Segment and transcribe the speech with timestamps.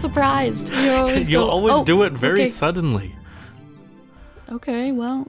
[0.00, 0.68] surprised.
[0.72, 2.48] You always you go, always "Oh, do it very okay.
[2.48, 3.14] suddenly.
[4.50, 5.28] Okay, well,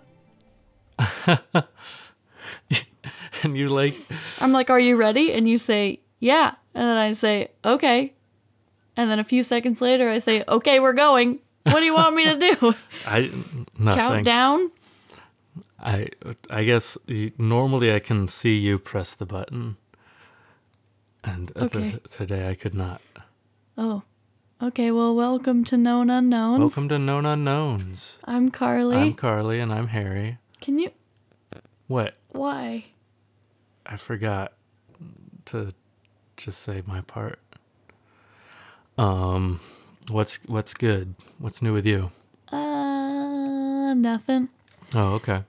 [3.43, 3.95] And you're like,
[4.39, 8.13] I'm like, "Are you ready?" And you say, "Yeah," and then I say, "Okay,"
[8.95, 12.15] and then a few seconds later, I say, "Okay, we're going." What do you want
[12.15, 12.73] me to do?
[13.05, 13.31] I
[13.77, 13.93] nothing.
[13.99, 14.71] Count down?
[15.79, 16.09] I
[16.49, 16.97] I guess
[17.37, 19.77] normally I can see you press the button,
[21.23, 21.93] and Okay.
[22.09, 23.01] today I could not.
[23.77, 24.03] Oh,
[24.61, 24.91] okay.
[24.91, 26.59] Well, welcome to Known Unknowns.
[26.59, 28.19] Welcome to Known Unknowns.
[28.25, 28.97] I'm Carly.
[28.97, 30.37] I'm Carly and I'm Harry.
[30.59, 30.91] Can you?
[31.87, 32.15] What?
[32.29, 32.85] Why?
[33.85, 34.53] I forgot
[35.45, 35.73] to
[36.37, 37.39] just say my part.
[38.97, 39.59] Um,
[40.09, 41.15] what's what's good?
[41.39, 42.11] What's new with you?
[42.51, 44.49] Uh, nothing.
[44.93, 45.43] Oh, okay.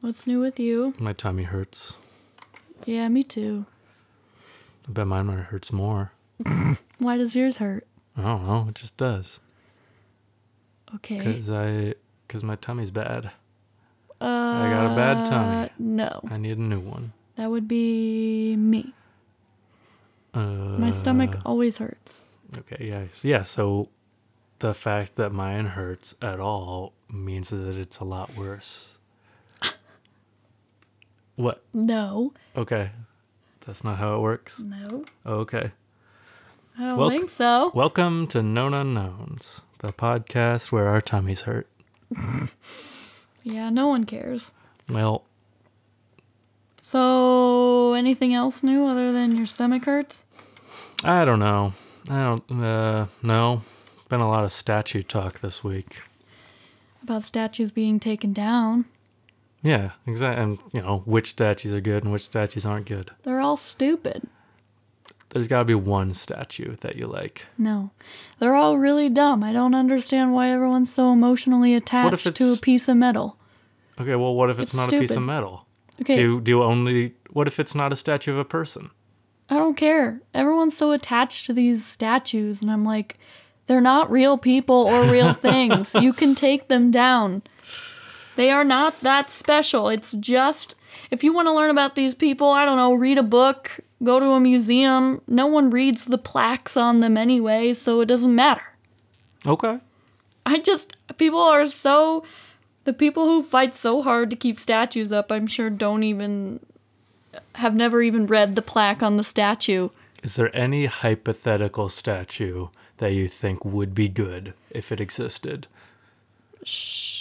[0.00, 0.94] What's new with you?
[0.98, 1.94] My tummy hurts.
[2.84, 3.66] Yeah, me too.
[4.88, 6.12] I bet mine hurts more.
[6.98, 7.86] Why does yours hurt?
[8.16, 8.66] I don't know.
[8.68, 9.40] It just does.
[10.96, 11.18] Okay.
[11.18, 11.94] Cause I,
[12.28, 13.30] cause my tummy's bad.
[14.20, 15.70] Uh, I got a bad tummy.
[15.78, 17.12] No, I need a new one.
[17.36, 18.92] that would be me.
[20.34, 20.40] Uh,
[20.78, 22.26] My stomach always hurts.
[22.56, 23.42] Okay, yeah, so, yeah.
[23.42, 23.88] So
[24.60, 28.98] the fact that mine hurts at all means that it's a lot worse.
[31.36, 31.64] what?
[31.72, 32.90] No, Okay,
[33.66, 34.60] that's not how it works.
[34.60, 35.72] no, Okay.
[36.78, 37.70] I don't Welc- think so.
[37.74, 41.68] Welcome to Known Unknowns, the podcast where our tummies hurt.
[43.44, 44.52] Yeah, no one cares.
[44.88, 45.24] Well,
[46.80, 50.26] So, anything else new other than your stomach hurts?
[51.02, 51.72] I don't know.
[52.08, 52.62] I don't.
[52.62, 53.62] Uh, no.
[54.08, 56.02] Been a lot of statue talk this week.
[57.02, 58.84] About statues being taken down.
[59.60, 60.40] Yeah, exactly.
[60.44, 63.10] And you know which statues are good and which statues aren't good.
[63.24, 64.22] They're all stupid.
[65.32, 67.46] There's got to be one statue that you like.
[67.56, 67.90] No,
[68.38, 69.42] they're all really dumb.
[69.42, 73.38] I don't understand why everyone's so emotionally attached to a piece of metal.
[73.98, 75.66] Okay, well, what if it's, It's not a piece of metal?
[76.00, 77.14] Okay, Do do you only?
[77.30, 78.90] What if it's not a statue of a person?
[79.48, 80.20] I don't care.
[80.34, 83.18] Everyone's so attached to these statues, and I'm like,
[83.66, 85.94] they're not real people or real things.
[85.94, 87.42] You can take them down.
[88.36, 89.88] They are not that special.
[89.88, 90.74] It's just,
[91.10, 94.20] if you want to learn about these people, I don't know, read a book, go
[94.20, 95.20] to a museum.
[95.26, 98.62] No one reads the plaques on them anyway, so it doesn't matter.
[99.46, 99.80] Okay.
[100.44, 102.24] I just, people are so,
[102.84, 106.60] the people who fight so hard to keep statues up, I'm sure don't even,
[107.56, 109.90] have never even read the plaque on the statue.
[110.22, 112.68] Is there any hypothetical statue
[112.98, 115.66] that you think would be good if it existed?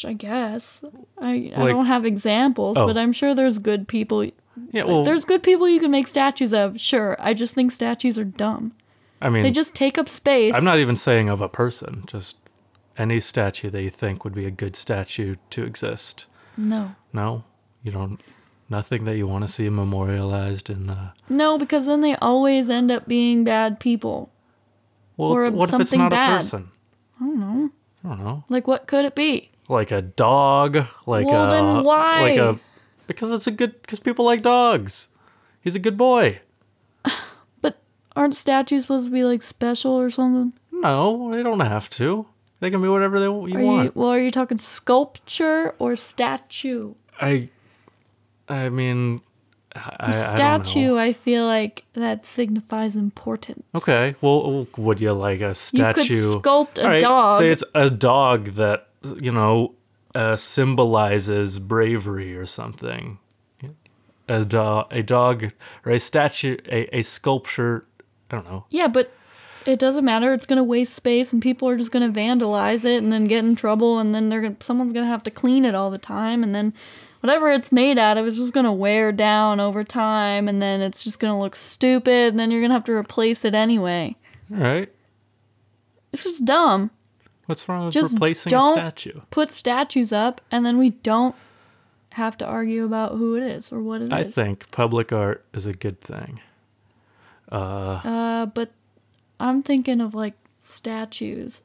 [0.06, 0.84] I guess.
[1.20, 2.86] I, I Like- don't have examples, Oh.
[2.88, 4.24] but I'm sure there's good people.
[4.72, 4.84] Yeah.
[4.84, 6.80] Well, There's good people you can make statues of.
[6.80, 7.16] Sure.
[7.20, 8.74] I just think statues are dumb.
[9.22, 10.54] I mean, They just take up space.
[10.54, 12.04] I'm not even saying of a person.
[12.08, 12.38] Just
[12.98, 16.26] any statue that you think would be a good statue to exist.
[16.58, 16.96] No.
[17.14, 17.44] No,
[17.84, 18.20] you don't.
[18.70, 20.90] Nothing that you want to see memorialized in.
[20.90, 24.32] Uh, No, because then they always end up being bad people.
[25.18, 26.34] well, Or what if it's something not bad.
[26.34, 26.72] a person?
[27.20, 27.70] I don't know.
[28.04, 28.44] I don't know.
[28.50, 29.50] Like, what could it be?
[29.70, 30.76] like a dog,
[31.06, 32.22] like Well, a then why?
[32.24, 32.60] like a
[33.08, 35.08] because it's a good because people like dogs.
[35.62, 36.40] He's a good boy.
[37.62, 37.80] But
[38.16, 40.54] aren't statues supposed to be like special or something?
[40.72, 42.26] No, they don't have to.
[42.60, 43.86] They can be whatever they you Are want.
[43.86, 44.10] you well?
[44.10, 46.94] Are you talking sculpture or statue?
[47.22, 47.50] I,
[48.50, 49.22] I mean,
[49.76, 50.98] I, A I don't statue.
[50.98, 53.64] I, feel like that signifies importance.
[53.74, 56.16] Okay, well, would you like a statue?
[56.16, 57.40] You could sculpt a right, dog.
[57.40, 58.88] Say it's a dog that
[59.22, 59.76] you know
[60.14, 63.20] uh, symbolizes bravery or something.
[64.28, 65.52] A dog, a dog,
[65.86, 67.86] or a statue, a, a sculpture.
[68.30, 68.66] I don't know.
[68.70, 69.12] Yeah, but
[69.66, 70.34] it doesn't matter.
[70.34, 73.56] It's gonna waste space, and people are just gonna vandalize it, and then get in
[73.56, 76.56] trouble, and then they're gonna, someone's gonna have to clean it all the time, and
[76.56, 76.74] then
[77.22, 81.04] whatever it's made out of is just gonna wear down over time, and then it's
[81.04, 84.16] just gonna look stupid, and then you're gonna have to replace it anyway.
[84.54, 84.92] All right.
[86.12, 86.92] It's just dumb.
[87.46, 89.22] What's wrong with Just replacing a statue?
[89.30, 91.36] Put statues up, and then we don't
[92.12, 94.12] have to argue about who it is or what it is.
[94.12, 96.42] I think public art is a good thing.
[97.52, 98.72] Uh, uh, but
[99.40, 101.62] I'm thinking of like statues.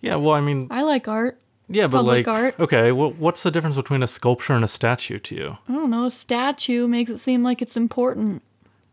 [0.00, 1.40] Yeah, well, I mean, I like art.
[1.68, 2.60] Yeah, but public like, art.
[2.60, 5.58] okay, well, what's the difference between a sculpture and a statue to you?
[5.68, 8.42] I don't know, a statue makes it seem like it's important.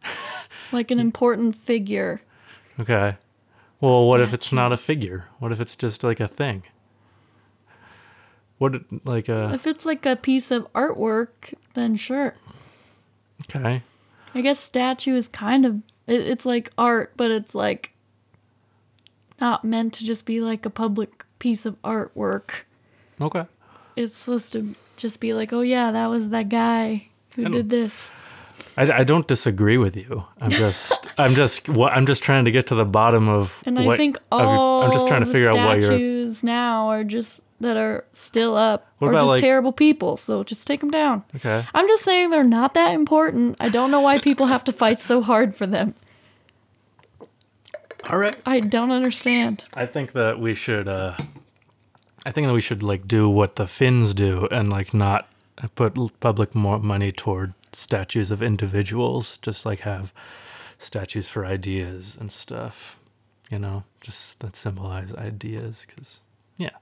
[0.72, 2.22] like an important figure.
[2.80, 3.18] Okay.
[3.80, 5.28] Well, what if it's not a figure?
[5.40, 6.64] What if it's just like a thing?
[8.60, 8.76] What,
[9.06, 12.36] like a, If it's like a piece of artwork, then sure.
[13.50, 13.82] okay.
[14.36, 17.94] I guess statue is kind of it, it's like art, but it's like
[19.40, 22.52] not meant to just be like a public piece of artwork.
[23.20, 23.46] Okay.
[23.96, 28.14] It's supposed to just be like, oh yeah, that was that guy who did this.
[28.78, 30.24] I, I don't disagree with you.
[30.40, 33.76] I'm just I'm just what I'm just trying to get to the bottom of And
[33.86, 36.44] what I think of your- all I'm just trying to figure out what you're statues
[36.44, 40.18] now are just that are still up What are about, just like- terrible people.
[40.18, 41.24] So just take them down.
[41.36, 41.66] okay.
[41.74, 43.58] I'm just saying they're not that important.
[43.60, 45.96] I don't know why people have to fight so hard for them.
[48.10, 48.36] All right.
[48.46, 49.66] I don't understand.
[49.76, 51.16] I think that we should uh
[52.26, 55.28] I think that we should like do what the Finns do and like not
[55.76, 60.14] put public more money toward statues of individuals, just like have
[60.78, 62.98] statues for ideas and stuff,
[63.50, 66.20] you know, just that symbolize ideas cuz
[66.58, 66.78] yeah.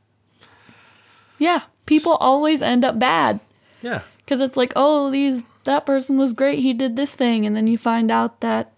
[1.38, 3.40] Yeah, people always end up bad
[3.82, 4.02] Yeah.
[4.18, 6.60] because it's like, oh, these that person was great.
[6.60, 8.72] He did this thing, and then you find out that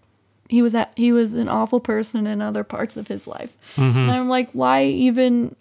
[0.48, 3.56] he was at, he was an awful person in other parts of his life.
[3.76, 3.98] Mm-hmm.
[3.98, 5.56] And I'm like, why even?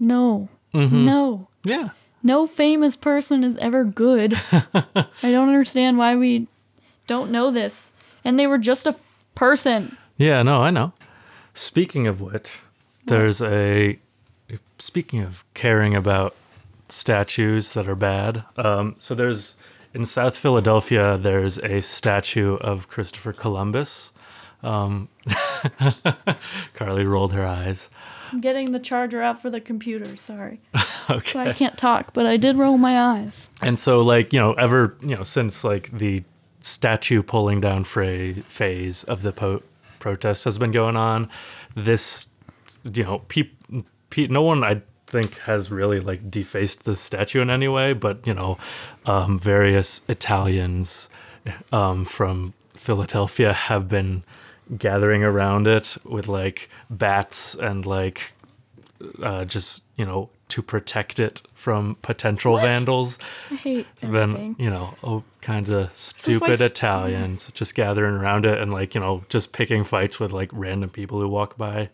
[0.00, 1.04] No, Mm-hmm.
[1.04, 1.90] no, Yeah.
[2.22, 4.34] no famous person is ever good.
[4.52, 6.46] I don't understand why we
[7.06, 7.92] don't know this.
[8.24, 8.94] And they were just a
[9.34, 9.96] person.
[10.16, 10.92] Yeah, no, I know.
[11.54, 12.60] Speaking of which,
[13.06, 13.98] there's a.
[14.78, 16.34] Speaking of caring about
[16.88, 19.56] statues that are bad, um, so there's
[19.92, 21.16] in South Philadelphia.
[21.18, 24.12] There's a statue of Christopher Columbus.
[24.62, 25.08] Um,
[26.74, 27.90] Carly rolled her eyes.
[28.32, 30.16] I'm getting the charger out for the computer.
[30.16, 30.60] Sorry,
[31.24, 33.48] so I can't talk, but I did roll my eyes.
[33.60, 36.24] And so, like, you know, ever, you know, since like the
[36.60, 39.62] statue pulling down fra- phase of the po-
[39.98, 41.28] protest has been going on,
[41.74, 42.28] this,
[42.92, 43.54] you know, peop
[44.10, 48.26] pe- no one I think has really like defaced the statue in any way, but
[48.26, 48.58] you know,
[49.06, 51.08] um, various Italians
[51.72, 54.24] um, from Philadelphia have been
[54.76, 58.32] gathering around it with like bats and like
[59.22, 63.18] uh, just you know to protect it from potential vandals.
[63.50, 68.72] I hate Then you know all kinds of stupid Italians just gathering around it and
[68.72, 71.90] like you know just picking fights with like random people who walk by.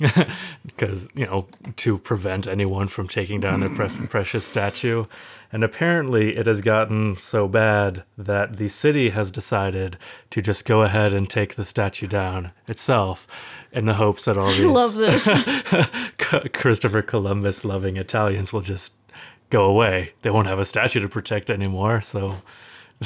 [0.64, 5.04] Because you know to prevent anyone from taking down their pre- precious statue,
[5.52, 9.98] and apparently it has gotten so bad that the city has decided
[10.30, 13.26] to just go ahead and take the statue down itself,
[13.72, 15.88] in the hopes that all these love this.
[16.52, 18.94] Christopher Columbus loving Italians will just
[19.50, 20.12] go away.
[20.22, 22.36] They won't have a statue to protect anymore, so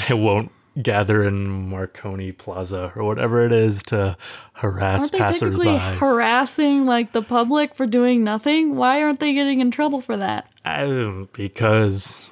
[0.08, 0.50] they won't
[0.82, 4.17] gather in Marconi Plaza or whatever it is to
[4.55, 5.99] harass Aren't they technically passersby.
[5.99, 8.75] harassing like the public for doing nothing?
[8.75, 10.50] Why aren't they getting in trouble for that?
[10.65, 12.31] Um, because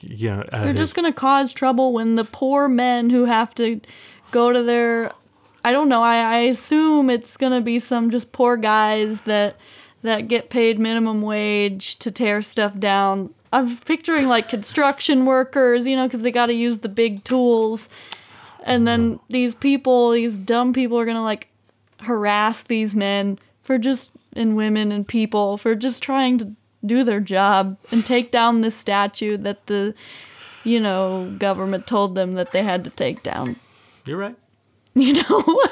[0.00, 3.80] you know, They're just gonna cause trouble when the poor men who have to
[4.30, 5.12] go to their
[5.64, 9.56] I don't know, I, I assume it's gonna be some just poor guys that
[10.02, 13.32] that get paid minimum wage to tear stuff down.
[13.54, 17.88] I'm picturing like construction workers, you know, because they got to use the big tools.
[18.64, 21.48] And then these people, these dumb people, are gonna like
[22.00, 27.20] harass these men for just and women and people for just trying to do their
[27.20, 29.94] job and take down this statue that the
[30.64, 33.56] you know government told them that they had to take down
[34.04, 34.36] you're right.
[34.94, 35.62] you know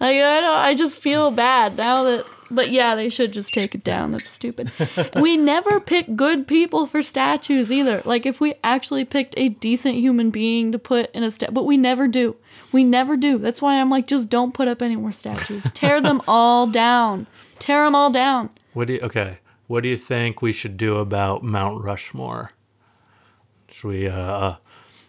[0.00, 3.74] like I don't I just feel bad now that but yeah they should just take
[3.74, 4.10] it down.
[4.10, 4.70] That's stupid.
[5.16, 8.02] We never pick good people for statues either.
[8.04, 11.64] Like if we actually picked a decent human being to put in a statue but
[11.64, 12.36] we never do.
[12.72, 13.38] We never do.
[13.38, 15.66] That's why I'm like just don't put up any more statues.
[15.74, 17.26] Tear them all down.
[17.58, 18.50] Tear them all down.
[18.72, 19.38] What do you okay?
[19.66, 22.52] What do you think we should do about Mount Rushmore?
[23.68, 24.08] Should we?
[24.08, 24.56] uh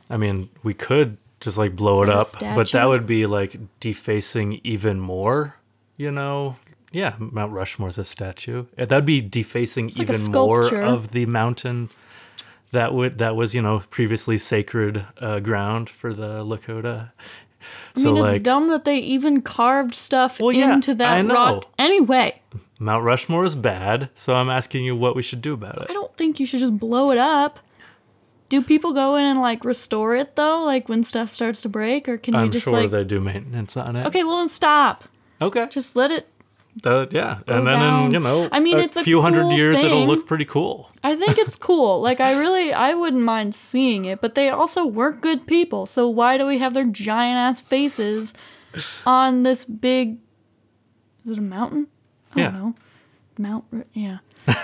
[0.10, 4.60] I mean, we could just like blow it up, but that would be like defacing
[4.66, 5.56] even more.
[5.98, 6.58] You know?
[6.92, 8.66] Yeah, Mount Rushmore's a statue.
[8.76, 11.90] That'd be defacing like a even more of the mountain
[12.72, 17.12] that would that was you know previously sacred uh, ground for the Lakota.
[17.96, 20.96] I So mean, like it's dumb that they even carved stuff Well, yeah, into I
[20.96, 21.34] that know.
[21.34, 21.66] rock.
[21.80, 22.42] Anyway,
[22.80, 25.88] Mount Rushmore is bad, so I'm asking you what we should do about it.
[25.90, 27.60] I don't think you should just blow it up.
[28.50, 32.08] Do people go in and like restore it though, like when stuff starts to break,
[32.08, 32.92] or can I'm you just sure like?
[32.92, 34.06] they do maintenance on it.
[34.08, 35.04] Okay, well then stop.
[35.42, 35.68] Okay.
[35.70, 36.28] Just let it.
[36.84, 38.06] Uh, yeah, and then down.
[38.08, 40.44] in you know, I mean, a it's a few hundred cool years, it'll look pretty
[40.44, 40.92] cool.
[41.06, 42.02] I think it's cool.
[42.02, 45.86] like I really, I wouldn't mind seeing it, but they also weren't good people.
[45.86, 48.34] So why do we have their giant ass faces
[49.06, 50.18] on this big?
[51.24, 51.88] Is it a mountain?
[52.36, 52.46] I Yeah.
[52.52, 52.76] don't know.
[53.38, 54.18] Mount, yeah,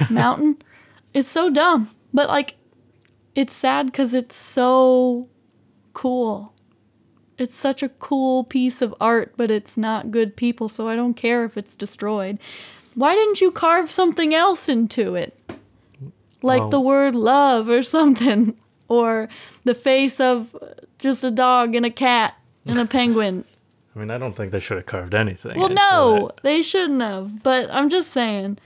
[0.10, 0.58] mountain.
[1.14, 2.56] It's so dumb, but like,
[3.36, 5.28] it's sad because it's so
[5.94, 6.54] cool.
[7.38, 11.16] It's such a cool piece of art, but it's not good people, so I don't
[11.16, 12.38] care if it's destroyed.
[12.94, 15.40] Why didn't you carve something else into it?
[16.42, 16.82] Like Well- the oh.
[16.82, 18.56] word love or something.
[18.88, 19.30] Or
[19.64, 20.54] the face of
[21.00, 22.36] just a dog and a cat
[22.66, 23.46] and a penguin.
[23.96, 25.58] I mean, I don't think they should have carved anything.
[25.58, 27.42] Well, no, they shouldn't have.
[27.42, 28.58] But I'm just saying,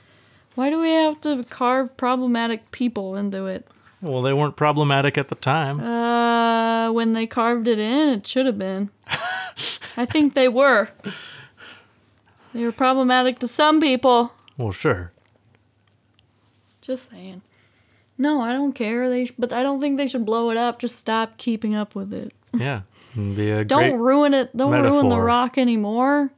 [0.56, 3.68] why do we have to carve problematic people into it?
[4.06, 5.80] Well, they weren't problematic at the time.
[5.80, 8.92] Uh, when they carved it in, it should have been.
[9.98, 10.90] I think they were.
[12.54, 14.32] They were problematic to some people.
[14.58, 15.12] well, sure.
[16.82, 17.42] Just saying.
[18.18, 19.10] No, I don't care.
[19.10, 20.78] They, sh- but I don't think they should blow it up.
[20.80, 22.32] Just stop keeping up with it.
[22.54, 22.82] Yeah.
[23.16, 24.56] Be a Don't ruin it.
[24.56, 26.32] Don't ruin the rock anymore.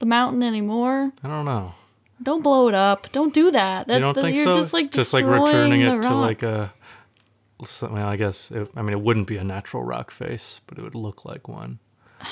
[0.00, 1.12] The mountain anymore.
[1.22, 1.74] I don't know.
[2.22, 3.10] Don't blow it up.
[3.12, 3.88] Don't do that.
[3.88, 4.54] that you don't that- think you're so?
[4.54, 6.72] just like just like returning it to like a.
[7.80, 8.50] Well, I guess.
[8.50, 11.48] It, I mean, it wouldn't be a natural rock face, but it would look like
[11.48, 11.78] one.
[12.20, 12.26] I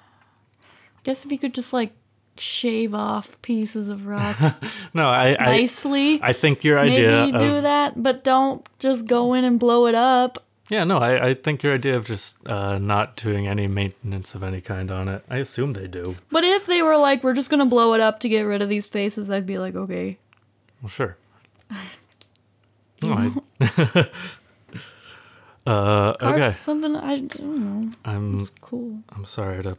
[1.04, 1.92] guess if you could just like
[2.38, 4.36] shave off pieces of rock
[4.94, 5.36] No, I.
[5.38, 8.02] I nicely, I think your idea maybe do that.
[8.02, 10.44] But don't just go in and blow it up.
[10.68, 14.42] Yeah no I, I think your idea of just uh, not doing any maintenance of
[14.42, 17.50] any kind on it I assume they do But if they were like, we're just
[17.50, 20.18] gonna blow it up to get rid of these faces, I'd be like, okay.
[20.82, 21.16] well sure
[23.02, 23.12] no,
[23.60, 24.08] I,
[25.70, 27.92] uh, okay Something I don't know.
[28.04, 29.00] I'm Cool.
[29.10, 29.76] I'm sorry to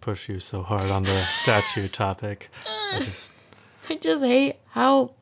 [0.00, 2.50] push you so hard on the statue topic
[2.92, 3.32] I just
[3.88, 5.12] I just hate how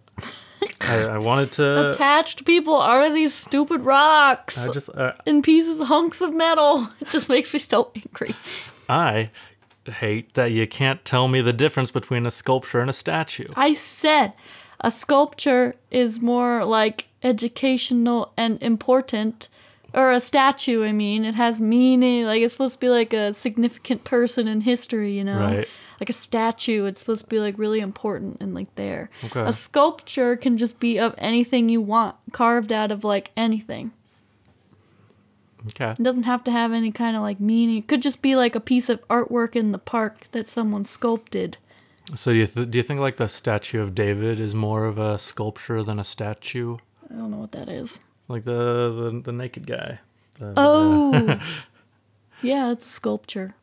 [0.80, 5.80] I, I wanted to attached people are these stupid rocks I just uh, and pieces,
[5.86, 6.88] hunks of metal.
[7.00, 8.34] It just makes me so angry.
[8.88, 9.30] I
[9.86, 13.46] hate that you can't tell me the difference between a sculpture and a statue.
[13.56, 14.32] I said
[14.80, 19.48] a sculpture is more like educational and important.
[19.94, 21.24] Or a statue, I mean.
[21.24, 22.26] It has meaning.
[22.26, 25.40] Like, it's supposed to be like a significant person in history, you know?
[25.40, 25.68] Right.
[26.00, 29.10] Like a statue, it's supposed to be like really important and like there.
[29.24, 29.40] Okay.
[29.42, 33.92] A sculpture can just be of anything you want, carved out of like anything.
[35.68, 35.90] Okay.
[35.90, 37.78] It doesn't have to have any kind of like meaning.
[37.78, 41.58] It could just be like a piece of artwork in the park that someone sculpted.
[42.14, 44.98] So do you th- do you think like the statue of David is more of
[44.98, 46.76] a sculpture than a statue?
[47.10, 47.98] I don't know what that is.
[48.28, 49.98] Like the the, the naked guy.
[50.38, 51.40] The- Oh,
[52.42, 53.54] yeah, it's a sculpture.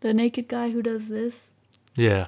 [0.00, 1.48] The naked guy who does this.
[1.94, 2.26] yeah.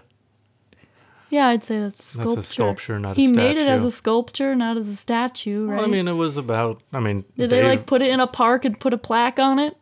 [1.30, 2.40] Yeah, I'd say that's a That's sculpture.
[2.40, 3.86] a sculpture, not a he made it as statue.
[3.86, 5.76] a sculpture, not as a statue, right?
[5.76, 6.82] Well, I mean, it was about.
[6.92, 9.58] I mean, Did they like put it in a park and put a plaque on
[9.58, 9.74] it?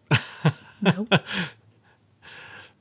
[0.80, 1.12] nope.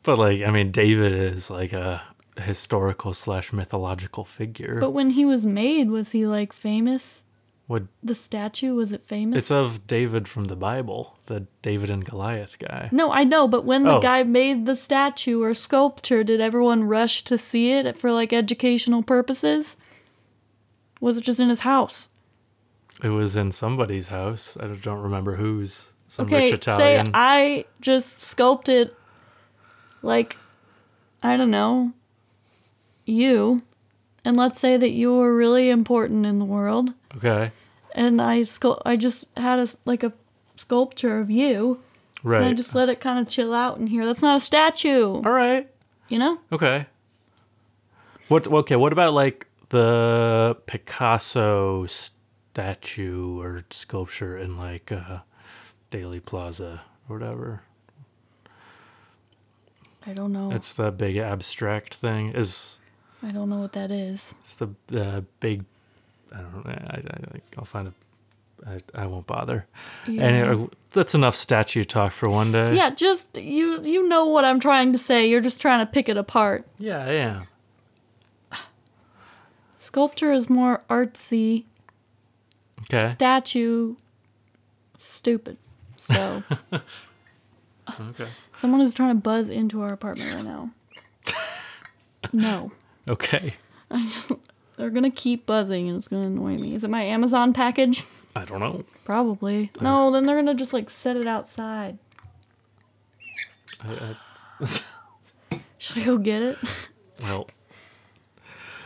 [0.03, 2.03] But like, I mean, David is like a
[2.39, 4.77] historical slash mythological figure.
[4.79, 7.23] But when he was made, was he like famous?
[7.69, 7.83] What?
[8.01, 9.37] The statue was it famous?
[9.37, 12.89] It's of David from the Bible, the David and Goliath guy.
[12.91, 14.01] No, I know, but when the Oh.
[14.01, 19.03] guy made the statue or sculpture, did everyone rush to see it for like educational
[19.03, 19.77] purposes?
[20.99, 22.09] Was it just in his house?
[23.03, 24.57] It was in somebody's house.
[24.59, 25.93] I don't remember whose.
[26.07, 27.05] Some okay, rich Italian.
[27.05, 28.89] say I just sculpted,
[30.01, 30.37] like,
[31.21, 31.93] I don't know,
[33.05, 33.61] you,
[34.25, 37.51] and let's say that you were really important in the world, okay.
[37.95, 40.13] And I sculpt, I just had a like a
[40.55, 41.79] sculpture of you,
[42.23, 42.41] Right.
[42.41, 44.05] and I just let it kind of chill out in here.
[44.05, 45.67] That's not a statue, All right.
[46.07, 46.37] you know?
[46.51, 46.85] Okay.
[48.27, 48.47] What?
[48.47, 48.75] Okay.
[48.75, 55.19] What about like the Picasso statue or sculpture in like uh,
[55.89, 57.61] Daley Plaza or whatever?
[60.05, 60.51] I don't know.
[60.51, 62.29] It's the big abstract thing.
[62.29, 62.79] Is
[63.23, 64.33] I don't know what that is.
[64.41, 65.65] it's the the big?
[66.33, 66.71] I don't know.
[66.71, 67.93] I, I I'll find a.
[68.67, 69.65] I, I won't bother.
[70.05, 70.23] Yeah.
[70.23, 72.75] Anyway, uh, that's enough statue talk for one day.
[72.75, 75.27] Yeah, just you you know what I'm trying to say.
[75.27, 76.67] You're just trying to pick it apart.
[76.77, 77.43] Yeah, I am.
[79.77, 81.63] Sculpture is more artsy.
[82.81, 83.09] Okay.
[83.11, 83.95] Statue
[84.97, 85.57] stupid.
[85.97, 86.43] So
[87.99, 88.27] Okay.
[88.57, 90.71] someone is trying to buzz into our apartment right now.
[92.33, 92.71] No.
[93.09, 93.55] Okay.
[93.89, 94.29] I just
[94.79, 96.73] they're gonna keep buzzing and it's gonna annoy me.
[96.73, 98.05] Is it my Amazon package?
[98.33, 98.85] I don't know.
[99.03, 99.71] Probably.
[99.81, 101.97] No, then they're gonna just like set it outside.
[103.83, 104.15] I,
[104.61, 106.57] I, Should I go get it?
[107.21, 107.49] well,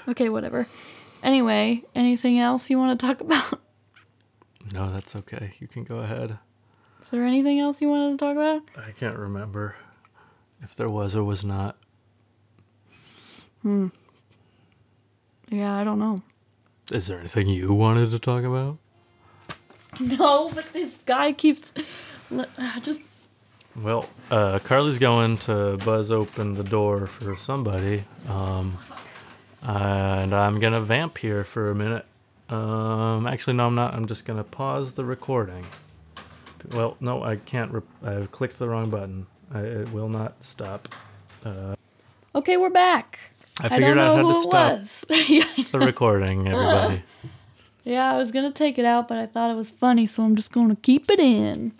[0.08, 0.68] Okay, whatever.
[1.22, 3.60] Anyway, anything else you want to talk about?
[4.74, 5.54] no, that's okay.
[5.60, 6.40] You can go ahead.
[7.02, 8.64] Is there anything else you wanted to talk about?
[8.88, 9.76] I can't remember
[10.62, 11.78] if there was or was not.
[13.62, 13.88] Hmm.
[15.50, 16.22] Yeah, I don't know.
[16.92, 18.78] Is there anything you wanted to talk about?
[20.00, 21.72] No, but this guy keeps
[22.32, 22.48] l-
[22.82, 23.00] just
[23.76, 28.76] Well, uh, Carly's going to buzz open the door for somebody, um,
[29.62, 32.06] and I'm gonna vamp here for a minute.
[32.50, 33.94] Um, actually, no, I'm not.
[33.94, 35.64] I'm just gonna pause the recording.
[36.72, 37.72] Well, no, I can't.
[37.72, 39.28] Re- I've clicked the wrong button.
[39.54, 40.88] I, it will not stop.
[41.46, 41.76] Uh...
[42.34, 43.20] Okay, we're back.
[43.62, 45.08] I figured don't out know how to stop
[45.72, 46.82] the recording, uh-uh.
[46.82, 47.04] everybody.
[47.84, 50.36] yeah, I was gonna take it out, but I thought it was funny, so I'm
[50.36, 51.72] just gonna keep it in.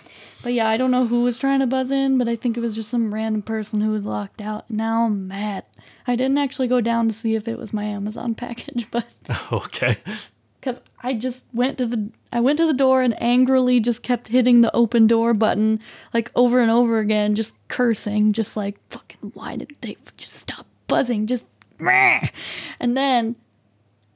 [0.44, 2.60] But yeah, I don't know who was trying to buzz in, but I think it
[2.60, 4.70] was just some random person who was locked out.
[4.70, 5.64] Now I'm mad.
[6.06, 9.14] I didn't actually go down to see if it was my Amazon package, but
[9.52, 9.98] okay.
[10.60, 14.28] because I just went to the I went to the door and angrily just kept
[14.28, 15.80] hitting the open door button
[16.14, 20.68] like over and over again, just cursing, just like fucking why did they just stop
[20.88, 21.26] buzzing?
[21.26, 21.53] Just meh."
[22.80, 23.36] And then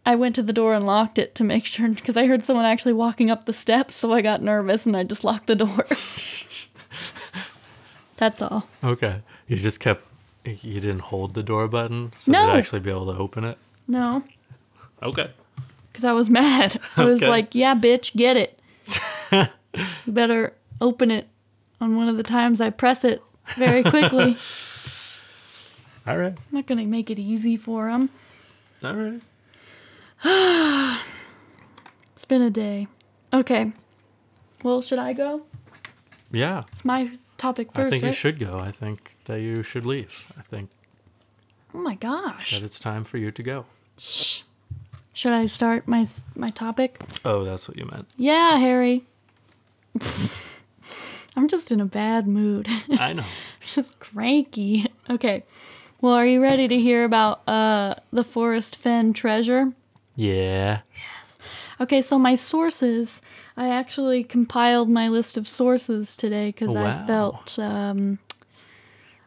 [0.06, 2.66] I went to the door and locked it to make sure because I heard someone
[2.66, 5.86] actually walking up the steps, so I got nervous and I just locked the door.
[8.18, 8.68] That's all.
[8.84, 9.22] Okay.
[9.48, 10.04] You just kept.
[10.46, 12.48] You didn't hold the door button, so No.
[12.48, 13.58] you'd actually be able to open it.
[13.88, 14.24] No,
[15.04, 15.30] Okay.
[15.92, 16.80] because I was mad.
[16.98, 17.28] I was Okay.
[17.30, 18.60] like, yeah, bitch, get it.
[20.06, 21.28] you better open it
[21.82, 23.22] on one of the times I press it
[23.58, 24.38] very quickly.
[26.08, 26.34] All right.
[26.34, 28.10] I'm not going to make it easy for him.
[28.84, 29.22] All right.
[32.14, 32.88] It's been a day.
[33.32, 33.72] Okay.
[34.64, 35.44] Well, should I go?
[36.32, 36.64] Yeah.
[36.72, 37.88] It's my topic first.
[37.88, 38.58] I think you should go.
[38.58, 40.32] I think that you should leave.
[40.38, 40.72] I think
[41.76, 42.54] Oh my gosh.
[42.54, 43.66] that it's time for you to go.
[44.00, 44.42] Shh.
[45.14, 47.00] Should I start my my topic?
[47.24, 48.08] Oh, that's what you meant.
[48.18, 49.06] Yeah, Harry.
[51.36, 52.68] I'm just in a bad mood.
[52.98, 53.26] I know.
[53.62, 54.88] just cranky.
[55.08, 55.44] Okay.
[56.02, 59.74] Well, are you ready to hear about uh the Forrest Fenn treasure?
[60.16, 60.82] Yeah.
[60.96, 61.38] Yes.
[61.80, 63.22] Okay, so my sources,
[63.56, 67.04] I actually compiled my list of sources today because Wow.
[67.04, 68.18] I felt, um,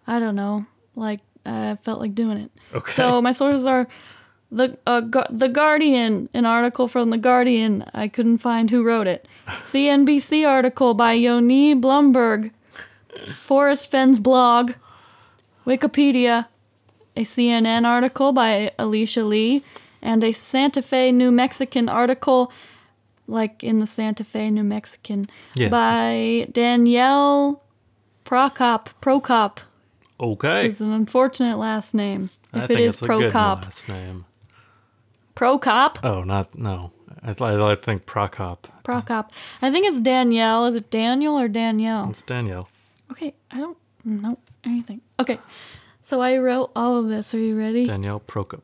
[0.07, 0.66] I don't know,
[0.97, 2.51] like I felt like doing it.
[2.75, 2.92] Okay.
[2.92, 3.87] So my sources are
[4.51, 7.85] the uh, Gu- the Guardian, an article from the Guardian.
[7.94, 9.29] I couldn't find who wrote it.
[9.47, 12.51] CNBC article by Yoni Blumberg.
[13.35, 14.73] Forrest Fenn's blog.
[15.66, 16.47] Wikipedia.
[17.20, 19.62] A CNN article by Alicia Lee,
[20.00, 22.50] and a Santa Fe, New Mexican article,
[23.26, 25.68] like in the Santa Fe, New Mexican, Yeah.
[25.68, 27.62] by Danielle
[28.24, 28.87] Prokop.
[29.02, 29.59] Prokop.
[30.18, 30.68] Okay.
[30.68, 32.30] It's an unfortunate last name.
[32.54, 33.62] I If think it is it's a good Prokop.
[33.64, 34.24] last name.
[35.37, 35.96] Prokop?
[36.02, 36.90] Oh, not no.
[37.22, 38.59] I, th- I think Prokop.
[38.83, 39.28] Prokop.
[39.61, 40.64] I think it's Danielle.
[40.66, 42.09] Is it Daniel or Danielle?
[42.09, 42.68] It's Danielle.
[43.12, 45.02] Okay, I don't know anything.
[45.18, 45.38] Okay,
[46.11, 47.33] so I wrote all of this.
[47.35, 47.87] Are you ready?
[47.87, 48.62] Danielle Prokop.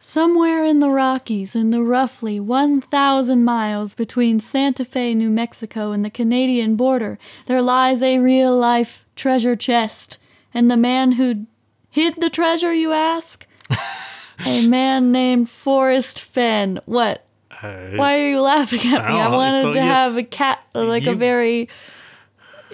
[0.00, 6.04] Somewhere in the Rockies, in the roughly 1,000 miles between Santa Fe, New Mexico, and
[6.04, 10.18] the Canadian border, there lies a real life treasure chest.
[10.52, 11.46] And the man who
[11.90, 13.46] hid the treasure, you ask?
[14.46, 16.80] a man named Forrest Fenn.
[16.86, 17.24] What?
[17.50, 19.14] I, Why are you laughing at me?
[19.14, 21.68] I I wanted to have a cat, like a very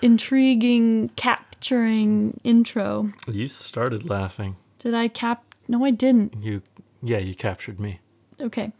[0.00, 1.10] intriguing,
[1.62, 3.12] capturing intro.
[3.28, 4.56] You started laughing.
[4.80, 5.54] Did I cap?
[5.68, 6.34] No, I didn't.
[6.42, 6.60] You,
[7.00, 8.00] yeah, you captured me.
[8.40, 8.72] Okay.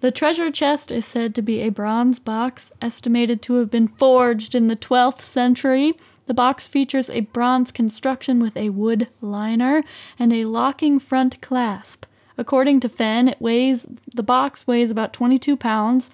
[0.00, 4.56] The treasure chest is said to be a bronze box, estimated to have been forged
[4.56, 5.94] in the 12th century.
[6.26, 9.84] The box features a bronze construction with a wood liner
[10.18, 12.06] and a locking front clasp.
[12.36, 16.10] According to Fenn, it weighs the box weighs about 22 pounds,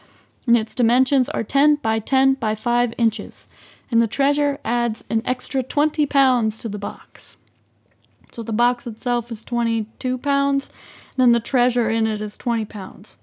[0.46, 3.48] and its dimensions are 10 by 10 by 5 inches.
[3.92, 7.37] And the treasure adds an extra 20 pounds to the box.
[8.33, 10.70] So the box itself is 22 pounds,
[11.14, 13.18] and then the treasure in it is 20 pounds.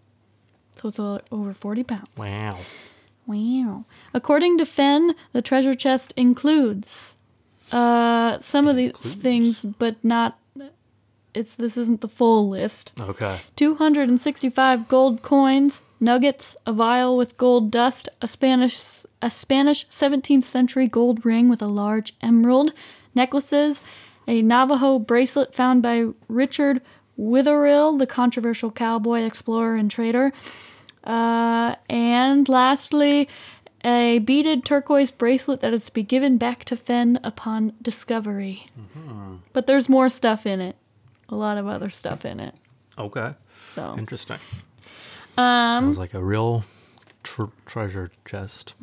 [0.79, 2.09] So it's over 40 pounds.
[2.15, 2.59] Wow.
[3.25, 3.85] Wow.
[4.13, 7.15] According to Fenn, the treasure chest includes
[7.71, 9.15] uh, some of these Includes.
[9.15, 10.37] things, but not.
[11.33, 12.93] It's this isn't the full list.
[12.99, 13.39] Okay.
[13.55, 20.87] 265 gold coins, nuggets, a vial with gold dust, a Spanish a Spanish 17th century
[20.87, 22.73] gold ring with a large emerald,
[23.13, 23.83] necklaces,
[24.27, 26.81] a Navajo bracelet found by Richard
[27.17, 30.31] Wetherill, the controversial cowboy explorer and trader,
[31.03, 33.27] uh, and lastly,
[33.83, 38.65] a beaded turquoise bracelet that is to be given back to Fenn upon discovery.
[39.53, 40.75] But there's more stuff in it.
[41.29, 42.55] A lot of other stuff in it.
[42.97, 43.33] Okay.
[43.73, 44.39] So Interesting.
[45.37, 46.65] Um, Sounds like a real
[47.23, 48.73] tr- treasure chest.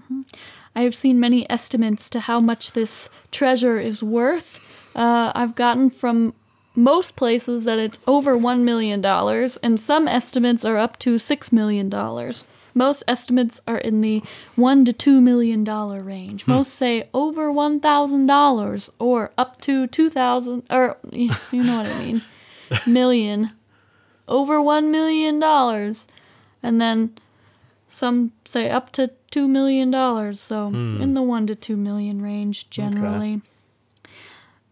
[0.74, 4.60] I have seen many estimates to how much this treasure is worth.
[4.94, 6.34] Uh, I've gotten from
[6.74, 11.90] most places that it's over $1 million, and some estimates are up to $6 million.
[12.74, 14.22] Most estimates are in the
[14.54, 16.46] one to two million dollar range.
[16.46, 21.86] Most say over one thousand dollars or up to two thousand or you know what
[21.86, 22.22] I mean.
[22.86, 23.52] Million.
[24.28, 26.08] Over one million dollars.
[26.62, 27.16] And then
[27.88, 30.40] some say up to two million dollars.
[30.40, 33.40] So in the one to two million range generally.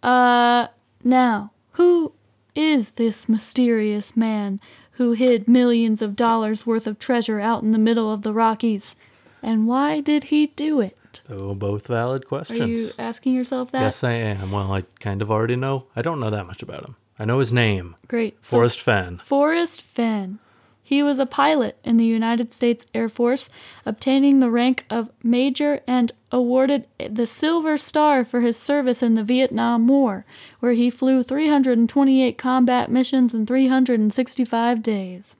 [0.02, 0.68] Uh
[1.02, 2.12] now, who
[2.54, 4.60] is this mysterious man
[4.92, 8.96] who hid millions of dollars worth of treasure out in the middle of the Rockies?
[9.42, 10.96] And why did he do it?
[11.28, 12.60] So both valid questions.
[12.60, 13.82] Are you asking yourself that?
[13.82, 14.50] Yes, I am.
[14.50, 15.86] Well, I kind of already know.
[15.94, 16.96] I don't know that much about him.
[17.18, 18.44] I know his name, Great.
[18.44, 19.18] So Forrest Fenn.
[19.18, 20.38] Forrest Fenn.
[20.86, 23.48] He was a pilot in the United States Air Force,
[23.86, 29.24] obtaining the rank of major and awarded the Silver Star for his service in the
[29.24, 30.26] Vietnam War,
[30.60, 35.36] where he flew 328 combat missions in 365 days.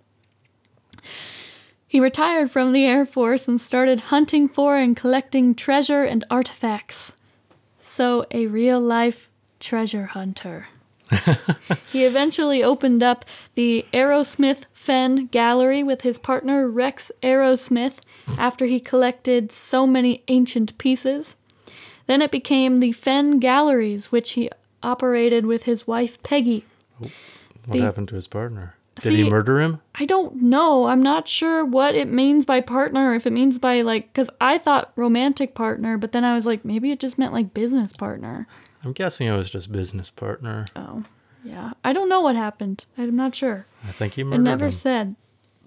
[1.87, 7.17] He retired from the Air Force and started hunting for and collecting treasure and artifacts.
[7.79, 10.69] So, a real life treasure hunter.
[11.93, 17.95] he eventually opened up the Arrowsmith Fenn Gallery with his partner Rex Arrowsmith
[18.39, 21.37] after he collected so many ancient pieces.
[22.07, 24.51] Then it became the Fenn Galleries, which he
[24.83, 26.65] operated with his wife Peggy.
[27.03, 27.11] Oh,
[27.65, 28.75] what The- happened to his partner?
[29.01, 29.81] Did he murder him?
[29.97, 30.85] I don't know.
[30.87, 34.57] I'm not sure what it means by partner, if it means by like, because I
[34.57, 38.47] thought romantic partner, but then I was like, maybe it just meant like business partner.
[38.85, 40.67] I'm guessing it was just business partner.
[40.77, 41.03] Oh,
[41.43, 41.73] yeah.
[41.83, 42.85] I don't know what happened.
[42.99, 43.67] I'm not sure.
[43.87, 44.71] I think he It never him.
[44.73, 45.17] said.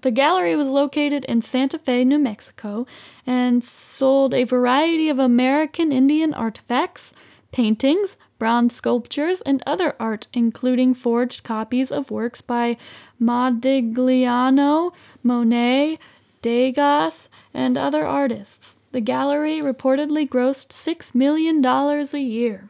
[0.02, 2.86] The gallery was located in Santa Fe, New Mexico,
[3.26, 7.12] and sold a variety of American Indian artifacts,
[7.50, 12.76] paintings, bronze sculptures, and other art, including forged copies of works by
[13.20, 14.92] Modigliani,
[15.24, 15.98] Monet,
[16.42, 18.76] Degas, and other artists.
[18.92, 22.68] The gallery reportedly grossed $6 million a year.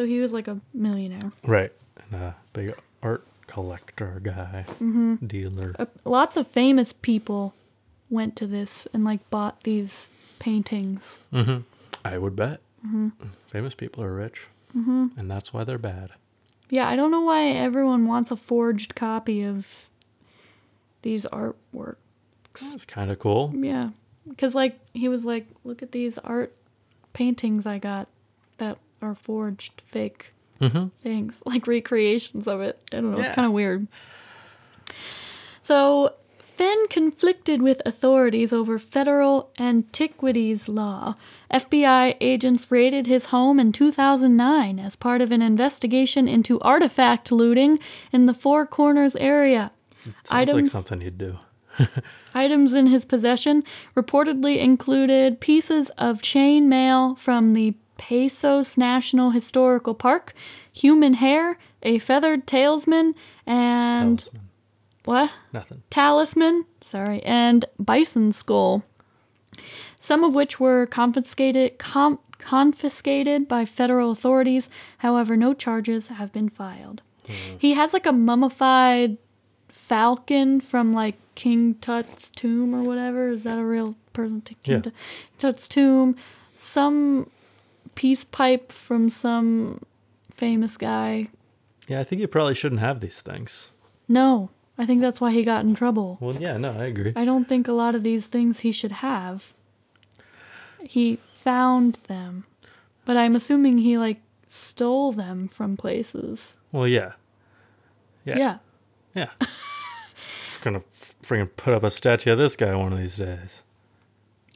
[0.00, 1.30] So he was like a millionaire.
[1.44, 1.70] Right.
[2.10, 5.26] And a big art collector guy, Mm-hmm.
[5.26, 5.74] dealer.
[5.78, 7.52] uh, lots of famous people
[8.08, 10.08] went to this and like bought these
[10.38, 11.20] paintings.
[11.34, 11.58] Mm-hmm.
[12.02, 12.60] I would bet.
[12.86, 13.08] Mm-hmm.
[13.50, 15.08] Famous people are rich, mm-hmm.
[15.18, 16.12] and that's why they're bad.
[16.70, 19.90] Yeah, I don't know why everyone wants a forged copy of
[21.02, 21.96] these artworks.
[22.54, 23.52] That's kind of cool.
[23.54, 23.90] Yeah,
[24.26, 26.56] because like he was like, look at these art
[27.12, 28.08] paintings I got
[29.00, 30.88] that are forged fake Mm-hmm.
[31.02, 32.78] things, like recreations of it.
[32.92, 33.86] I don't know, it's kind of weird.
[35.62, 41.14] So, Fenn conflicted with authorities over federal antiquities law.
[41.50, 47.78] FBI agents raided his home in 2009 as part of an investigation into artifact looting
[48.12, 49.72] in the Four Corners area.
[50.24, 51.38] Sounds like something you'd do.
[52.34, 53.64] Items in his possession
[53.96, 60.32] reportedly included pieces of chain mail from the Pecos National Historical Park,
[60.72, 63.14] human hair, a feathered talesman,
[63.46, 64.42] and Talisman.
[65.04, 65.30] what?
[65.52, 65.82] Nothing.
[65.90, 68.84] Talisman, sorry, and bison skull.
[70.00, 74.70] Some of which were confiscated com- confiscated by federal authorities.
[74.98, 77.02] However, no charges have been filed.
[77.26, 77.56] Hmm.
[77.58, 79.18] He has like a mummified
[79.68, 83.28] falcon from like King Tut's tomb or whatever.
[83.28, 84.40] Is that a real person?
[84.40, 84.90] King Yeah.
[85.38, 86.16] Tut's tomb.
[86.56, 87.28] Some
[88.00, 89.78] peace pipe from some
[90.32, 91.28] famous guy.
[91.86, 93.72] Yeah, I think you probably shouldn't have these things.
[94.08, 96.16] No, I think that's why he got in trouble.
[96.18, 97.12] Well, yeah, no, I agree.
[97.14, 99.52] I don't think a lot of these things he should have.
[100.82, 102.46] He found them.
[103.04, 106.56] But I'm assuming he like stole them from places.
[106.72, 107.12] Well, yeah.
[108.24, 108.38] Yeah.
[108.38, 108.58] Yeah.
[109.14, 109.30] Yeah.
[110.62, 110.80] gonna
[111.22, 113.62] freaking put up a statue of this guy one of these days.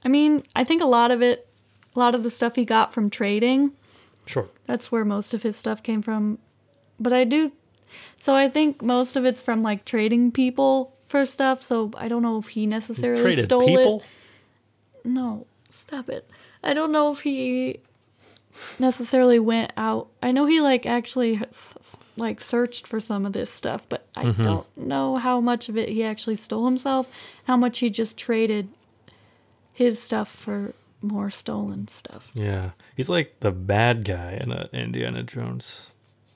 [0.02, 1.46] I mean, I think a lot of it
[1.94, 3.72] a lot of the stuff he got from trading,
[4.26, 4.48] Sure.
[4.66, 6.38] that's where most of his stuff came from.
[6.98, 7.52] But I do
[8.18, 12.22] so I think most of it's from like trading people for stuff, so I don't
[12.22, 14.02] know if he necessarily Traded stole people?
[15.04, 15.06] it.
[15.08, 16.28] No, stop it.
[16.62, 17.80] I don't know if he
[18.78, 20.08] necessarily went out.
[20.22, 21.40] I know he like actually
[22.16, 24.42] like searched for some of this stuff, but I Mm-hmm.
[24.42, 27.08] don't know how much of it he actually stole himself,
[27.44, 28.68] how much he just traded
[29.72, 30.72] his stuff for
[31.04, 32.30] more stolen stuff.
[32.34, 32.70] Yeah.
[32.96, 35.92] He's like the bad guy in a Indiana Jones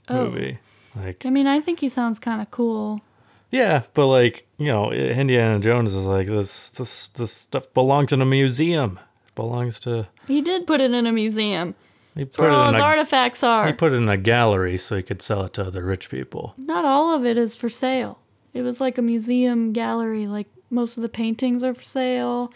[0.09, 0.31] Oh.
[0.31, 0.59] movie.
[0.97, 3.03] Like, I mean, I think he sounds kind of cool.
[3.51, 8.21] yeah, but like, you know, Indiana Jones is like this this this stuff belongs in
[8.23, 8.99] a museum.
[9.27, 11.75] It belongs to He did put it in a museum.
[12.15, 13.67] he put where it all in his a artifacts are.
[13.67, 16.55] he put it in a gallery so he could sell it to other rich people.
[16.57, 18.19] Not all of it is for sale.
[18.55, 22.51] It was like a museum gallery, like most of the paintings are for sale.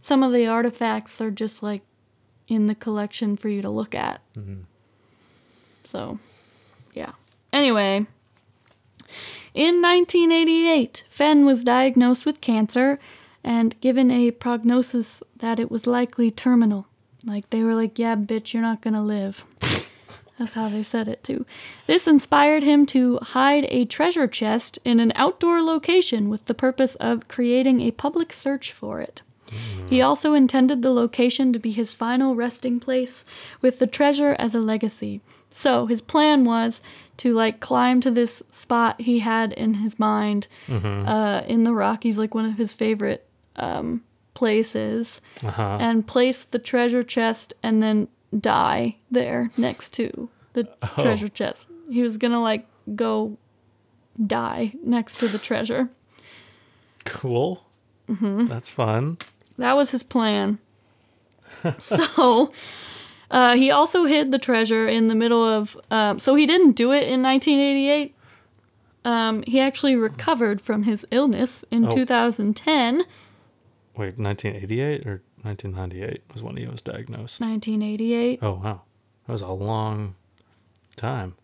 [0.00, 1.82] Some of the artifacts are just like
[2.46, 4.20] in the collection for you to look at.
[4.36, 4.62] Mm-hmm.
[5.84, 6.18] So,
[6.94, 7.12] yeah.
[7.52, 8.06] Anyway,
[9.54, 12.98] in 1988, Fenn was diagnosed with cancer
[13.42, 16.86] and given a prognosis that it was likely terminal.
[17.24, 19.44] Like, they were like, yeah, bitch, you're not gonna live.
[20.38, 21.44] That's how they said it, too.
[21.86, 26.94] This inspired him to hide a treasure chest in an outdoor location with the purpose
[26.96, 29.22] of creating a public search for it.
[29.88, 33.24] He also intended the location to be his final resting place,
[33.62, 35.20] with the treasure as a legacy.
[35.50, 36.82] So his plan was
[37.18, 42.18] to like climb to this spot he had in his mind uh, in the Rockies,
[42.18, 44.02] like one of his favorite um,
[44.34, 45.78] places, Uh-huh.
[45.80, 48.08] and place the treasure chest and then
[48.38, 51.02] die there next to the Oh.
[51.02, 51.66] treasure chest.
[51.90, 53.36] He was gonna like go
[54.26, 55.88] die next to the treasure.
[57.04, 57.64] Cool.
[58.08, 58.46] Mm-hmm.
[58.46, 59.18] That's fun.
[59.58, 60.58] That was his plan.
[61.78, 62.52] so,
[63.30, 65.76] uh, he also hid the treasure in the middle of.
[65.90, 68.14] Um, so he didn't do it in 1988.
[69.04, 71.90] Um, he actually recovered from his illness in Oh.
[71.90, 73.04] 2010.
[73.96, 77.40] Wait, 1988 or 1998 was when he was diagnosed.
[77.40, 78.38] 1988.
[78.42, 78.82] Oh wow,
[79.26, 80.14] that was a long
[80.96, 81.34] time.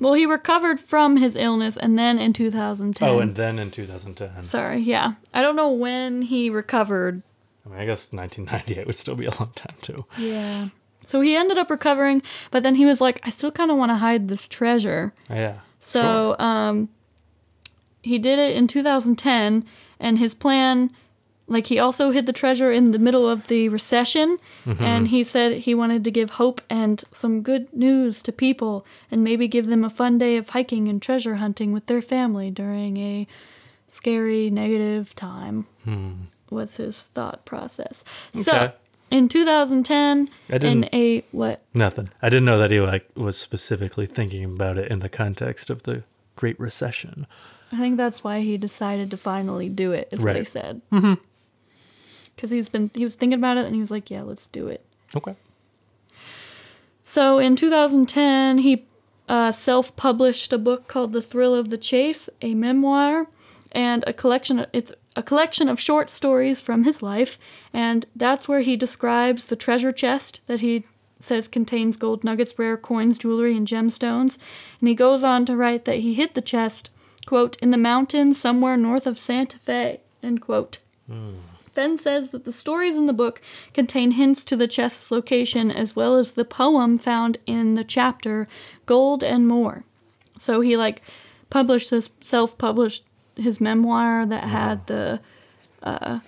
[0.00, 3.08] Well, he recovered from his illness and then in 2010.
[3.08, 4.42] Oh, and then in 2010.
[4.42, 5.12] Sorry, yeah.
[5.32, 7.22] I don't know when he recovered.
[7.64, 10.04] I mean, I guess 1998 would still be a long time too.
[10.18, 10.68] Yeah.
[11.06, 13.90] So he ended up recovering, but then he was like, I still kind of want
[13.90, 15.12] to hide this treasure.
[15.28, 15.58] Yeah.
[15.80, 16.88] So um,
[18.02, 19.64] he did it in 2010,
[19.98, 20.90] and his plan,
[21.48, 25.58] like he also hid the treasure in the middle of the recession, and he said
[25.58, 29.84] he wanted to give hope and some good news to people, and maybe give them
[29.84, 33.26] a fun day of hiking and treasure hunting with their family during a
[33.88, 35.66] scary negative time.
[36.52, 38.04] Was his thought process.
[38.34, 38.72] So
[39.10, 41.60] in 2010, I didn't- in a what?
[41.74, 42.10] Nothing.
[42.22, 45.82] I didn't know that he like was specifically thinking about it in the context of
[45.82, 46.02] the
[46.36, 47.26] Great Recession.
[47.72, 50.08] I think that's why he decided to finally do it.
[50.12, 50.48] Is what he Right.
[50.48, 50.80] said.
[50.92, 51.14] Mm-hmm.
[52.36, 54.68] Because he's been he was thinking about it and he was like, yeah, let's do
[54.68, 54.84] it.
[55.16, 55.36] Okay.
[57.04, 58.84] So in 2010, he
[59.28, 63.26] uh, self-published a book called The Thrill of the Chase, a memoir,
[63.72, 64.60] and a collection.
[64.60, 67.38] Of, it's a collection of short stories from his life,
[67.72, 70.84] and that's where he describes the treasure chest that he
[71.20, 74.38] says contains gold nuggets, rare coins, jewelry, and gemstones.
[74.80, 76.90] And he goes on to write that he hid the chest,
[77.26, 80.78] quote, in the mountains somewhere north of Santa Fe, end quote.
[81.06, 81.30] Hmm.
[81.72, 83.40] Fenn says that the stories in the book
[83.72, 88.46] contain hints to the chest's location as well as the poem found in the chapter
[88.84, 89.84] Gold and More.
[90.38, 91.00] So he like
[91.48, 95.20] published this self-published his memoir that had the
[95.82, 96.20] uh,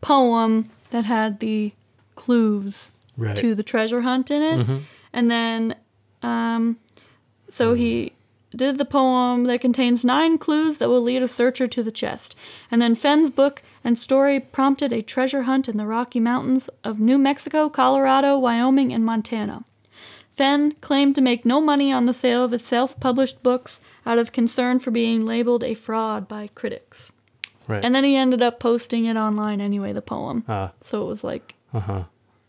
[0.00, 1.72] poem that had the
[2.14, 3.36] clues Right.
[3.36, 4.82] to the treasure hunt in it.
[5.12, 5.76] And then
[6.22, 6.78] um
[7.48, 8.12] so he
[8.56, 12.34] did the poem that contains nine clues that will lead a searcher to the chest.
[12.70, 17.00] And then Fenn's book and story prompted a treasure hunt in the Rocky Mountains of
[17.00, 19.64] New Mexico, Colorado, Wyoming, and Montana.
[20.34, 24.18] Fenn claimed to make no money on the sale of his self published books out
[24.18, 27.12] of concern for being labeled a fraud by critics.
[27.68, 27.84] Right.
[27.84, 30.44] And then he ended up posting it online anyway, the poem.
[30.48, 30.72] Ah.
[30.80, 32.04] So it was like, Uh huh.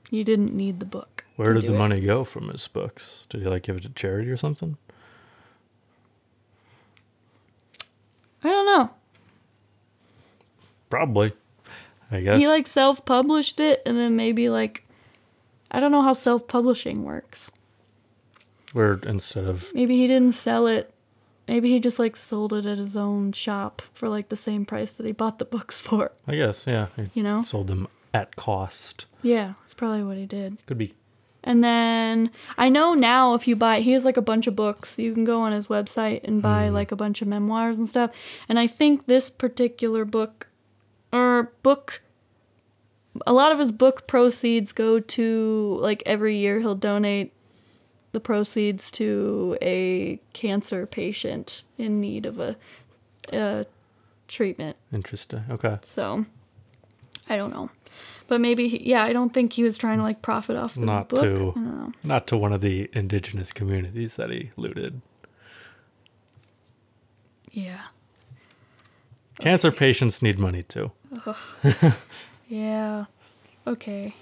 [0.10, 1.26] you didn't need the book.
[1.36, 1.78] Where did the it.
[1.78, 3.26] money go from his books?
[3.30, 4.78] Did he like give it to charity or something?
[8.44, 8.90] I don't know.
[10.90, 11.34] Probably.
[12.12, 12.40] I guess.
[12.40, 14.84] He like self published it and then maybe like
[15.72, 17.52] I don't know how self publishing works.
[18.74, 20.94] Where instead of Maybe he didn't sell it.
[21.48, 24.92] Maybe he just like sold it at his own shop for like the same price
[24.92, 26.12] that he bought the books for.
[26.28, 27.44] I guess yeah, he You know?
[27.44, 29.06] sold them at cost.
[29.22, 30.58] Yeah, that's probably what he did.
[30.66, 30.94] Could be.
[31.44, 34.98] And then I know now if you buy, he has like a bunch of books.
[34.98, 36.74] You can go on his website and buy hmm.
[36.74, 38.12] like a bunch of memoirs and stuff.
[38.48, 40.48] And I think this particular book,
[41.12, 42.02] or book,
[43.28, 47.34] a lot of his book proceeds go to like every year he'll donate
[48.14, 52.56] the proceeds to a cancer patient in need of a,
[53.32, 53.66] a
[54.28, 54.78] treatment.
[54.94, 55.44] Interesting.
[55.50, 55.78] Okay.
[55.86, 56.26] So
[57.30, 57.70] I don't know.
[58.28, 61.10] But maybe, he, yeah, I don't think he was trying to like profit off Not
[61.10, 61.22] book.
[61.22, 61.92] to I don't know.
[62.04, 65.02] not to one of the indigenous communities that he looted.
[67.52, 67.82] Yeah.
[69.40, 70.92] Cancer patients need money too.
[72.48, 73.06] Yeah.
[73.68, 74.16] Okay.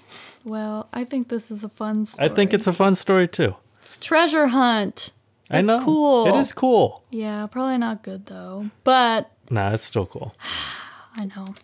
[0.44, 2.28] Well, I think this is a fun story.
[2.28, 3.54] I think it's a fun story too.
[4.00, 5.12] Treasure hunt.
[5.50, 5.84] I know.
[5.84, 6.26] cool.
[6.26, 7.02] It is cool.
[7.10, 8.70] Yeah, probably not good though.
[8.84, 10.34] But Nah, it's still cool.
[11.16, 11.54] I know.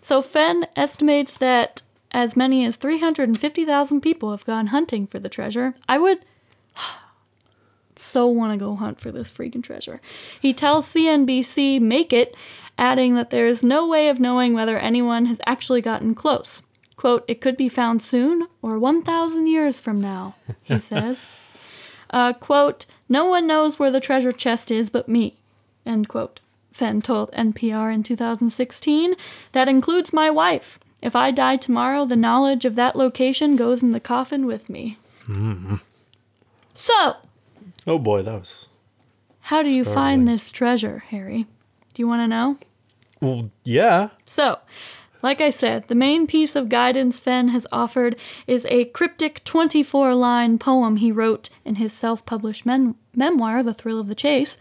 [0.00, 5.74] So Fenn estimates that as many as 350,000 people have gone hunting for the treasure.
[5.88, 6.24] I would
[7.96, 10.00] so want to go hunt for this freaking treasure.
[10.40, 12.36] He tells CNBC make it,
[12.78, 16.62] adding that there is no way of knowing whether anyone has actually gotten close.
[16.96, 21.28] Quote, it could be found soon or 1,000 years from now, he says.
[22.10, 25.36] Uh, quote, no one knows where the treasure chest is but me,
[25.84, 26.40] end quote.
[26.72, 29.14] Fenn told NPR in 2016.
[29.52, 30.78] That includes my wife.
[31.00, 34.98] If I die tomorrow, the knowledge of that location goes in the coffin with me.
[36.74, 37.16] So,
[37.86, 38.68] Oh boy, that was.
[39.40, 39.94] how do you Startling.
[39.94, 41.46] find this treasure, Harry?
[41.94, 42.58] Do you want to know?
[43.20, 44.10] Well, yeah.
[44.24, 44.58] So,
[45.26, 48.14] like I said, the main piece of guidance Fenn has offered
[48.46, 53.74] is a cryptic 24 line poem he wrote in his self published mem- memoir, The
[53.74, 54.56] Thrill of the Chase.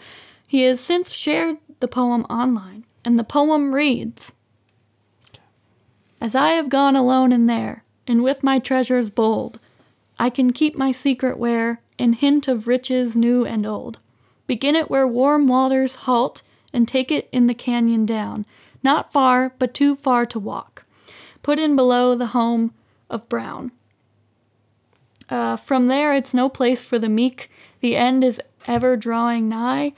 [0.48, 4.34] He has since shared the poem online, and the poem reads
[6.20, 9.60] As I have gone alone in there, and with my treasures bold,
[10.18, 14.00] I can keep my secret where, in hint of riches new and old.
[14.48, 16.42] Begin it where warm waters halt,
[16.74, 18.48] and take it in the canyon down,
[18.86, 20.86] not far, but too far to walk.
[21.44, 22.74] Put in below the home
[23.10, 23.72] of Brown.
[25.30, 27.52] Uh, from there, it's no place for the meek.
[27.82, 29.94] The end is ever drawing nigh.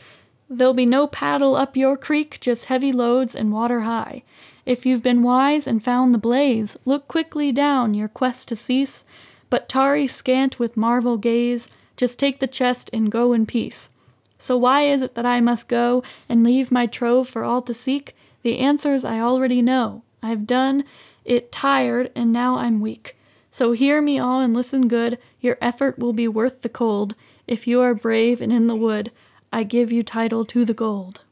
[0.50, 4.24] There'll be no paddle up your creek, just heavy loads and water high.
[4.66, 9.06] If you've been wise and found the blaze, look quickly down your quest to cease.
[9.50, 13.92] But tarry scant with marvel gaze, just take the chest and go in peace.
[14.38, 17.74] So why is it that I must go and leave my trove for all to
[17.74, 18.16] seek?
[18.48, 20.04] The answers I already know.
[20.24, 20.86] I've done
[21.26, 23.18] it tired, and now I'm weak.
[23.52, 25.18] So hear me all and listen good.
[25.42, 27.14] Your effort will be worth the cold.
[27.46, 29.12] If you are brave and in the wood,
[29.52, 31.24] I give you title to the gold.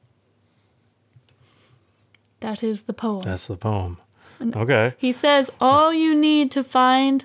[2.42, 3.22] That is the poem.
[3.22, 3.98] That's the poem.
[4.42, 4.94] Okay.
[4.98, 7.24] He says all you need to find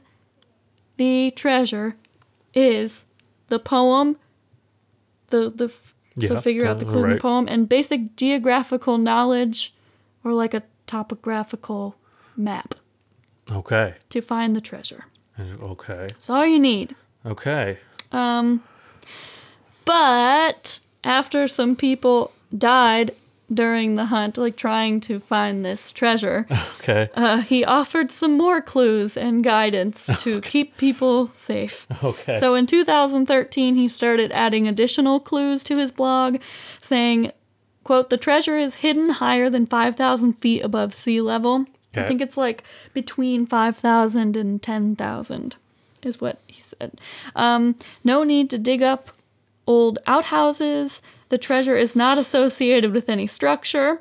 [0.99, 1.97] the treasure
[2.55, 3.07] is
[3.49, 4.19] the poem,
[5.31, 5.73] the the
[6.19, 9.75] so Yeah, figure out the uh, clue in the poem and basic geographical knowledge,
[10.25, 11.95] or like a topographical
[12.37, 12.75] map
[13.51, 13.95] Okay.
[14.11, 15.07] to find the treasure.
[15.39, 16.07] Okay.
[16.09, 16.95] That's all you need.
[17.25, 17.79] Okay.
[18.13, 18.63] Um,
[19.85, 23.13] but after some people died
[23.53, 26.47] during the hunt, like trying to find this treasure,
[26.81, 27.09] Okay.
[27.15, 31.87] uh, he offered some more clues and guidance to keep people safe.
[32.05, 32.39] Okay.
[32.39, 36.37] So in 2013, he started adding additional clues to his blog,
[36.83, 37.33] saying,
[37.91, 41.65] quote, the treasure is hidden higher than 5,000 feet above sea level.
[41.97, 42.63] I think it's like
[42.95, 45.57] between 5,000 and 10,000
[46.05, 47.01] is what he said.
[47.35, 47.75] Um,
[48.05, 49.11] no need to dig up
[49.67, 51.03] old outhouses.
[51.31, 54.01] The treasure is not associated with any structure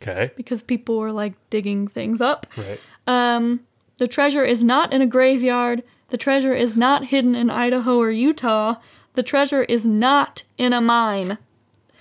[0.00, 0.30] okay.
[0.36, 2.46] because people were like digging things up.
[2.56, 2.78] Right.
[3.08, 3.66] Um,
[3.98, 5.82] the treasure is not in a graveyard.
[6.10, 8.76] The treasure is not hidden in Idaho or Utah.
[9.14, 11.36] The treasure is not in a mine.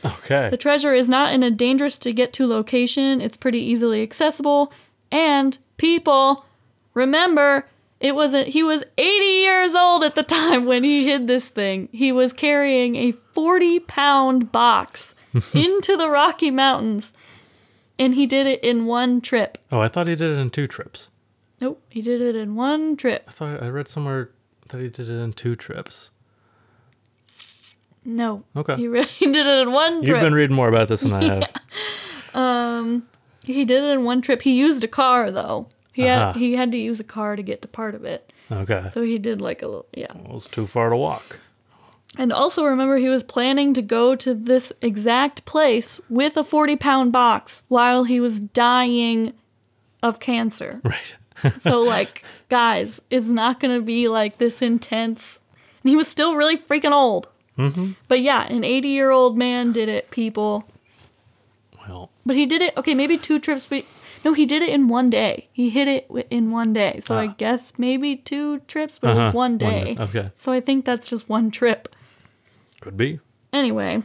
[0.06, 0.50] Okay.
[0.50, 3.22] The treasure is not in a dangerous to get to location.
[3.22, 4.72] It's pretty easily accessible.
[5.12, 6.46] And people,
[6.94, 7.68] remember,
[8.00, 11.48] it was a, he was 80 years old at the time when he hid this
[11.50, 11.90] thing.
[11.92, 15.16] He was carrying a 40 pound box
[15.54, 17.14] into the Rocky Mountains,
[17.98, 19.58] and he did it in one trip.
[19.72, 21.10] Oh, I thought he did it in two trips.
[21.62, 23.24] Nope, he did it in one trip.
[23.28, 24.32] I thought I read somewhere
[24.70, 26.10] that he did it in two trips.
[28.06, 28.44] No.
[28.56, 28.76] Okay.
[28.76, 30.08] He really did it in one trip.
[30.08, 31.52] You've been reading more about this than I have.
[32.34, 33.08] um,
[33.44, 34.42] he did it in one trip.
[34.42, 35.68] He used a car though.
[35.94, 36.40] He had Uh-huh.
[36.40, 38.32] he had to use a car to get to part of it.
[38.52, 38.88] Okay.
[38.92, 40.08] So he did like a little yeah.
[40.16, 41.40] Well, it was too far to walk.
[42.18, 46.76] And also remember he was planning to go to this exact place with a 40
[46.76, 49.34] pound box while he was dying
[50.02, 50.82] of cancer.
[51.44, 51.62] Right.
[51.62, 55.40] so like guys, it's not gonna be like this intense.
[55.84, 57.28] And he was still really freaking old.
[57.58, 57.92] Mm-hmm.
[58.08, 60.66] But yeah, an 80 year old man did it, people.
[61.88, 62.76] Well, But he did it.
[62.78, 63.66] Okay, maybe two trips.
[63.66, 63.84] But
[64.24, 65.50] no, he did it in one day.
[65.52, 67.02] He hit it in one day.
[67.04, 67.36] So I Ah.
[67.38, 69.96] guess maybe two trips, but it Uh-huh, was one one day.
[69.96, 70.32] day, okay.
[70.38, 71.94] So I think that's just one trip.
[72.80, 73.20] could be.
[73.52, 74.04] Anyway,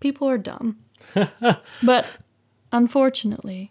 [0.00, 0.76] people are dumb.
[1.82, 2.18] but
[2.72, 3.70] unfortunately,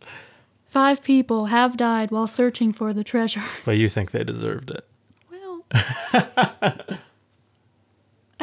[0.67, 3.43] five people have died while searching for the treasure.
[3.65, 4.87] But you think they deserved it.
[5.31, 5.63] Well,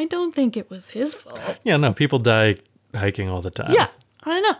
[0.00, 1.58] I don't think it was his fault.
[1.62, 2.56] Yeah, no, people die
[2.94, 3.72] hiking all the time.
[3.72, 3.88] Yeah,
[4.24, 4.54] I know.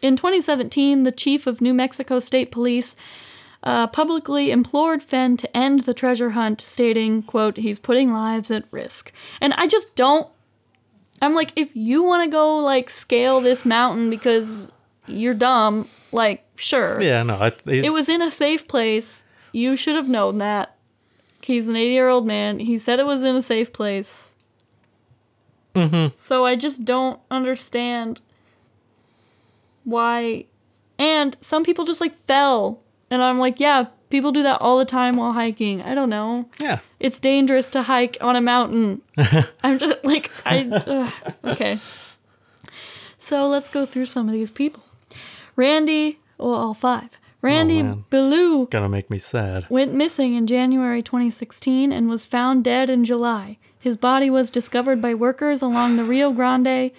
[0.00, 2.94] In 2017, the chief of New Mexico State Police
[3.64, 8.64] uh, publicly implored Fenn to end the treasure hunt, stating, quote, he's putting lives at
[8.70, 9.10] risk.
[9.40, 10.28] And I just don't
[11.22, 14.72] I'm like, if you want to go like scale this mountain because
[15.06, 15.88] you're dumb.
[16.12, 17.00] Like, sure.
[17.00, 19.24] Yeah, no, I, It was in a safe place.
[19.52, 20.76] You should have known that.
[21.40, 22.58] He's an 80 year old man.
[22.58, 24.33] He said it was in a safe place.
[25.74, 26.14] Mm-hmm.
[26.16, 28.20] So I just don't understand
[29.84, 30.46] why.
[30.98, 32.80] And some people just like fell.
[33.10, 35.82] And I'm like, yeah, people do that all the time while hiking.
[35.82, 36.48] I don't know.
[36.60, 36.78] Yeah.
[37.00, 39.02] It's dangerous to hike on a mountain.
[39.62, 41.12] I'm just like, I.
[41.44, 41.80] okay.
[43.18, 44.82] So let's go through some of these people.
[45.56, 47.10] Randy, well, all five.
[47.42, 48.02] Randy Oh.
[48.10, 49.66] Bilyeu Gonna make me sad.
[49.68, 53.58] went missing in January 2016 and was found dead in July.
[53.84, 56.90] His body was discovered by workers along the Rio Grande.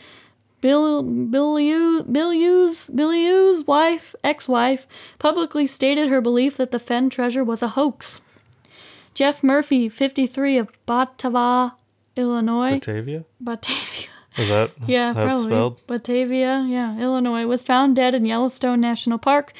[0.62, 4.86] Bill Bilyeu's Bilyeu's wife, ex-wife,
[5.18, 8.22] publicly stated her belief that the Fenn treasure was a hoax.
[9.16, 11.74] Jeff Murphy, 53 of Batavia,
[12.16, 12.74] Illinois.
[12.74, 13.26] Batavia?
[13.42, 14.10] Batavia.
[14.38, 15.44] Is that Yeah, how it's probably.
[15.44, 15.88] spelled?
[15.88, 19.54] Batavia, yeah, Illinois, was found dead in Yellowstone National Park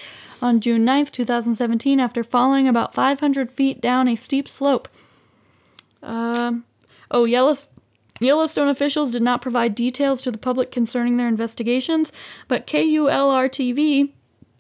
[0.44, 4.88] on June 9th, 2017, after falling about 500 feet down a steep slope.
[6.04, 6.66] Um,
[7.16, 7.56] oh, Yellow-
[8.20, 12.12] Yellowstone officials did not provide details to the public concerning their investigations,
[12.48, 14.12] but KULR TV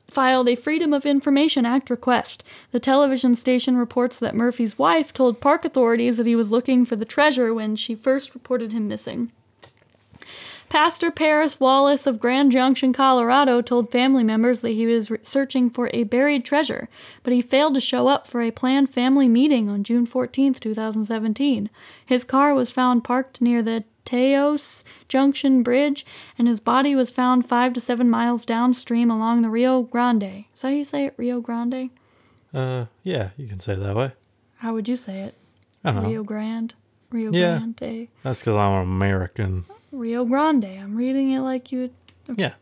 [0.07, 2.43] filed a Freedom of Information Act request.
[2.71, 6.95] The television station reports that Murphy's wife told park authorities that he was looking for
[6.95, 9.31] the treasure when she first reported him missing.
[10.69, 15.89] Pastor Paris Wallace of Grand Junction, Colorado, told family members that he was searching for
[15.93, 16.89] a buried treasure,
[17.23, 21.69] but he failed to show up for a planned family meeting on June 14, 2017.
[22.05, 26.05] His car was found parked near the Taos Junction Bridge,
[26.37, 30.45] and his body was found five to seven miles downstream along the Rio Grande.
[30.53, 31.13] Is that how you say it?
[31.17, 31.89] Rio Grande?
[32.53, 34.11] Uh, yeah, you can say it that way.
[34.57, 35.35] How would you say it?
[35.83, 36.09] I don't know.
[36.09, 36.73] Rio Grande?
[37.11, 37.57] Rio Yeah.
[37.59, 38.07] Grande?
[38.23, 39.65] That's because I'm American.
[39.95, 40.65] Rio Grande.
[40.65, 41.93] I'm reading it like you would
[42.37, 42.53] Yeah.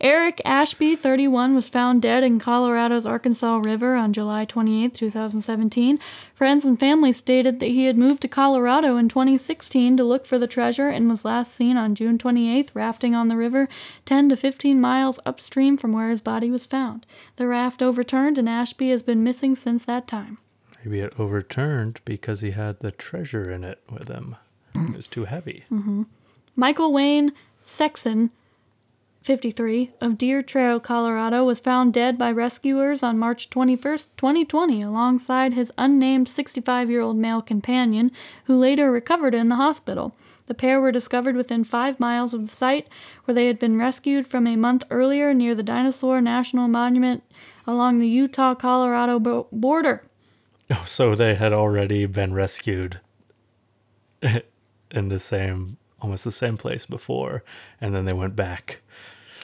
[0.00, 5.98] Eric Ashby, 31, was found dead in Colorado's Arkansas River on July 28, 2017.
[6.34, 10.38] Friends and family stated that he had moved to Colorado in 2016 to look for
[10.38, 13.68] the treasure and was last seen on June 28 rafting on the river
[14.06, 17.04] 10 to 15 miles upstream from where his body was found.
[17.36, 20.38] The raft overturned and Ashby has been missing since that time.
[20.82, 24.36] Maybe it overturned because he had the treasure in it with him.
[24.74, 25.64] It was too heavy.
[25.70, 26.04] Mm-hmm.
[26.56, 27.32] Michael Wayne
[27.62, 28.30] Sexton,
[29.22, 35.54] 53, of Deer Trail, Colorado, was found dead by rescuers on March 21st, 2020, alongside
[35.54, 38.10] his unnamed 65 year old male companion,
[38.44, 40.14] who later recovered in the hospital.
[40.46, 42.88] The pair were discovered within five miles of the site
[43.24, 47.22] where they had been rescued from a month earlier near the Dinosaur National Monument
[47.68, 49.20] along the Utah Colorado
[49.52, 50.02] border.
[50.72, 52.98] Oh, so they had already been rescued
[54.22, 57.42] in the same, almost the same place before,
[57.80, 58.80] and then they went back.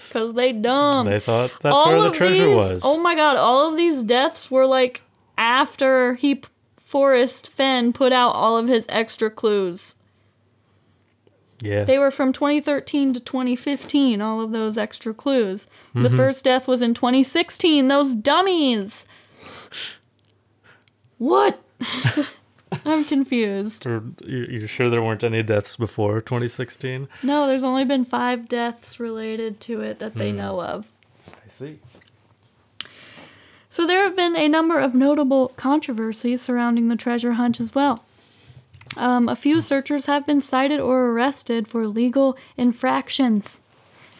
[0.09, 1.07] Because they dumb.
[1.07, 2.83] They thought that's where the treasure these- was.
[2.85, 5.03] Oh my god, all of these deaths were like
[5.37, 6.43] after he
[6.79, 9.97] Forrest Fenn put out all of his extra clues.
[11.61, 11.85] yeah.
[11.85, 15.67] They were from 2013 to 2015, all of those extra clues.
[15.95, 16.17] The Mm-hmm.
[16.17, 19.07] first death was in 2016, those dummies.
[21.19, 21.63] What?
[22.85, 23.87] I'm confused.
[23.87, 27.09] Or you you sure there weren't any deaths before 2016?
[27.23, 30.87] No, there's only been five deaths related to it that they know of.
[31.29, 31.79] I see.
[33.71, 38.05] So there have been a number of notable controversies surrounding the treasure hunt as well.
[38.97, 43.61] Um, a few searchers have been cited or arrested for legal infractions.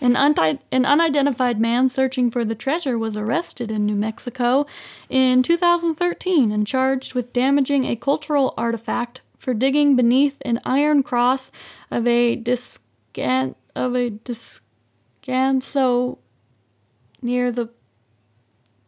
[0.01, 4.67] An, unti- an unidentified man searching for the treasure was arrested in New Mexico
[5.09, 11.51] in 2013 and charged with damaging a cultural artifact for digging beneath an iron cross
[11.91, 16.19] of a discan of a descanso
[17.23, 17.71] near the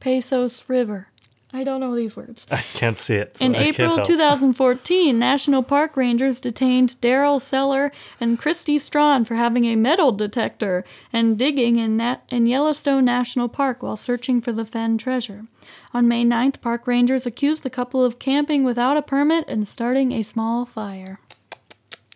[0.00, 1.08] Pecos River.
[1.52, 2.46] I don't know these words.
[2.50, 3.38] I can't see it.
[3.38, 7.90] So In I April 2014, National Park Rangers detained Daryl Seller
[8.20, 13.48] and Christy Strawn for having a metal detector and digging in, Nat- in Yellowstone National
[13.48, 15.46] Park while searching for the Fenn treasure.
[15.94, 20.12] On May 9th, park rangers accused the couple of camping without a permit and starting
[20.12, 21.18] a small fire.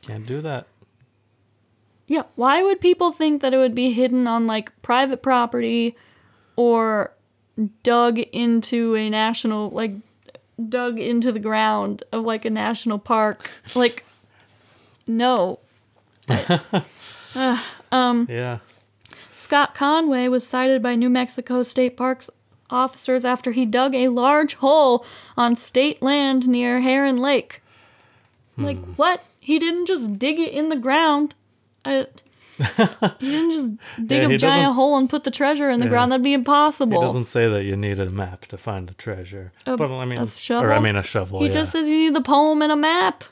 [0.02, 0.66] Can't do that.
[2.06, 5.96] Yeah, why would people think that it would be hidden on like private property
[6.56, 7.14] or
[7.82, 9.92] dug into a national like
[10.68, 13.50] dug into the ground of like a national park?
[13.74, 14.04] Like
[15.06, 15.58] no.
[17.92, 18.58] um Yeah.
[19.36, 22.30] Scott Conway was cited by New Mexico State Parks
[22.70, 25.04] officers after he dug a large hole
[25.36, 27.62] on state land near Heron Lake.
[28.56, 29.24] Like, what?
[29.40, 31.34] He didn't just dig it in the ground.
[31.84, 32.06] I,
[32.58, 33.70] he didn't just
[34.06, 35.90] dig Yeah, a giant hole and put the treasure in the Yeah.
[35.90, 36.12] ground.
[36.12, 36.92] That'd be impossible.
[36.92, 37.20] It impossible.
[37.20, 39.52] doesn't say that you need a map to find the treasure.
[39.66, 40.26] A- but I mean, a
[40.60, 41.40] or I mean a shovel.
[41.40, 41.52] he yeah.
[41.52, 43.24] just says you need the poem and a map,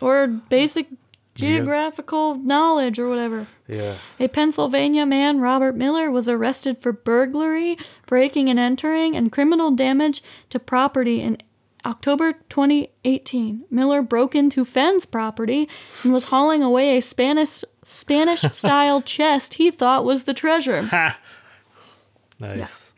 [0.00, 0.86] or basic
[1.34, 3.46] geographical knowledge, or whatever.
[3.68, 3.96] yeah.
[4.18, 10.22] A Pennsylvania man, Robert Miller, was arrested for burglary, breaking and entering, and criminal damage
[10.50, 11.38] to property in
[11.84, 13.64] October 2018.
[13.70, 15.68] Miller broke into Fenn's property
[16.02, 20.82] and was hauling away a Spanish Spanish style chest he thought was the treasure.
[20.82, 21.18] Ha.
[22.38, 22.92] Nice.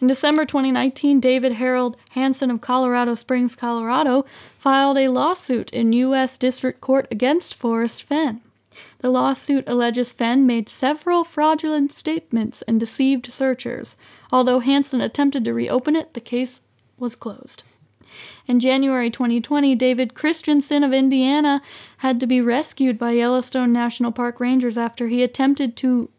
[0.00, 4.26] In December 2019, David Harold Hansen of Colorado Springs, Colorado,
[4.58, 6.36] filed a lawsuit in U.S.
[6.36, 8.42] District Court against Forrest Fenn.
[8.98, 13.96] The lawsuit alleges Fenn made several fraudulent statements and deceived searchers.
[14.30, 16.60] Although Hansen attempted to reopen it, the case
[16.98, 17.62] was closed.
[18.46, 21.62] In January 2020, David Christensen of Indiana
[21.98, 26.10] had to be rescued by Yellowstone National Park rangers after he attempted to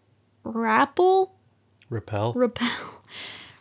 [0.43, 1.33] rappel?
[1.89, 2.33] Repel.
[2.33, 2.93] repel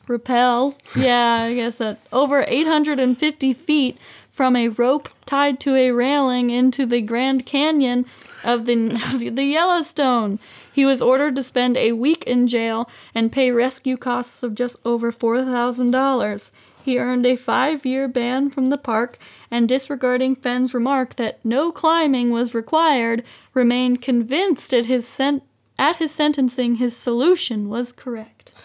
[0.08, 3.98] repel yeah i guess that over 850 feet
[4.36, 8.04] from a rope tied to a railing into the grand canyon
[8.44, 10.38] of the, of the yellowstone.
[10.70, 14.76] He was ordered to spend a week in jail and pay rescue costs of just
[14.84, 16.52] over $4000
[16.86, 19.18] he earned a five-year ban from the park
[19.50, 23.22] and disregarding fenn's remark that no climbing was required
[23.52, 25.42] remained convinced at his sen-
[25.78, 28.52] at his sentencing his solution was correct.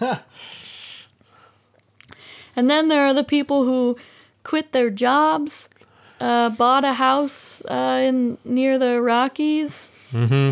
[2.56, 3.98] And then there are the people who
[4.44, 5.70] quit their jobs,
[6.20, 9.90] uh, bought a house uh, in near the Rockies,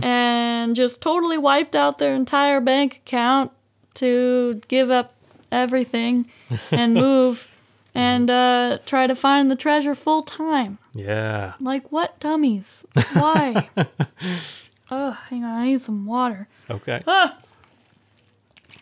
[0.03, 3.51] and just totally wiped out their entire bank account
[3.95, 5.13] to give up
[5.51, 6.29] everything
[6.71, 7.47] and move
[7.95, 10.77] and uh, try to find the treasure full time.
[10.93, 11.53] Yeah.
[11.59, 12.85] Like what dummies?
[13.13, 13.69] Why?
[14.91, 16.47] oh, hang on, I need some water.
[16.69, 17.03] Okay.
[17.07, 17.37] Ah!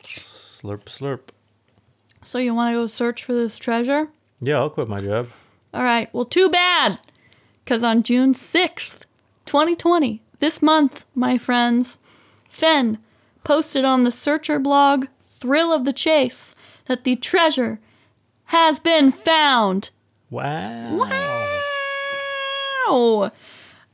[0.04, 1.30] Slurp, slurp.
[2.26, 4.10] So you want to go search for this treasure?
[4.42, 5.30] Yeah, I'll quit my job.
[5.74, 6.14] All right.
[6.14, 7.00] Well, too bad.
[7.64, 9.02] Because on June 6th,
[9.46, 12.00] 2020, this month, my friends,
[12.50, 12.98] Fenn
[13.44, 16.56] posted on the Searcher blog Thrill of the Chase
[16.88, 17.80] that the treasure
[18.48, 19.90] has been found.
[20.30, 20.98] Wow.
[22.90, 23.32] Wow.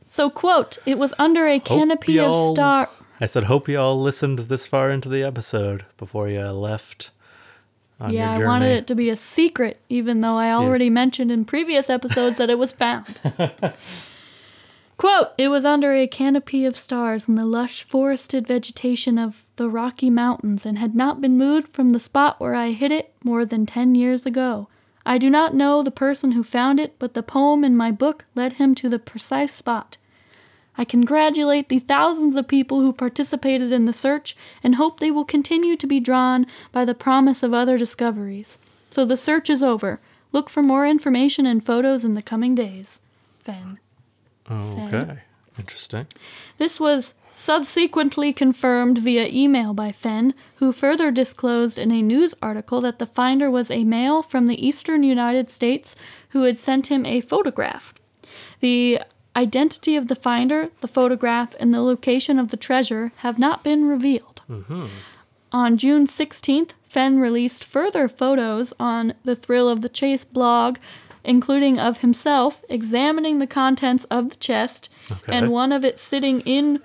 [0.08, 2.90] So, quote, it was under a canopy of y'all- star.
[3.22, 7.12] I said, hope you all listened this far into the episode before you left
[8.10, 11.90] Yeah, I wanted it to be a secret, even though I already mentioned in previous
[11.90, 13.22] episodes that it was found.
[14.98, 19.70] Quote, it was under a canopy of stars in the lush forested vegetation of the
[19.70, 23.44] Rocky Mountains and had not been moved from the spot where I hid it more
[23.44, 24.68] than ten years ago.
[25.06, 28.26] I do not know the person who found it, but the poem in my book
[28.36, 29.98] led him to the precise spot.
[30.78, 35.26] I congratulate the thousands of people who participated in the search and hope they will
[35.26, 38.60] continue to be drawn by the promise of other discoveries.
[38.90, 40.00] So the search is over.
[40.32, 43.02] Look for more information and photos in the coming days.
[44.48, 44.94] Said.
[44.94, 45.20] Okay.
[45.58, 46.08] Interesting.
[46.58, 52.82] This was subsequently confirmed via email by Fenn, who further disclosed in a news article
[52.82, 55.96] that the finder was a male from the eastern United States
[56.30, 57.94] who had sent him a photograph.
[58.60, 59.02] The
[59.36, 63.86] identity of the finder, the photograph, and the location of the treasure have not been
[63.86, 64.42] revealed.
[64.50, 64.88] Mm-hmm.
[65.52, 70.78] On June 16th, Fenn released further photos on the Thrill of the Chase blog,
[71.24, 75.32] including of himself examining the contents of the chest Okay.
[75.38, 76.80] and one of it sitting in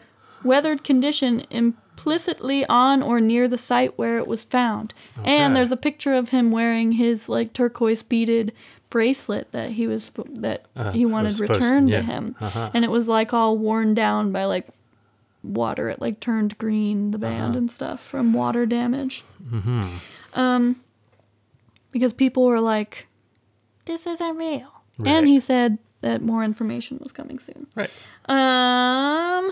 [0.45, 4.95] weathered condition implicitly on or near the site where it was found.
[5.25, 8.53] And there's a picture of him wearing his like turquoise beaded
[8.91, 11.97] bracelet that he was that Uh, he wanted returned yeah.
[11.99, 12.37] to him.
[12.41, 12.71] Uh-huh.
[12.73, 14.69] And it was like all worn down by like
[15.43, 15.89] water.
[15.89, 17.59] It like turned green, the band Uh-huh.
[17.59, 19.25] and stuff from water damage.
[19.53, 19.89] Mm-hmm.
[20.35, 20.77] Um,
[21.91, 23.07] because people were like,
[23.89, 25.09] "This isn't real," Right.
[25.11, 27.67] and he said that more information was coming soon.
[27.75, 27.91] Right.
[28.29, 29.51] Um,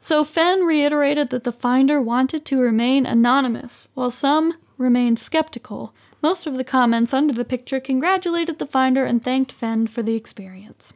[0.00, 5.92] so Fenn reiterated that the finder wanted to remain anonymous, while some remained skeptical.
[6.22, 10.14] Most of the comments under the picture congratulated the finder and thanked Fenn for the
[10.14, 10.92] experience.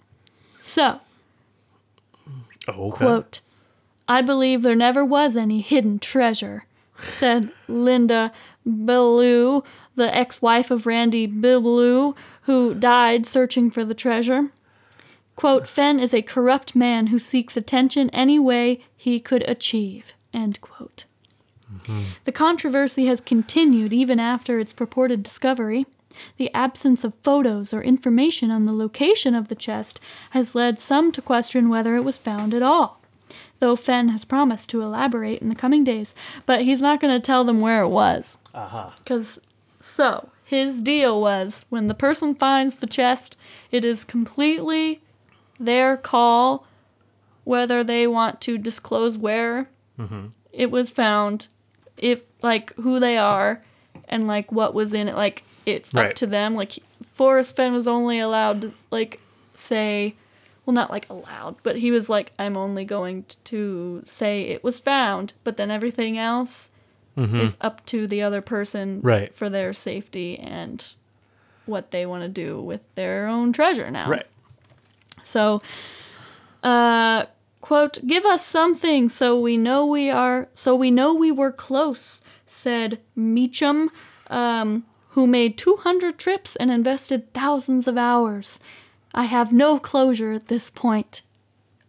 [0.61, 1.01] So,
[2.69, 2.97] Oh, okay.
[2.97, 3.41] Quote,
[4.09, 6.65] I believe there never was any hidden treasure,
[6.99, 8.33] said Linda
[8.67, 9.65] Bilyeu,
[9.97, 14.51] the ex wife of Randy Bilyeu, who died searching for the treasure.
[15.37, 20.15] Quote, Fenn is a corrupt man who seeks attention any way he could achieve.
[20.33, 21.05] End quote.
[22.25, 25.87] The controversy has continued even after its purported discovery.
[26.37, 31.11] The absence of photos or information on the location of the chest has led some
[31.13, 33.01] to question whether it was found at all.
[33.61, 36.15] Though Fenn has promised to elaborate in the coming days.
[36.47, 38.37] But he's not going to tell them where it was.
[38.53, 38.91] Uh huh.
[38.99, 39.41] Because,
[39.81, 43.37] so, his deal was when the person finds the chest,
[43.71, 45.03] it is completely
[45.59, 46.67] their call
[47.45, 49.69] whether they want to disclose where
[50.53, 51.49] it was found,
[51.97, 53.63] if, like, who they are,
[54.09, 55.15] and, like, what was in it.
[55.15, 56.55] Like, it's up to them.
[56.55, 56.79] Like,
[57.13, 59.21] Forrest Fenn was only allowed to, like,
[59.55, 60.15] say,
[60.65, 64.79] well, not like allowed, but he was like, I'm only going to say it was
[64.79, 66.71] found, but then everything else
[67.17, 69.33] is up to the other person Right.
[69.33, 70.85] for their safety and
[71.65, 74.07] what they want to do with their own treasure now.
[74.07, 74.27] Right.
[75.23, 75.63] So,
[76.63, 77.27] uh,
[77.61, 82.21] quote, give us something so we know we are, so we know we were close,
[82.47, 83.91] said Meacham,
[84.29, 88.59] um, who made 200 trips and invested thousands of hours.
[89.15, 91.23] I have no closure at this point,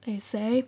[0.06, 0.66] they say.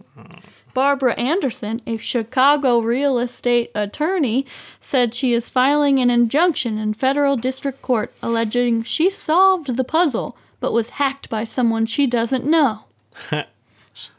[0.73, 4.45] Barbara Anderson, a Chicago real estate attorney,
[4.81, 10.35] said she is filing an injunction in federal district court alleging she solved the puzzle
[10.59, 12.85] but was hacked by someone she doesn't know.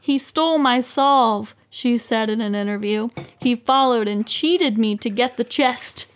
[0.01, 3.09] he stole my solve, she said in an interview.
[3.39, 6.07] He followed and cheated me to get the chest.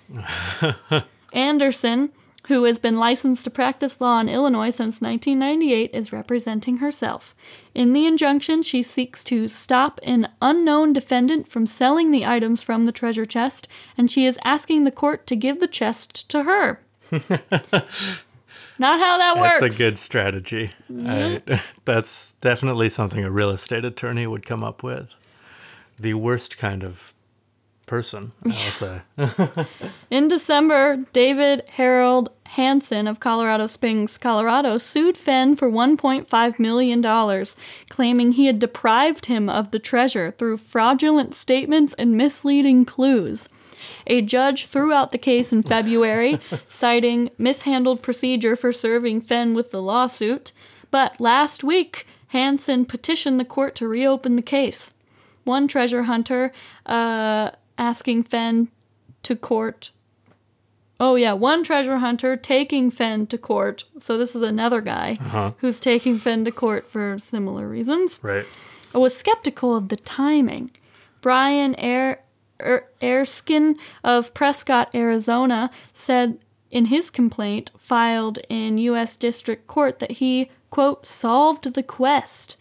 [1.33, 2.11] Anderson,
[2.49, 7.35] who has been licensed to practice law in Illinois since 1998, is representing herself.
[7.75, 12.85] In the injunction, she seeks to stop an unknown defendant from selling the items from
[12.85, 16.81] the treasure chest, and she is asking the court to give the chest to her.
[18.79, 19.61] Not how that works.
[19.61, 20.73] That's a good strategy.
[21.07, 21.43] I,
[21.85, 25.09] that's definitely something a real estate attorney would come up with.
[25.99, 27.15] The worst kind of
[27.87, 29.01] person, I'll say.
[30.11, 37.47] In December, David Harold Hansen of Colorado Springs, Colorado, sued Fenn for $1.5 million,
[37.89, 43.49] claiming he had deprived him of the treasure through fraudulent statements and misleading clues.
[44.07, 49.71] A judge threw out the case in February, citing mishandled procedure for serving Fenn with
[49.71, 50.53] the lawsuit.
[50.91, 54.95] But last week, Hansen petitioned the court to reopen the case.
[55.45, 56.53] One treasure hunter
[56.87, 58.69] uh, asking Fenn
[59.23, 59.91] to court.
[61.01, 63.85] Oh, yeah, one treasure hunter taking Fenn to court.
[63.99, 65.53] So this is another guy Uh-huh.
[65.59, 68.21] who's taking Fenn to court for similar reasons.
[68.23, 68.47] Right.
[68.95, 70.71] I was skeptical of the timing.
[71.21, 72.21] Brian er-
[72.61, 76.39] er- Erskine of Prescott, Arizona, said
[76.71, 79.17] in his complaint filed in U.S.
[79.17, 82.59] District Court that he, quote, solved the quest.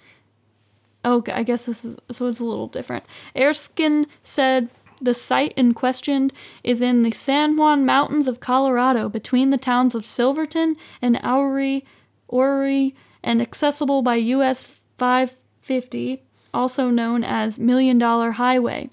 [1.03, 3.03] Oh, I guess this is so it's a little different.
[3.35, 4.69] Erskine said
[5.01, 6.31] the site in question
[6.63, 11.83] is in the San Juan Mountains of Colorado between the towns of Silverton and Ouray,
[12.31, 12.93] Ouray,
[13.23, 14.63] and accessible by US
[14.97, 16.21] 550,
[16.53, 18.89] also known as Million Dollar Highway.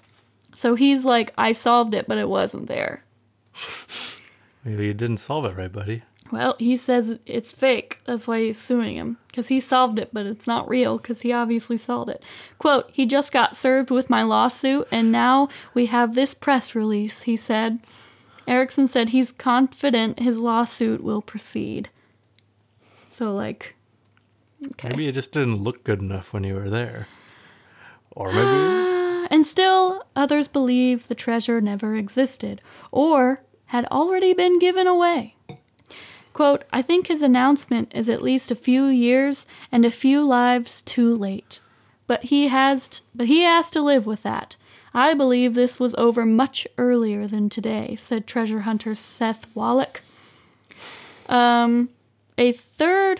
[0.55, 3.03] So he's like, I solved it, but it wasn't there.
[4.63, 6.03] Maybe you didn't solve it right, buddy.
[6.31, 7.99] Well, he says it's fake.
[8.05, 9.17] That's why he's suing him.
[9.27, 12.23] Because he solved it, but it's not real, because he obviously solved it.
[12.59, 17.23] Quote, he just got served with my lawsuit, and now we have this press release,
[17.23, 17.79] he said.
[18.47, 21.89] Erickson said he's confident his lawsuit will proceed.
[23.09, 23.75] So, like,
[24.71, 24.89] okay.
[24.89, 27.07] Maybe it just didn't look good enough when you were there.
[28.11, 28.87] Or maybe.
[29.31, 32.61] And still, others believe the treasure never existed
[32.91, 35.35] or had already been given away.
[36.39, 40.81] Quote, I think his announcement is at least a few years and a few lives
[40.83, 41.59] too late.
[42.07, 44.55] But he has t- but he has to live with that.
[44.93, 50.01] I believe this was over much earlier than today, said treasure hunter Seth Wallach.
[51.27, 51.89] Um,
[52.37, 53.19] a third,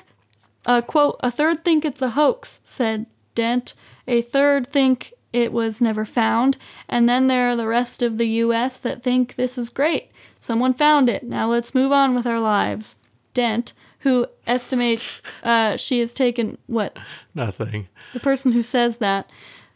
[0.66, 3.06] uh, quote, a third think it's a hoax, said
[3.36, 3.74] Dent.
[4.08, 6.56] A third think it was never found.
[6.88, 8.78] And then there are the rest of the U.S.
[8.78, 10.10] that think this is great.
[10.40, 11.24] Someone found it.
[11.24, 12.96] Now let's move on with our lives.
[13.34, 16.98] Dent, who estimates uh, she has taken, what?
[17.36, 17.88] Nothing.
[18.14, 19.30] The person who says that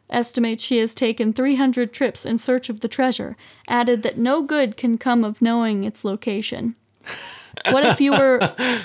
[0.10, 3.36] estimates she has taken 300 trips in search of the treasure,
[3.68, 6.76] added that no good can come of knowing its location.
[7.70, 8.40] What if you were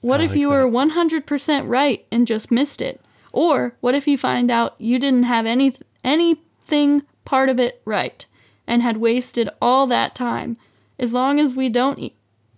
[0.00, 3.00] What if like you were 100% right and just missed it?
[3.32, 8.24] Or what if you find out you didn't have any anything part of it right
[8.66, 10.56] and had wasted all that time?
[10.98, 12.12] As long as we don't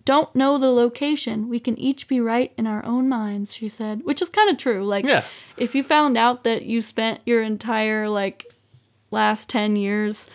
[0.05, 4.01] don't know the location, we can each be right in our own minds, she said,
[4.03, 4.83] which is kind of true.
[4.85, 5.23] Like Yeah.
[5.57, 8.45] if you found out that you spent your entire like
[9.11, 10.29] last 10 years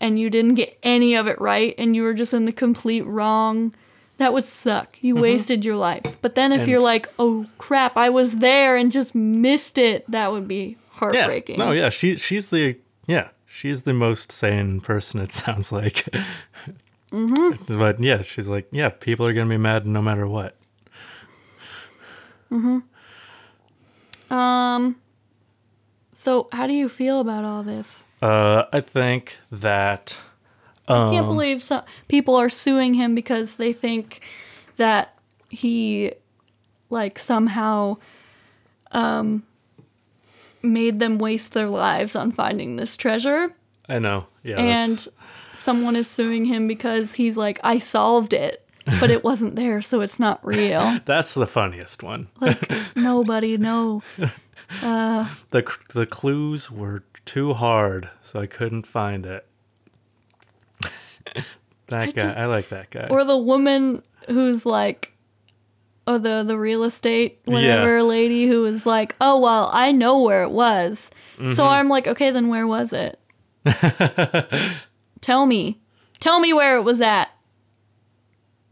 [0.00, 3.02] and you didn't get any of it right and you were just in the complete
[3.02, 3.74] wrong
[4.18, 5.22] that would suck you mm-hmm.
[5.22, 8.92] wasted your life but then if And- you're like oh crap i was there and
[8.92, 10.76] just missed it that would be Yeah.
[10.98, 11.88] heartbreaking No, yeah.
[11.88, 12.76] She she's the
[13.08, 15.20] Yeah, she's the most sane person.
[15.20, 16.06] It sounds like.
[17.12, 17.78] Mm-hmm.
[17.78, 20.56] But yeah, she's like, yeah, people are gonna be mad no matter what.
[24.30, 24.96] Um.
[26.14, 28.06] So, how do you feel about all this?
[28.22, 30.18] Uh, I think that.
[30.88, 34.22] I can't um, believe some people are suing him because they think
[34.76, 36.12] that he,
[36.90, 37.96] like, somehow,
[38.92, 39.42] um,
[40.62, 43.52] made them waste their lives on finding this treasure.
[43.88, 44.26] I know.
[44.42, 44.58] Yeah.
[44.58, 45.08] and
[45.56, 48.68] someone is suing him because he's like, I solved it,
[49.00, 50.98] but it wasn't there, so it's not real.
[51.04, 52.28] that's the funniest one.
[52.40, 54.02] Like, nobody, no.
[54.80, 59.46] the The clues were too hard, so I couldn't find it.
[61.88, 63.08] that I guy, just- I like that guy.
[63.10, 65.12] Or the woman who's like,
[66.06, 70.44] or the, the real estate, whatever lady who was like, oh, well, I know where
[70.44, 71.10] it was.
[71.36, 71.54] Mm-hmm.
[71.54, 73.18] So I'm like, okay, then where was it?
[75.26, 75.80] Tell me.
[76.20, 77.30] Tell me where it was at.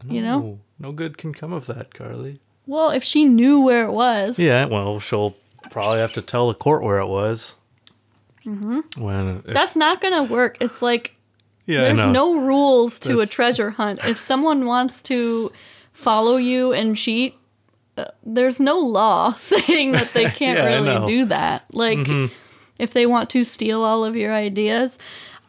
[0.07, 0.39] You know?
[0.39, 2.39] No, no good can come of that, Carly.
[2.65, 4.39] Well, if she knew where it was.
[4.39, 5.35] Yeah, well, she'll
[5.69, 7.55] probably have to tell the court where it was.
[8.45, 9.01] Mm-hmm.
[9.03, 10.55] When if- That's not gonna work.
[10.61, 11.17] It's like
[11.65, 13.99] yeah, there's no rules to That's- a treasure hunt.
[14.05, 15.51] If someone wants to
[15.91, 17.35] follow you and cheat,
[17.97, 21.65] uh, there's no law saying that they can't Yeah, really do that.
[21.73, 22.07] Like
[22.79, 24.97] if they want to steal all of your ideas,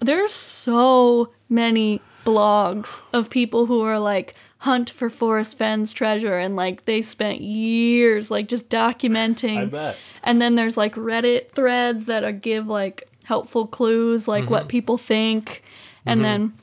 [0.01, 6.57] there's so many blogs of people who are like hunt for Forrest Fenn's treasure and
[6.57, 9.97] like they spent years like just documenting I bet.
[10.25, 14.69] and then there's like Reddit threads that are, give like helpful clues, like what mm-hmm.
[14.69, 15.65] people think.
[16.05, 16.23] And mm-hmm.
[16.23, 16.55] then,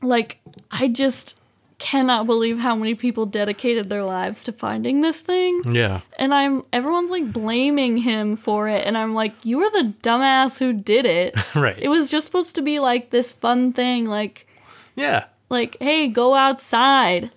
[0.00, 0.38] like,
[0.70, 1.38] I just
[1.78, 5.74] cannot believe how many people dedicated their lives to finding this thing.
[5.74, 6.00] Yeah.
[6.18, 8.86] And I'm, everyone's like blaming him for it.
[8.86, 11.36] And I'm like, you were the dumbass who did it.
[11.54, 11.78] Right.
[11.78, 14.06] it was just supposed to be like this fun thing.
[14.06, 14.46] Like,
[14.94, 15.26] yeah.
[15.50, 17.30] like, hey, go outside,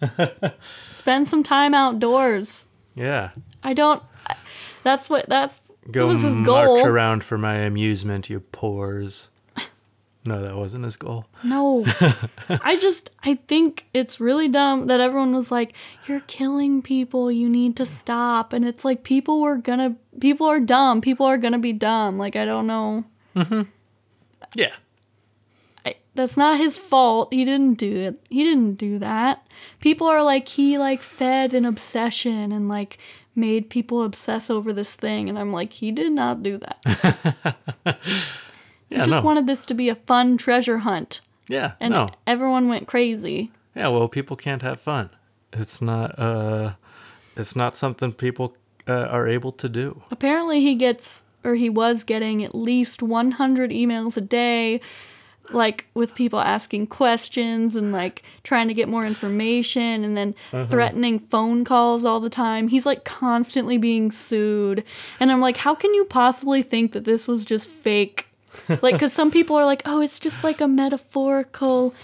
[0.92, 2.66] spend some time outdoors.
[2.94, 3.30] Yeah.
[3.62, 4.36] I don't, I-
[4.82, 5.58] that's what, that's,
[5.90, 6.84] Go that was his march goal.
[6.86, 9.28] around for my amusement, you pores.
[10.24, 11.26] No, that wasn't his goal.
[11.42, 11.84] No.
[12.48, 15.72] I just I think it's really dumb that everyone was like,
[16.06, 18.52] You're killing people, you need to stop.
[18.52, 21.00] And it's like people were gonna people are dumb.
[21.00, 22.18] People are gonna be dumb.
[22.18, 23.04] Like I don't know.
[23.34, 23.62] Mm-hmm.
[24.54, 24.74] Yeah.
[25.86, 27.32] I, that's not his fault.
[27.32, 28.20] He didn't do it.
[28.28, 29.46] He didn't do that.
[29.80, 32.98] People are like he like fed an obsession and like
[33.34, 37.96] made people obsess over this thing and I'm like he did not do that.
[38.90, 38.98] Yeah.
[38.98, 39.20] He just no.
[39.22, 41.72] wanted this to be a fun treasure hunt yeah.
[41.80, 42.08] and no.
[42.26, 43.52] everyone went crazy.
[43.74, 43.88] Yeah.
[43.88, 45.10] Well, people can't have fun.
[45.52, 46.18] It's not.
[46.18, 46.72] Uh,
[47.36, 50.02] it's not something people uh, are able to do.
[50.10, 54.80] apparently he gets or he was getting at least 100 emails a day
[55.50, 60.34] like with people asking questions and like trying to get more information and then
[60.68, 64.84] threatening phone calls all the time he's like constantly being sued
[65.20, 68.27] and i'm like how can you possibly think that this was just fake
[68.82, 71.94] like because some people are like oh it's just like a metaphorical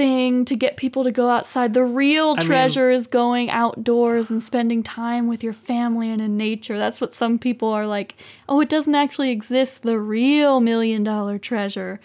[0.00, 1.74] thing to get people to go outside.
[1.74, 6.38] The real mean- treasure is going outdoors and spending time with your family and in
[6.38, 6.78] nature.
[6.78, 8.14] That's what some people are like,
[8.48, 12.00] oh, it doesn't actually exist, the real million dollar treasure.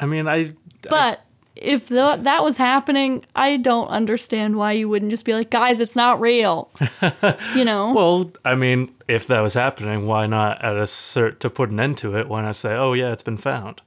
[0.00, 0.52] I mean, I.
[0.82, 1.20] But
[1.60, 5.80] if th- that was happening, I don't understand why you wouldn't just be like, guys,
[5.80, 6.70] it's not real.
[7.54, 7.92] you know?
[7.92, 11.80] Well, I mean, if that was happening, why not at a cert to put an
[11.80, 12.28] end to it?
[12.28, 13.82] Why not say, "Oh yeah, it's been found"?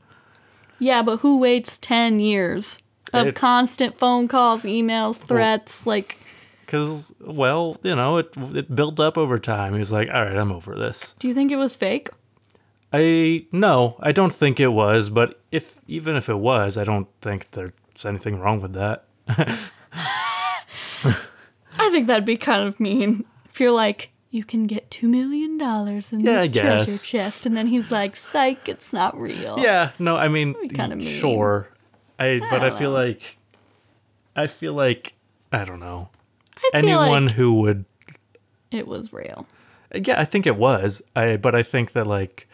[0.80, 2.82] yeah, but who waits 10 years
[3.14, 5.86] of It- constant phone calls, emails, threats?
[5.86, 6.18] like,
[6.66, 9.74] Because, well, you know, it it built up over time.
[9.74, 12.10] He was like, "All right, I'm over this." do you think it was fake?
[12.94, 15.10] I no, I don't think it was.
[15.10, 17.74] But if even if it was, I don't think there's
[18.06, 19.06] anything wrong with that.
[21.74, 23.26] I think that'd be kind of mean.
[23.54, 27.46] If you're like, you can get two million dollars in Yeah, I this treasure chest,
[27.46, 29.58] and then he's like, psych, it's not real.
[29.60, 31.06] Yeah, no, I mean, kinda mean.
[31.06, 31.68] sure.
[32.18, 32.98] I but I don't feel know.
[32.98, 33.38] like
[34.36, 35.14] I feel like
[35.52, 36.10] I don't know
[36.58, 37.86] I anyone like who would
[38.70, 39.48] it was real.
[39.94, 41.02] Yeah, I think it was.
[41.16, 42.48] I but I think that like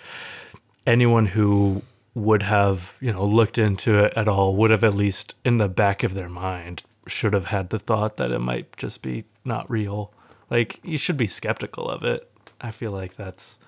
[0.85, 1.81] anyone who
[2.17, 5.69] would have, you know, looked into it at all would have at least in the
[5.69, 9.69] back of their mind should have had the thought that it might just be not
[9.69, 10.11] real.
[10.49, 12.29] Like you should be skeptical of it.
[12.59, 13.59] I feel like that's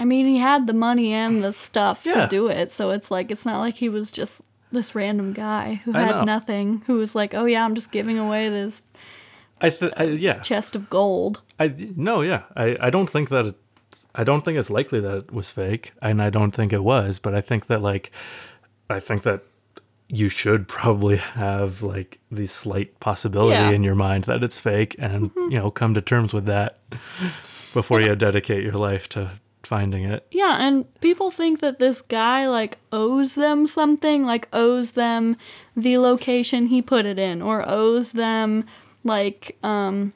[0.00, 2.22] I mean, he had the money and the stuff Yeah.
[2.22, 4.40] to do it, so it's like it's not like he was just
[4.70, 8.48] this random guy who had nothing, who was like, oh yeah, I'm just giving away
[8.48, 8.82] this
[9.60, 10.40] I th- I, yeah.
[10.40, 11.42] chest of gold.
[11.60, 12.42] I no, yeah.
[12.56, 13.56] I I don't think that it,
[14.14, 17.18] I don't think it's likely that it was fake, and I don't think it was,
[17.18, 18.10] but I think that like
[18.90, 19.42] I think that
[20.08, 23.70] you should probably have like the slight possibility Yeah.
[23.70, 26.80] in your mind that it's fake and you know come to terms with that
[27.72, 29.30] before you dedicate your life to
[29.62, 30.26] finding it.
[30.30, 35.36] Yeah, and people think that this guy like owes them something, like owes them
[35.76, 38.64] the location he put it in, or owes them
[39.04, 40.12] like um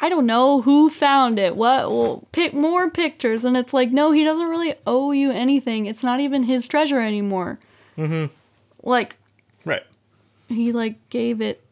[0.00, 1.56] I don't know who found it.
[1.56, 1.90] What?
[1.90, 5.86] Well, pick more pictures, and it's like no, he doesn't really owe you anything.
[5.86, 7.58] It's not even his treasure anymore.
[7.96, 8.32] Mm-hmm.
[8.82, 9.16] Like
[9.64, 9.82] Right.
[10.48, 11.62] he like gave it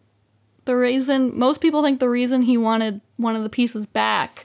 [0.65, 4.45] the reason most people think the reason he wanted one of the pieces back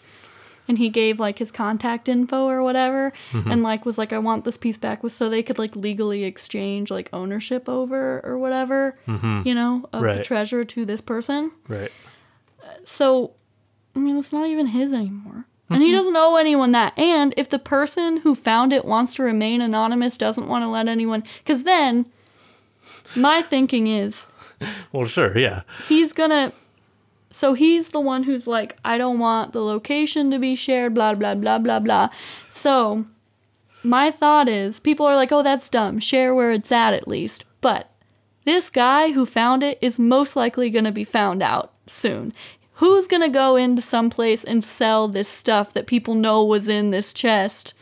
[0.67, 3.49] and he gave like his contact info or whatever Mm-hmm.
[3.51, 6.23] and like was like I want this piece back was so they could like legally
[6.23, 10.21] exchange like ownership over or whatever you know of the Mm-hmm.
[10.21, 11.91] Treasure to this person Right.
[12.83, 13.31] so
[13.95, 15.45] I mean it's not even his anymore.
[15.69, 16.97] And he doesn't owe anyone that.
[16.99, 20.89] And if the person who found it wants to remain anonymous doesn't want to let
[20.89, 22.07] anyone because then
[23.15, 24.27] my thinking is
[24.91, 25.61] Well, sure, yeah.
[25.87, 26.51] he's gonna
[27.31, 31.15] so he's the one who's like i don't want the location to be shared blah
[31.15, 32.09] blah blah blah blah.
[32.49, 33.05] So
[33.83, 35.99] my thought is people are like oh that's dumb.
[35.99, 37.45] Share where it's at at least.
[37.61, 37.89] But
[38.43, 42.33] this guy who found it is most likely gonna be found out soon
[42.81, 46.89] who's gonna go into some place and sell this stuff that people know was in
[46.89, 47.73] this chest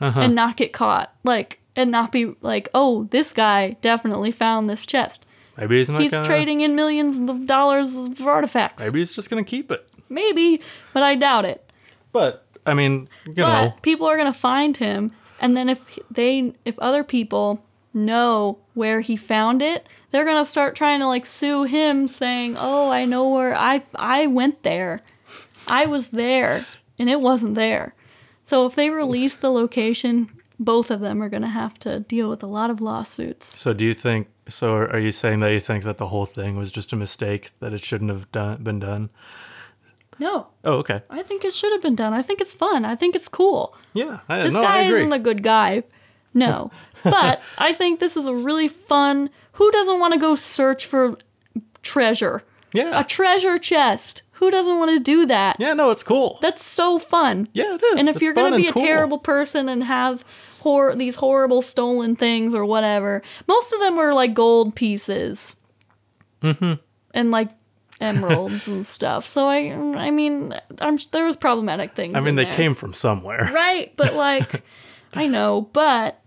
[0.00, 0.20] uh-huh.
[0.20, 4.86] and not get caught like and not be like oh this guy definitely found this
[4.86, 5.26] chest
[5.56, 8.84] Maybe he's not He's gonna trading in millions of dollars of artifacts.
[8.84, 9.88] Maybe he's just gonna keep it.
[10.08, 10.60] Maybe,
[10.92, 11.70] but I doubt it.
[12.12, 15.80] But I mean, you But know, people are gonna find him, and then if
[16.10, 21.26] they, if other people know where he found it, they're gonna start trying to like
[21.26, 25.00] sue him, saying, "Oh, I know where I I went there,
[25.66, 26.64] I was there,
[26.98, 27.94] and it wasn't there."
[28.44, 32.42] So if they release the location, both of them are gonna have to deal with
[32.44, 33.60] a lot of lawsuits.
[33.60, 34.28] so do you think?
[34.48, 37.50] So are you saying that you think that the whole thing was just a mistake
[37.58, 39.10] that it shouldn't have done been done?
[40.20, 41.02] No, Oh, okay.
[41.10, 42.12] I think it should have been done.
[42.12, 42.84] I think it's fun.
[42.84, 43.76] I think it's cool.
[43.94, 45.82] Yeah, I, This no, guy I isn't a good guy.
[46.34, 46.70] No.
[47.04, 49.30] but I think this is a really fun.
[49.52, 51.16] Who doesn't want to go search for
[51.82, 52.42] treasure?
[52.72, 54.22] yeah, A treasure chest.
[54.38, 55.56] Who doesn't want to do that?
[55.60, 56.38] yeah, no, it's cool.
[56.42, 57.48] That's so fun.
[57.52, 58.00] yeah, it is.
[58.00, 58.82] and if It's you're going to be a cool.
[58.82, 60.24] terrible person and have
[60.60, 65.54] hor- these horrible stolen things or whatever, most of them were like gold pieces.
[66.42, 66.74] Mm-hmm.
[67.14, 67.50] And like
[68.00, 69.28] emeralds and stuff.
[69.28, 72.16] So I I mean, I'm there was problematic things.
[72.16, 72.52] I mean, they there.
[72.54, 73.48] came from somewhere.
[73.54, 74.62] Right, but like,
[75.14, 76.20] I know, but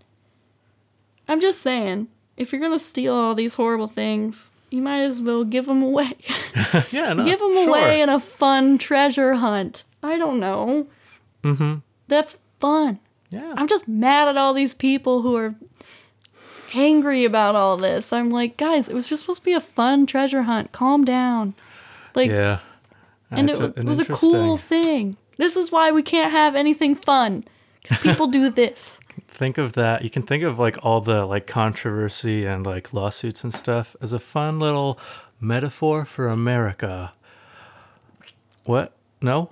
[1.28, 5.44] I'm just saying, if you're gonna steal all these horrible things, you might as well
[5.44, 6.12] give them away.
[6.90, 7.68] yeah, no, give them sure.
[7.68, 9.84] away in a fun treasure hunt.
[10.02, 10.86] I don't know.
[11.44, 11.76] Mm-hmm.
[12.08, 12.98] That's fun.
[13.30, 15.54] Yeah, I'm just mad at all these people who are
[16.74, 18.12] angry about all this.
[18.12, 20.72] I'm like, guys, it was just supposed to be a fun treasure hunt.
[20.72, 21.54] Calm down.
[22.14, 22.60] Like, yeah.
[23.30, 25.16] and it, a- it was a cool thing.
[25.36, 27.44] This is why we can't have anything fun.
[27.82, 29.00] Because people do this.
[29.38, 33.44] Think of that you can think of like all the like controversy and like lawsuits
[33.44, 34.98] and stuff as a fun little
[35.40, 37.12] metaphor for america.
[38.64, 38.92] What?
[39.22, 39.50] No?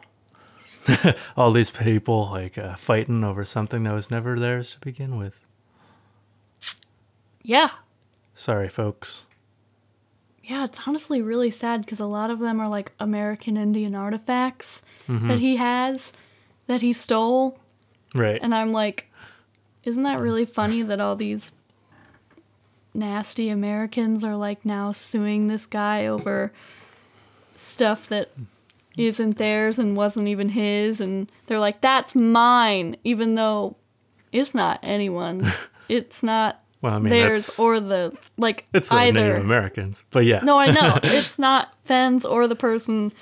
[1.36, 5.40] All these people like uh, fighting over something that was never theirs to begin with.
[7.42, 7.70] Yeah.
[8.34, 9.26] sorry folks.
[10.42, 14.82] Yeah, it's honestly really sad because a lot of them are like American Indian artifacts
[15.08, 16.12] that he has
[16.66, 17.58] that he stole.
[18.14, 18.38] right.
[18.42, 19.10] And I'm like,
[19.86, 21.52] isn't that really funny that all these
[22.92, 26.52] nasty Americans are like now suing this guy over
[27.54, 28.30] stuff that
[28.96, 31.00] isn't theirs and wasn't even his?
[31.00, 33.76] And they're like, that's mine, even though
[34.32, 35.48] it's not anyone's.
[35.88, 39.20] it's not well i mean theirs or the, like, it's the either.
[39.20, 40.98] native americans but yeah No, I know.
[41.04, 43.12] it's not Fenn's or the person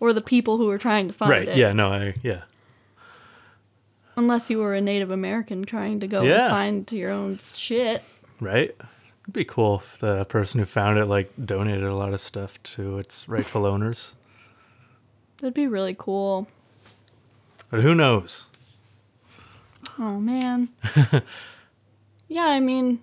[0.00, 1.48] or the people who are trying to find right it.
[1.48, 1.56] Right.
[1.58, 2.42] Yeah no i yeah
[4.16, 6.44] Unless you were a Native American trying to go Yeah.
[6.46, 6.50] and
[6.86, 8.02] find your own shit.
[8.40, 8.70] right
[9.22, 12.62] it'd be cool if the person who found it like donated a lot of stuff
[12.62, 14.14] to its rightful owners
[15.40, 16.46] That'd be really cool.
[17.70, 18.46] but who knows
[19.98, 20.68] Oh man.
[22.28, 23.00] yeah, I mean,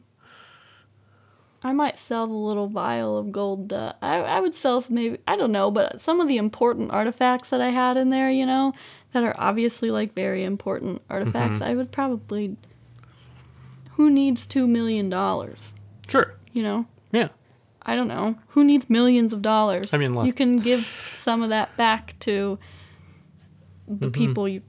[1.64, 3.72] I might sell the little vial of gold.
[3.74, 7.50] Uh, I I would sell maybe I don't know, but some of the important artifacts
[7.50, 8.74] that I had in there, you know,
[9.14, 11.62] that are obviously like very important artifacts.
[11.62, 12.58] I would probably.
[13.92, 15.76] Who needs two million dollars?
[16.10, 16.86] sure You know.
[17.12, 17.30] yeah
[17.86, 18.36] I don't know.
[18.50, 19.94] Who needs millions of dollars?
[19.94, 22.58] I mean, lots- you can give some of that back to
[23.88, 24.12] the Mm-hmm.
[24.12, 24.62] people you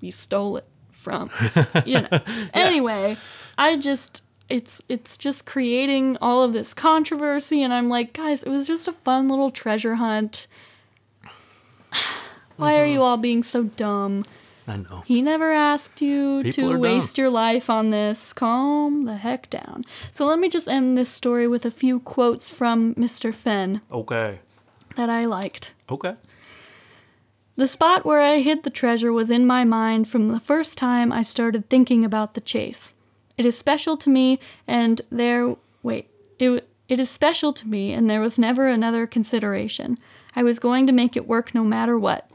[0.00, 1.30] you stole it from.
[1.84, 2.20] you know.
[2.54, 3.16] Anyway,
[3.58, 8.48] I just it's it's just creating all of this controversy and I'm like, guys, it
[8.48, 10.46] was just a fun little treasure hunt.
[12.60, 13.02] Why are you mm-hmm.
[13.02, 14.24] all being so dumb?
[14.66, 15.02] I know.
[15.06, 18.32] He never asked you People to waste your life on this.
[18.32, 19.82] Calm the heck down.
[20.12, 23.34] So let me just end this story with a few quotes from Mr.
[23.34, 24.38] Fenn Okay.
[24.96, 25.74] that I liked.
[25.90, 26.14] Okay.
[27.56, 31.12] The spot where I hid the treasure was in my mind from the first time
[31.12, 32.94] I started thinking about the chase.
[33.36, 35.56] It is special to me, and there.
[35.82, 36.08] Wait.
[36.38, 39.98] It, it is special to me, and there was never another consideration.
[40.34, 42.29] I was going to make it work no matter what.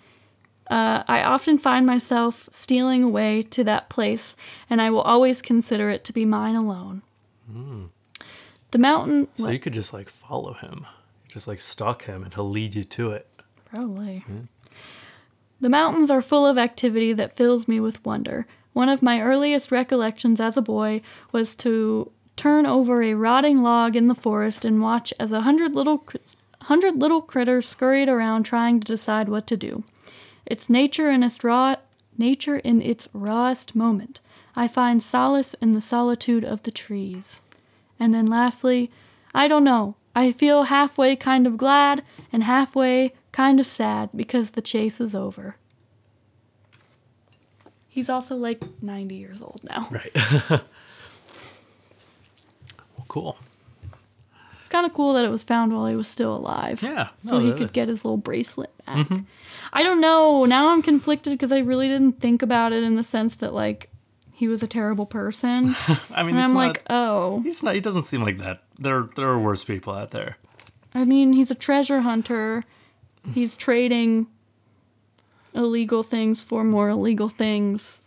[0.70, 4.36] Uh, I often find myself stealing away to that place,
[4.70, 7.04] and I will always consider it to be mine alone.
[8.72, 9.28] The mountain.
[9.38, 10.88] So you could just like follow him,
[11.28, 13.28] just like stalk him, and he'll lead you to it.
[13.66, 14.24] Probably.
[15.62, 18.48] The mountains are full of activity that fills me with wonder.
[18.74, 21.02] One of my earliest recollections as a boy
[21.32, 25.74] was to turn over a rotting log in the forest and watch as a hundred
[25.74, 26.18] little cr-
[26.64, 29.84] hundred little critters scurried around trying to decide what to do.
[30.46, 31.76] It's nature in its raw
[32.18, 34.22] nature in its rawest moment.
[34.56, 37.42] I find solace in the solitude of the trees.
[38.00, 38.92] And then lastly,
[39.34, 39.96] I don't know.
[40.16, 45.14] I feel halfway kind of glad and halfway kind of sad because the chase is
[45.14, 45.58] over.
[47.90, 49.88] He's also like 90 years old now.
[49.92, 50.12] Right.
[50.50, 50.66] well,
[53.08, 53.38] cool.
[54.76, 56.84] Kind of cool that it was found while he was still alive.
[56.84, 57.08] Yeah.
[57.26, 57.72] So he could is.
[57.72, 59.08] get his little bracelet back.
[59.08, 59.20] Mm-hmm.
[59.72, 60.44] I don't know.
[60.44, 63.90] Now I'm conflicted because I really didn't think about it in the sense that, like,
[64.34, 65.78] he was a terrible person.
[66.12, 67.40] I mean, and I'm not, like, oh.
[67.40, 67.74] he's not.
[67.74, 68.64] He doesn't seem like that.
[68.78, 70.36] There, there are worse people out there.
[70.94, 72.62] I mean, he's a treasure hunter.
[73.34, 74.28] He's trading
[75.54, 78.04] illegal things for more illegal things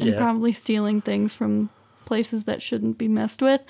[0.00, 0.16] and Yeah.
[0.16, 1.70] probably stealing things from
[2.06, 3.60] places that shouldn't be messed with.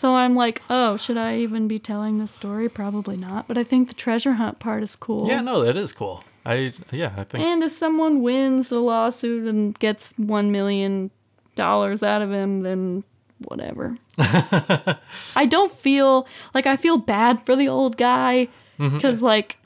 [0.00, 2.70] So I'm like, oh, should I even be telling this story?
[2.70, 3.46] Probably not.
[3.46, 5.28] But I think the treasure hunt part is cool.
[5.28, 6.24] Yeah, no, that is cool.
[6.46, 7.44] I, yeah, I think.
[7.44, 11.10] And if someone wins the lawsuit and gets one million
[11.54, 13.04] dollars out of him, then
[13.44, 13.98] whatever.
[14.18, 18.48] I don't feel like I feel bad for the old guy
[18.78, 19.58] because like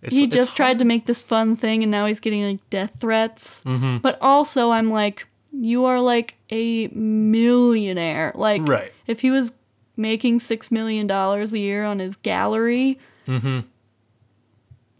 [0.00, 2.70] It's, he it's just tried to make this fun thing and now he's getting like
[2.70, 3.62] death threats.
[3.64, 3.98] Mm-hmm.
[3.98, 8.32] But also, I'm like, you are like a millionaire.
[8.34, 8.90] Like, Right.
[9.06, 9.52] if he was
[9.96, 13.60] making six million dollars a year on his gallery, Mm-hmm.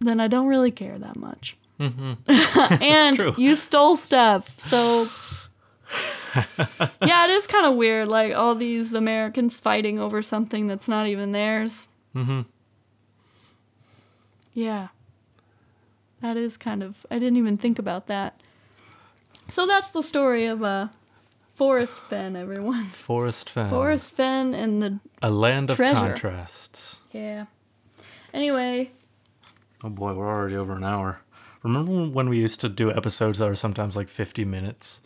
[0.01, 1.57] then I don't really care that much.
[1.79, 3.35] and true.
[3.37, 5.09] you stole stuff, so
[7.03, 8.07] yeah, it is kind of weird.
[8.09, 11.89] Like all these Americans fighting over something that's not even theirs.
[12.15, 12.43] Mm-hmm.
[14.55, 14.89] Yeah.
[16.21, 18.41] That is kind of I didn't even think about that.
[19.49, 20.89] So that's the story of uh
[21.55, 22.85] Forrest Fenn, everyone.
[22.87, 23.69] Forrest Fenn.
[23.71, 25.95] Forrest Fenn and the A land of treasure.
[26.01, 26.99] contrasts.
[27.13, 27.47] yeah.
[28.33, 28.91] Anyway,
[29.85, 31.21] Oh boy, we're already over an hour.
[31.63, 35.01] Remember when we used to do episodes that were sometimes like 50 minutes?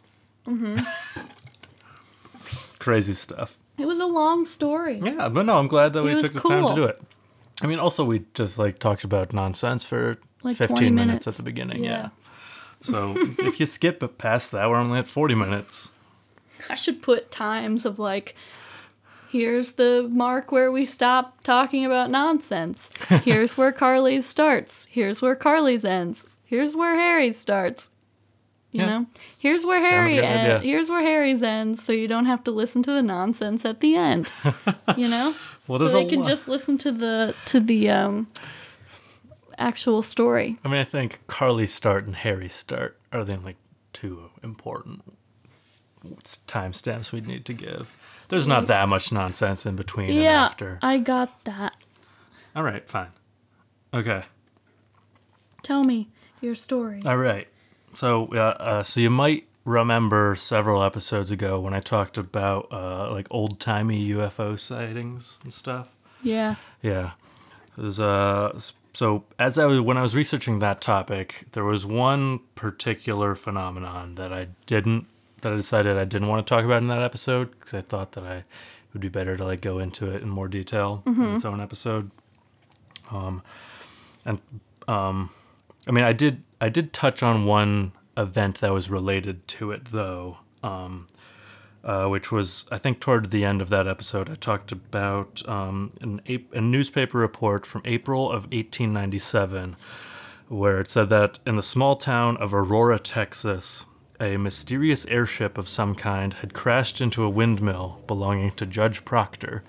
[0.46, 0.78] Mm-hmm.
[2.78, 3.58] Crazy stuff.
[3.78, 5.00] it was a long story.
[5.02, 7.00] Yeah, but no, I'm glad that It we took the time to do it.
[7.62, 11.06] I mean, also we just like talked about nonsense for Like 15 minutes.
[11.06, 11.26] minutes.
[11.26, 11.82] at the beginning.
[11.82, 11.90] Yeah.
[11.90, 12.08] Yeah.
[12.82, 15.90] So if you skip past that, we're only at 40 minutes.
[16.70, 18.34] I should put times of like,
[19.30, 22.90] here's the mark where we stop talking about nonsense.
[23.22, 24.86] Here's where Carly's starts.
[24.90, 26.24] Here's where Carly's ends.
[26.44, 27.90] Here's where Harry starts.
[28.72, 28.86] You Yeah.
[28.86, 29.06] know,
[29.40, 30.62] here's where Harry ends.
[30.64, 33.96] Here's where Harry's ends, so you don't have to listen to the nonsense at the
[33.96, 34.30] end.
[34.96, 35.34] you know,
[35.66, 36.28] Well, so they can lot.
[36.28, 38.28] just listen to the to the um
[39.58, 40.58] actual story.
[40.64, 43.56] I mean, I think Carly's start and Harry's start are the only
[43.94, 45.15] two important
[46.46, 48.00] timestamps we'd need to give.
[48.28, 50.78] There's not that much nonsense in between and yeah, after.
[50.82, 51.74] I got that.
[52.56, 53.08] All right, fine.
[53.94, 54.24] Okay.
[55.62, 56.08] Tell me
[56.40, 57.00] your story.
[57.06, 57.46] All right.
[57.94, 63.10] So, uh, uh, so you might remember several episodes ago when I talked about uh,
[63.10, 65.96] like old timey UFO sightings and stuff.
[66.22, 66.56] yeah.
[66.82, 67.12] Yeah.
[67.76, 68.58] It was, uh,
[68.94, 74.14] so as I was when I was researching that topic, there was one particular phenomenon
[74.14, 75.06] that I didn't
[75.46, 78.12] that I decided I didn't want to talk about in that episode because I thought
[78.12, 78.44] that I it
[78.92, 82.10] would be better to like go into it in more detail in its own episode.
[83.12, 83.42] Um,
[84.24, 84.40] and
[84.88, 85.30] um,
[85.86, 89.86] I mean, I did I did touch on one event that was related to it
[89.86, 90.38] though.
[90.62, 91.06] Um,
[91.84, 94.28] uh, which was I think toward the end of that episode.
[94.28, 99.76] I talked about um, an, Ap- a newspaper report from April of 1897,
[100.48, 103.84] where it said that in the small town of Aurora, Texas,
[104.20, 109.62] a mysterious airship of some kind had crashed into a windmill belonging to Judge Proctor,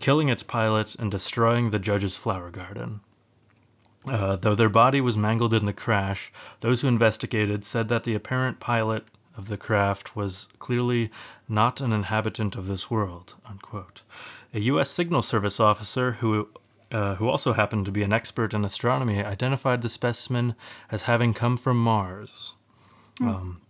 [0.00, 3.00] killing its pilot and destroying the judge's flower garden.
[4.06, 8.14] Uh, though their body was mangled in the crash, those who investigated said that the
[8.14, 9.04] apparent pilot
[9.36, 11.10] of the craft was clearly
[11.48, 13.34] not an inhabitant of this world.
[13.48, 14.02] Unquote.
[14.52, 14.90] A U.S.
[14.90, 16.48] Signal Service officer who
[16.92, 20.54] uh, who also happened to be an expert in astronomy, identified the specimen
[20.92, 22.54] as having come from Mars.
[23.20, 23.60] Um,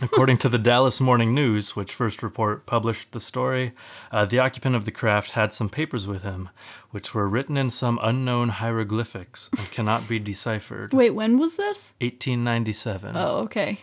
[0.00, 3.72] according to the Dallas Morning News, which first report published the story,
[4.10, 6.48] uh, the occupant of the craft had some papers with him,
[6.90, 10.92] which were written in some unknown hieroglyphics and cannot be deciphered.
[10.92, 11.94] Wait, when was this?
[12.00, 13.16] 1897.
[13.16, 13.80] Oh, okay.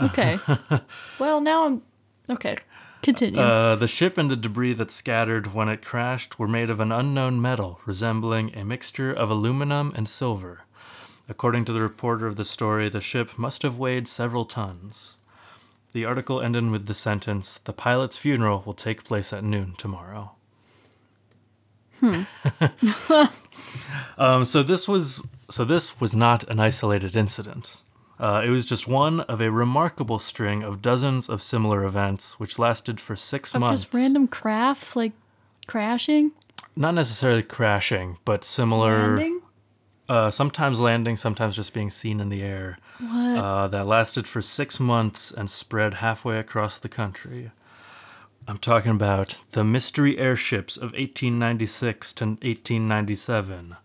[0.00, 0.38] Okay.
[1.18, 1.82] well, now I'm
[2.30, 2.56] okay.
[3.02, 3.40] Continue.
[3.40, 6.92] Uh, the ship and the debris that scattered when it crashed were made of an
[6.92, 10.60] unknown metal resembling a mixture of aluminum and silver.
[11.28, 15.18] According to the reporter of the story, the ship must have weighed several tons.
[15.92, 20.32] The article ended with the sentence The pilot's funeral will take place at noon tomorrow.
[22.00, 22.22] Hmm.
[24.18, 27.82] um, so this was so this was not an isolated incident.
[28.18, 32.58] Uh, it was just one of a remarkable string of dozens of similar events, which
[32.58, 33.82] lasted for six of months.
[33.82, 35.12] just random crafts like
[35.66, 36.32] crashing,
[36.76, 39.16] Not necessarily crashing, but similar.
[39.16, 39.41] landing.
[40.12, 42.76] Uh, sometimes landing, sometimes just being seen in the air.
[42.98, 43.38] What?
[43.38, 47.50] Uh, that lasted for six months and spread halfway across the country.
[48.46, 53.76] I'm talking about the mystery airships of 1896 to 1897,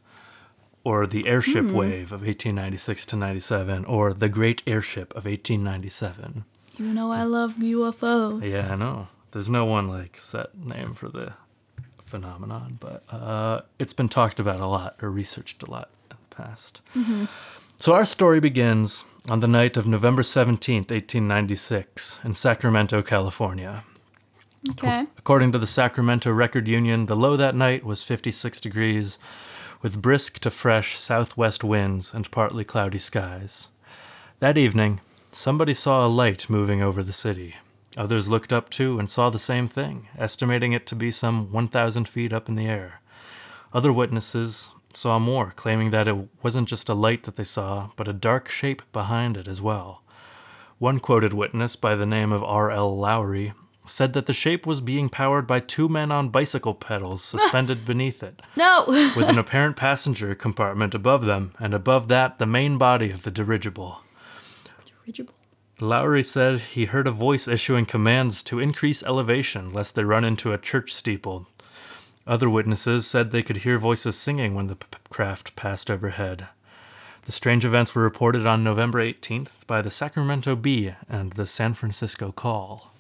[0.84, 6.43] or the airship wave of 1896 to 97, or the Great Airship of 1897.
[6.78, 8.43] you know I love UFOs.
[8.43, 9.07] Yeah, I know.
[9.32, 11.36] There's no one like set name for the
[12.01, 15.89] phenomenon, but uh, it's been talked about a lot or researched a lot
[16.38, 16.81] past.
[16.95, 17.25] Mm-hmm.
[17.79, 23.83] So our story begins on the night of November 17th, 1896, in Sacramento, California.
[24.71, 25.05] Okay.
[25.17, 29.19] According to the Sacramento Record Union, the low that night was 56 degrees,
[29.81, 33.69] with brisk to fresh southwest winds and partly cloudy skies.
[34.39, 34.99] That evening,
[35.31, 37.55] somebody saw a light moving over the city.
[37.95, 42.07] Others looked up too and saw the same thing, estimating it to be some 1,000
[42.07, 43.01] feet up in the air.
[43.73, 48.07] Other witnesses saw more, claiming that it wasn't just a light that they saw, but
[48.07, 50.01] a dark shape behind it as well.
[50.79, 52.97] One quoted witness by the name of R.L.
[52.97, 53.53] Lowry
[53.85, 58.21] said that the shape was being powered by two men on bicycle pedals suspended beneath
[58.21, 58.83] it, No.
[58.87, 63.31] with an apparent passenger compartment above them, and above that the main body of the
[63.31, 64.01] dirigible.
[65.05, 65.33] Dirigible.
[65.79, 70.51] Lowry said he heard a voice issuing commands to increase elevation lest they run into
[70.51, 71.47] a church steeple.
[72.28, 76.49] Other witnesses said they could hear voices singing when the p- craft passed overhead.
[77.25, 81.73] The strange events were reported on November 18th by the Sacramento Bee and the San
[81.73, 82.91] Francisco Call.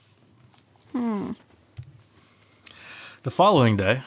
[0.93, 1.33] Hmm.
[3.23, 4.03] The following day,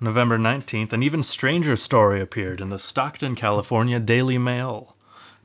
[0.00, 4.96] November 19th, an even stranger story appeared in the Stockton, California Daily Mail.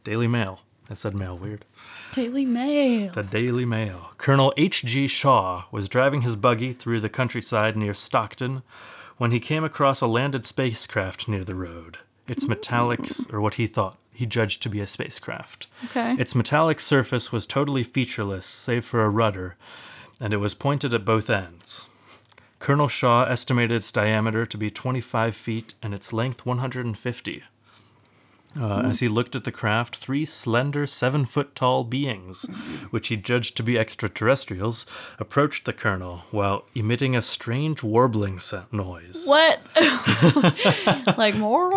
[0.04, 0.62] Daily Mail.
[0.90, 1.66] I said mail weird.
[2.14, 3.12] Daily Mail.
[3.12, 4.10] The Daily Mail.
[4.18, 5.08] Colonel H.G.
[5.08, 8.64] Shaw was driving his buggy through the countryside near Stockton
[9.20, 12.00] when he came across a landed spacecraft near the road.
[12.28, 12.50] Its mm.
[12.50, 15.68] metallic, or what he thought he judged to be a spacecraft.
[15.86, 16.16] Okay.
[16.18, 19.56] Its metallic surface was totally featureless, save for a rudder,
[20.20, 21.88] and it was pointed at both ends.
[22.60, 27.44] Colonel Shaw estimated its diameter to be 25 feet and its length 150.
[28.60, 32.44] Uh, as he looked at the craft, three slender, seven foot tall beings,
[32.90, 34.86] which he judged to be extraterrestrials,
[35.20, 39.26] approached the colonel while emitting a strange warbling sa- noise.
[39.28, 39.60] What?
[41.18, 41.70] like more.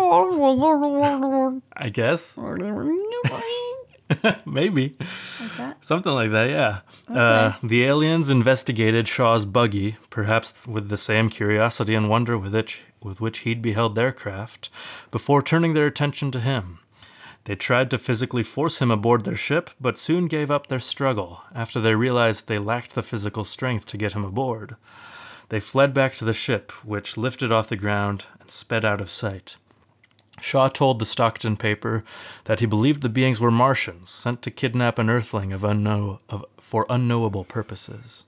[1.73, 2.37] I guess.
[4.23, 4.97] like Maybe.
[5.57, 5.77] that.
[5.81, 6.79] Something like that, yeah.
[7.15, 12.81] Uh, the aliens investigated Shaw's buggy, perhaps with the same curiosity and wonder with which,
[13.03, 14.69] with which he'd beheld their craft,
[15.11, 16.79] before turning their attention to him.
[17.45, 21.41] They tried to physically force him aboard their ship, but soon gave up their struggle
[21.53, 24.77] after they realized they lacked the physical strength to get him aboard.
[25.49, 29.09] They fled back to the ship, which lifted off the ground and sped out of
[29.09, 29.57] sight.
[30.41, 32.03] Shaw told the Stockton paper
[32.45, 36.45] that he believed the beings were Martians sent to kidnap an Earthling of unknow of,
[36.59, 38.25] for unknowable purposes.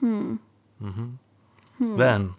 [0.00, 0.36] Hmm.
[0.82, 1.96] Mm-hmm.
[1.96, 2.34] Then,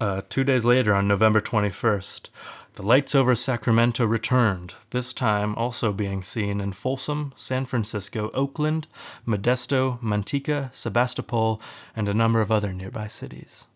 [0.00, 2.28] uh, two days later, on November 21st,
[2.74, 8.86] the lights over Sacramento returned, this time also being seen in Folsom, San Francisco, Oakland,
[9.26, 11.60] Modesto, Manteca, Sebastopol,
[11.94, 13.66] and a number of other nearby cities.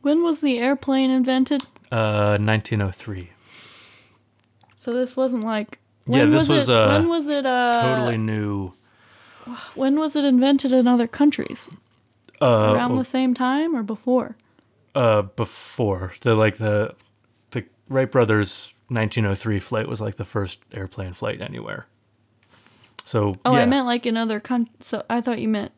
[0.00, 1.62] When was the airplane invented?
[1.90, 3.30] Uh, 1903.
[4.80, 5.78] So this wasn't like.
[6.06, 7.46] Yeah, this was, it, uh, when was it?
[7.46, 8.72] Uh, totally new.
[9.76, 11.70] When was it invented in other countries?
[12.40, 14.36] Uh, Around the same time or before?
[14.94, 16.94] Uh, before the like the
[17.50, 21.86] the Wright brothers 1903 flight was like the first airplane flight anywhere.
[23.04, 23.62] So Oh, yeah.
[23.62, 24.68] I meant like in other coun.
[24.80, 25.72] So I thought you meant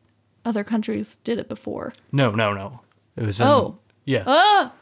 [0.45, 1.93] other countries did it before.
[2.12, 2.81] no, no, no.
[3.16, 3.78] It was in, Oh.
[4.05, 4.24] yeah.
[4.27, 4.73] Oh,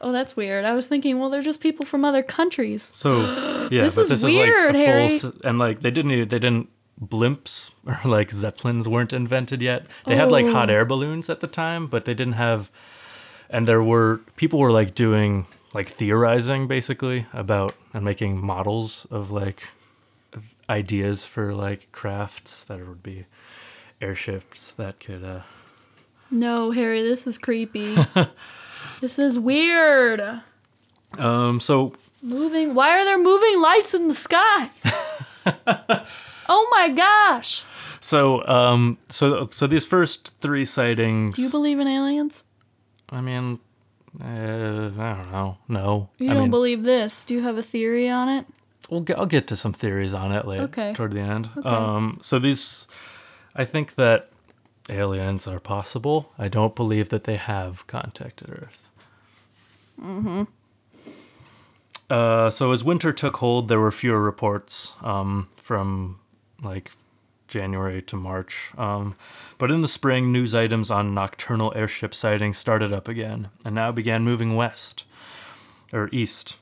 [0.00, 0.64] oh, that's weird.
[0.64, 2.92] I was thinking, well, they're just people from other countries.
[2.94, 3.20] So
[3.70, 5.18] yeah, This is this weird, is like a Harry.
[5.18, 6.68] full and like they didn't they didn't
[7.02, 9.86] blimps or like zeppelins weren't invented yet.
[10.06, 10.74] They had like hot Oh.
[10.74, 12.70] air balloons at the time, but they didn't have
[13.52, 19.30] and there were people were like doing like theorizing basically about and making models of
[19.30, 19.68] like
[20.68, 23.26] ideas for like crafts that would be
[24.00, 25.42] airships that could uh
[26.30, 27.94] No, Harry, this is creepy.
[29.00, 30.20] this is weird.
[31.18, 32.74] um so Moving.
[32.74, 34.70] Why are there moving lights in the sky?
[36.48, 37.64] oh my gosh.
[38.00, 42.44] so um so so these first three sightings Do you believe in aliens?
[43.12, 43.60] I mean,
[44.20, 45.58] uh, I don't know.
[45.68, 47.24] No, You I don't mean, believe this.
[47.24, 48.46] Do you have a theory on it?
[48.90, 50.92] we'll get, I'll get to some theories on it later Okay.
[50.92, 51.48] toward the end.
[51.56, 51.66] Okay.
[51.68, 52.88] Um, so these,
[53.54, 54.28] I think that
[54.90, 56.32] aliens are possible.
[56.38, 58.88] I don't believe that they have contacted Earth.
[60.00, 60.42] Mm-hmm.
[62.10, 66.18] Uh, so as winter took hold, there were fewer reports um, from
[66.62, 66.90] like
[67.52, 68.72] January to March.
[68.78, 69.14] Um,
[69.58, 73.92] but in the spring, news items on nocturnal airship sightings started up again, and now
[73.92, 75.04] began moving west
[75.92, 76.56] or east.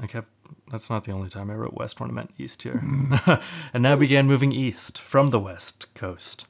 [0.00, 0.28] I kept.
[0.70, 2.82] That's not the only time I wrote west when I meant east here.
[3.74, 6.46] and now began moving east from the west coast.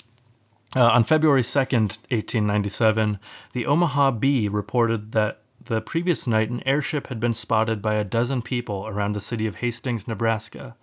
[0.76, 3.18] Uh, on February 2nd, 1897,
[3.52, 8.04] the Omaha Bee reported that the previous night an airship had been spotted by a
[8.04, 10.76] dozen people around the city of Hastings, Nebraska.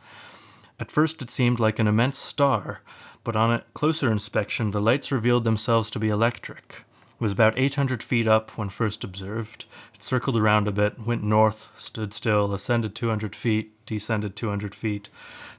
[0.79, 2.81] At first, it seemed like an immense star,
[3.25, 6.85] but on a closer inspection, the lights revealed themselves to be electric.
[7.19, 9.65] It was about 800 feet up when first observed.
[9.93, 15.09] It circled around a bit, went north, stood still, ascended 200 feet, descended 200 feet,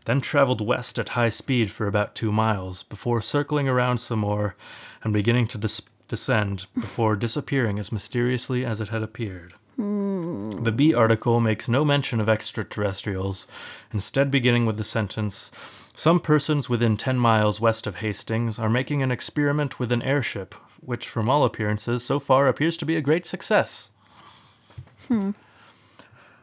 [0.07, 4.57] then traveled west at high speed for about two miles, before circling around some more
[5.05, 9.53] and beginning to dis- descend, before disappearing as mysteriously as it had appeared.
[9.81, 13.47] The Bee article makes no mention of extraterrestrials,
[13.93, 15.51] instead, beginning with the sentence
[15.95, 20.55] Some persons within 10 miles west of Hastings are making an experiment with an airship,
[20.81, 23.91] which, from all appearances, so far appears to be a great success.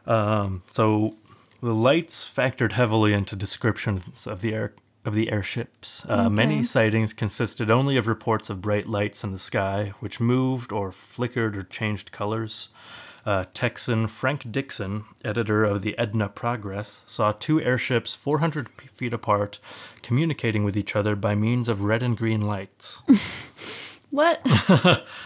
[0.06, 1.16] Um, so
[1.62, 4.74] the lights factored heavily into descriptions of the air
[5.04, 6.04] of the airships.
[6.08, 10.72] Uh, Many sightings consisted only of reports of bright lights in the sky, which moved
[10.72, 12.68] or flickered or changed colors.
[13.28, 19.12] Uh, Texan Frank Dixon, editor of the Edna Progress, saw two airships 400 p- feet
[19.12, 19.58] apart
[20.00, 23.02] communicating with each other by means of red and green lights.
[24.10, 24.40] What?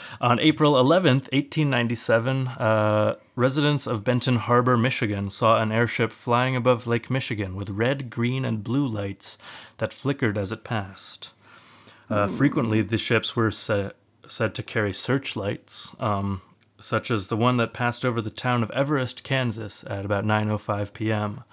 [0.21, 6.89] On April 11th, 1897, uh, residents of Benton Harbor, Michigan, saw an airship flying above
[6.89, 9.39] Lake Michigan with red, green, and blue lights
[9.79, 11.33] that flickered as it passed.
[12.11, 13.91] Uh, frequently, the ships were sa-
[14.27, 16.43] said to carry searchlights, um,
[16.83, 20.93] such as the one that passed over the town of Everest, Kansas, at about 9:05
[20.93, 21.45] p.m.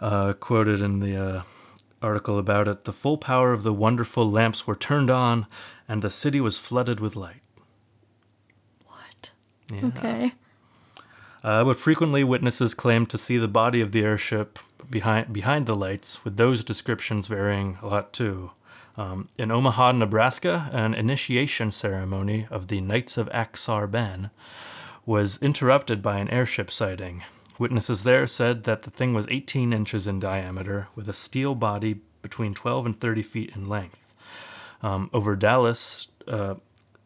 [0.00, 1.42] Uh, quoted in the uh,
[2.02, 5.46] article about it, the full power of the wonderful lamps were turned on,
[5.88, 7.42] and the city was flooded with light.
[8.86, 9.30] what?
[9.72, 9.86] Yeah.
[9.86, 10.32] Okay.
[11.42, 14.58] Uh, but frequently, witnesses claimed to see the body of the airship
[14.88, 18.52] behind behind the lights, with those descriptions varying a lot too.
[18.96, 24.30] Um, in Omaha, Nebraska, an initiation ceremony of the Knights of Ak-Sar-Ben
[25.04, 27.24] was interrupted by an airship sighting.
[27.58, 32.00] Witnesses there said that the thing was 18 inches in diameter, with a steel body
[32.22, 34.14] between 12 and 30 feet in length.
[34.82, 36.54] Um, over Dallas, uh,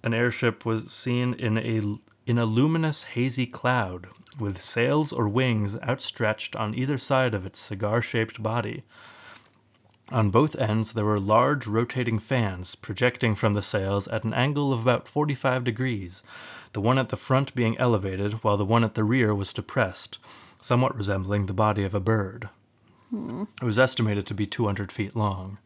[0.03, 1.99] an airship was seen in a
[2.31, 4.09] in a luminous hazy cloud
[4.39, 8.85] with sails or wings outstretched on either side of its cigar-shaped body.
[10.11, 14.73] On both ends there were large rotating fans projecting from the sails at an angle
[14.73, 16.23] of about 45 degrees,
[16.73, 20.19] the one at the front being elevated while the one at the rear was depressed,
[20.61, 22.49] somewhat resembling the body of a bird.
[23.61, 25.59] It was estimated to be 200 feet long.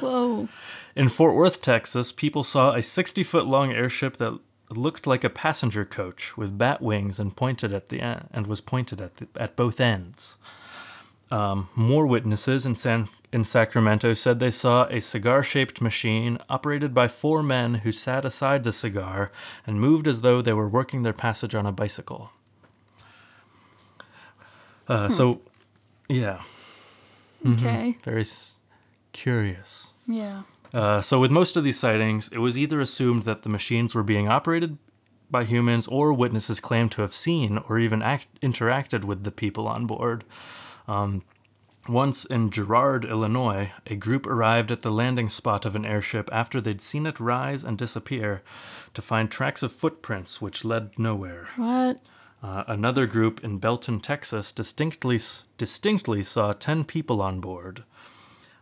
[0.00, 0.48] Whoa.
[0.96, 4.38] In Fort Worth, Texas, people saw a 60 foot long airship that
[4.70, 8.60] looked like a passenger coach with bat wings and pointed at the end, and was
[8.60, 10.36] pointed at the, at both ends.
[11.34, 17.08] Um, more witnesses in San in Sacramento said they saw a cigar-shaped machine operated by
[17.08, 19.32] four men who sat aside the cigar
[19.66, 22.30] and moved as though they were working their passage on a bicycle.
[24.88, 25.40] Uh, So,
[26.08, 26.42] yeah,
[27.44, 27.98] Okay.
[28.04, 28.54] very s-
[29.12, 29.92] curious.
[30.06, 30.42] Yeah.
[30.72, 34.02] Uh, so, with most of these sightings, it was either assumed that the machines were
[34.04, 34.78] being operated
[35.30, 39.66] by humans, or witnesses claimed to have seen or even act- interacted with the people
[39.66, 40.22] on board.
[40.86, 41.22] Um,
[41.88, 46.60] once in Girard, Illinois, a group arrived at the landing spot of an airship after
[46.60, 48.42] they'd seen it rise and disappear
[48.94, 51.48] to find tracks of footprints which led nowhere.
[51.56, 52.00] What?
[52.42, 55.20] Uh, another group in Belton, Texas, distinctly
[55.58, 57.84] distinctly saw ten people on board.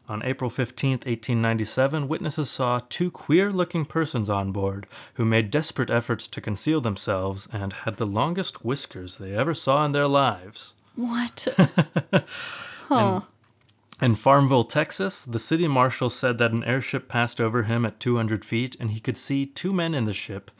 [0.09, 5.91] On April 15, 1897, witnesses saw two queer looking persons on board who made desperate
[5.91, 10.75] efforts to conceal themselves and had the longest whiskers they ever saw in their lives.
[10.95, 11.49] What?
[12.89, 13.21] huh.
[14.01, 18.45] In Farmville, Texas, the city marshal said that an airship passed over him at 200
[18.45, 20.51] feet and he could see two men in the ship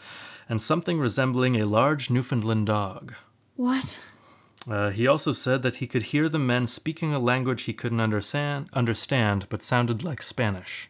[0.49, 3.15] and something resembling a large Newfoundland dog.
[3.57, 3.99] what?
[4.69, 8.01] Uh, he also said that he could hear the men speaking a language he couldn't
[8.01, 10.89] understand, understand but sounded like Spanish.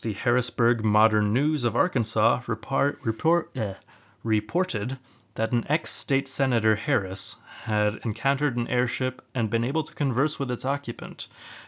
[0.00, 3.74] The Harrisburg Modern News of Arkansas report, report, eh,
[4.22, 4.98] reported
[5.36, 10.38] that an ex state senator Harris had encountered an airship and been able to converse
[10.38, 11.26] with its occupant.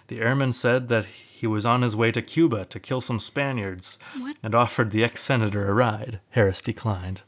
[0.08, 3.98] The airman said that he was on his way to Cuba to kill some Spaniards
[4.18, 4.36] What?
[4.42, 6.20] and offered the ex senator a ride.
[6.30, 7.22] Harris declined.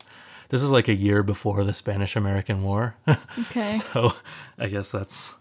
[0.51, 2.97] This is like a year before the Spanish American War.
[3.39, 3.71] Okay.
[3.71, 4.13] So
[4.59, 5.35] I guess that's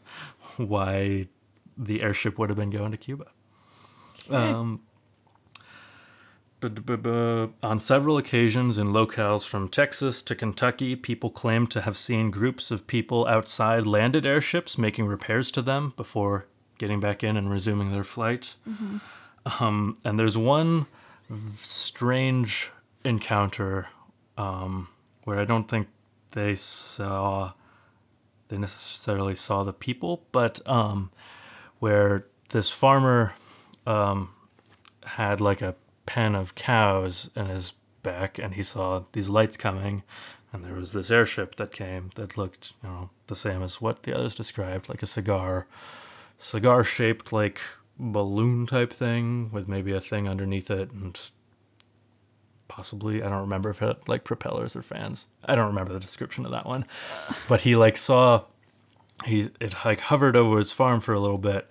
[0.57, 1.27] why
[1.77, 3.25] the airship would have been going to Cuba.
[4.29, 4.88] Um, but, but
[6.61, 12.69] on several occasions in locales from Texas to Kentucky, people claimed to have seen groups
[12.69, 17.91] of people outside landed airships making repairs to them before getting back in and resuming
[17.91, 18.55] their flight.
[19.59, 20.87] Um, and there's one
[21.55, 22.71] strange
[23.05, 23.87] encounter
[24.37, 24.89] um,
[25.23, 25.87] where I don't think
[26.31, 27.53] they saw
[28.49, 31.11] they necessarily saw the people, but um,
[31.79, 33.33] where this farmer
[33.85, 34.31] um,
[35.05, 35.75] had like a
[36.09, 40.01] pen of cows in his back, and he saw these lights coming,
[40.51, 44.01] and there was this airship that came that looked, you know, the same as what
[44.01, 45.67] the others described, like a cigar,
[46.39, 47.61] cigar shaped like
[47.99, 51.31] balloon type thing with maybe a thing underneath it and
[52.69, 55.27] possibly I don't remember if it had like propellers or fans.
[55.43, 56.85] I don't remember the description of that one.
[57.49, 58.45] But he like saw
[59.25, 61.67] he it like hovered over his farm for a little bit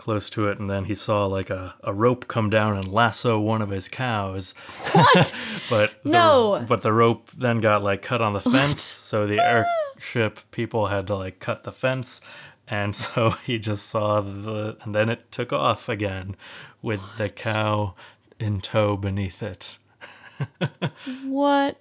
[0.00, 3.38] close to it and then he saw like a, a rope come down and lasso
[3.38, 4.54] one of his cows.
[4.92, 5.34] What?
[5.68, 6.64] But the, No.
[6.66, 11.06] but the rope then got like cut on the fence, so the airship people had
[11.08, 12.20] to like cut the fence
[12.66, 16.34] and so he just saw the and then it took off again
[16.82, 17.94] with the cow
[18.38, 19.76] in tow beneath it.
[21.24, 21.78] What?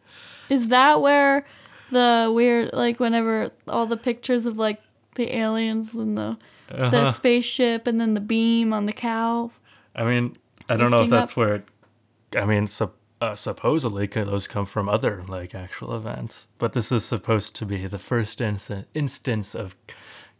[0.49, 1.45] Is that where
[1.91, 4.81] the weird, like, whenever all the pictures of, like,
[5.15, 6.37] the aliens and the,
[6.69, 7.11] the Uh-huh.
[7.11, 9.51] spaceship and then the beam on the cow?
[9.95, 10.35] I mean,
[10.69, 11.37] I don't know if that's up.
[11.37, 11.67] where it.
[12.35, 17.03] I mean, sup, uh, supposedly those come from other like actual events, but this is
[17.03, 19.75] supposed to be the first inst- instance of,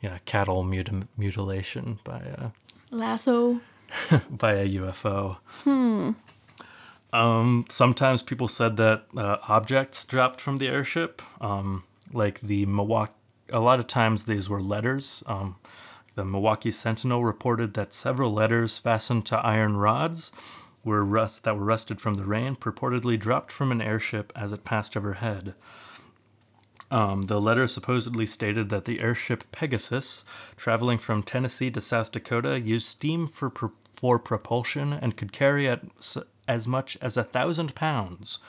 [0.01, 2.51] you know, cattle muti- mutilation by a
[2.91, 3.59] Lasso?
[4.29, 5.37] by a UFO.
[5.63, 6.11] Hmm.
[7.11, 11.83] Um, sometimes people said that uh, objects dropped from the airship, um,
[12.13, 13.13] like the Milwaukee.
[13.51, 15.23] A lot of times these were letters.
[15.25, 15.55] Um,
[16.19, 20.33] the Milwaukee Sentinel reported that several letters fastened to iron rods
[20.83, 24.65] were rust that were rusted from the rain, purportedly dropped from an airship as it
[24.65, 25.53] passed overhead.
[26.91, 30.25] Um, the letter supposedly stated that the airship Pegasus,
[30.57, 33.49] traveling from Tennessee to South Dakota, used steam for,
[33.95, 35.85] for propulsion and could carry at
[36.49, 38.39] as much as a thousand pounds.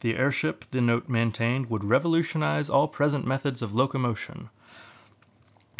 [0.00, 4.50] The airship, the note maintained, would revolutionize all present methods of locomotion.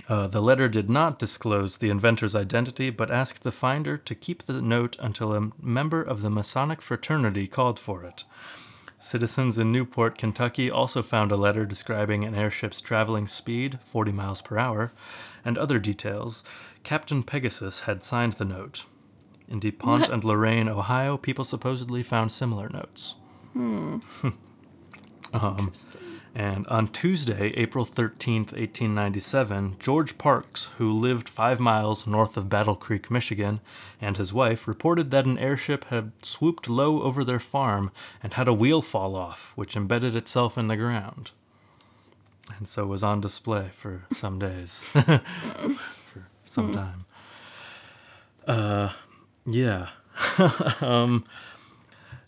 [0.09, 4.44] Uh, the letter did not disclose the inventor's identity, but asked the finder to keep
[4.44, 8.24] the note until a member of the Masonic fraternity called for it.
[8.98, 14.40] Citizens in Newport, Kentucky also found a letter describing an airship's traveling speed, 40 miles
[14.40, 14.93] per hour,
[15.44, 16.44] and other details.
[16.82, 18.86] Captain Pegasus had signed the note.
[19.48, 20.10] In DuPont What?
[20.10, 23.16] and Lorain, Ohio, people supposedly found similar notes.
[23.55, 24.02] um,
[26.36, 32.76] and on Tuesday, April 13th, 1897, George Parks, who lived five miles north of Battle
[32.76, 33.60] Creek, Michigan,
[34.02, 37.90] and his wife reported that an airship had swooped low over their farm
[38.22, 41.30] and had a wheel fall off, which embedded itself in the ground.
[42.58, 47.06] And so was on display for some days, for some time.
[48.46, 48.92] Uh,
[49.46, 49.88] yeah.
[50.82, 51.24] um,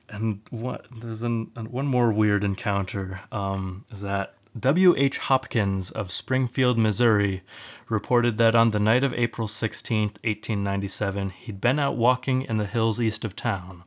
[0.09, 5.19] and what there's an, an one more weird encounter um, is that W.H.
[5.19, 7.43] Hopkins of Springfield, Missouri,
[7.89, 12.67] reported that on the night of April 16, 1897, he'd been out walking in the
[12.67, 13.85] hills east of town.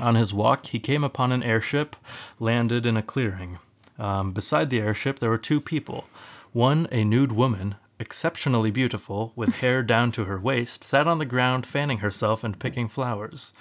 [0.00, 1.94] On his walk, he came upon an airship
[2.40, 3.58] landed in a clearing.
[3.98, 6.06] Um, beside the airship, there were two people.
[6.52, 11.24] One, a nude woman, exceptionally beautiful, with hair down to her waist, sat on the
[11.24, 13.52] ground fanning herself and picking flowers.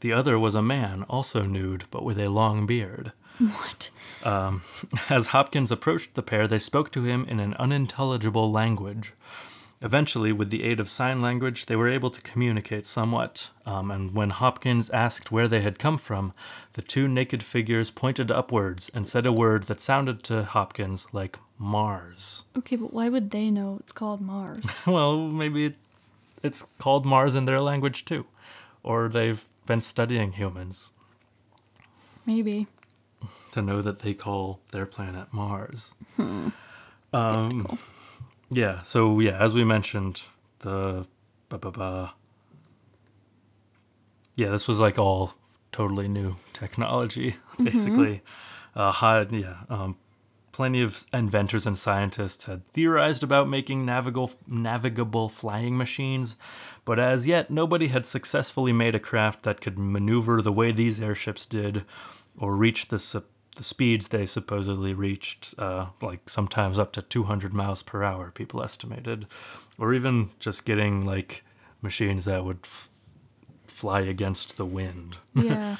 [0.00, 3.12] The other was a man, also nude, but with a long beard.
[3.38, 3.90] What?
[4.22, 4.62] Um,
[5.08, 9.12] as Hopkins approached the pair, they spoke to him in an unintelligible language.
[9.80, 13.50] Eventually, with the aid of sign language, they were able to communicate somewhat.
[13.64, 16.32] Um, and when Hopkins asked where they had come from,
[16.72, 21.38] the two naked figures pointed upwards and said a word that sounded to Hopkins like
[21.58, 22.42] Mars.
[22.56, 24.64] Okay, but why would they know it's called Mars?
[24.86, 25.76] well, maybe it,
[26.42, 28.26] it's called Mars in their language too.
[28.82, 30.92] Or they've been studying humans
[32.26, 32.66] Maybe.
[33.52, 35.94] to know that they call their planet Mars.
[36.16, 36.48] Hmm.
[37.12, 37.78] Um,
[38.50, 38.82] Yeah.
[38.82, 40.22] So yeah, as we mentioned,
[40.60, 41.06] the
[41.48, 42.14] ba ba ba.
[44.36, 45.34] Yeah, this was like all
[45.72, 48.22] totally new technology, basically.
[48.74, 49.96] Uh, had yeah, um,
[50.52, 56.36] plenty of inventors and scientists had theorized about making navigable navigable flying machines,
[56.88, 61.02] but as yet nobody had successfully made a craft that could maneuver the way these
[61.02, 61.84] airships did,
[62.38, 63.24] or reach the su-
[63.56, 68.62] the speeds they supposedly reached, uh, like sometimes up to 200 miles per hour, people
[68.62, 69.26] estimated,
[69.78, 71.44] or even just getting like
[71.82, 72.88] machines that would f-
[73.66, 75.18] fly against the wind.
[75.34, 75.76] Yeah.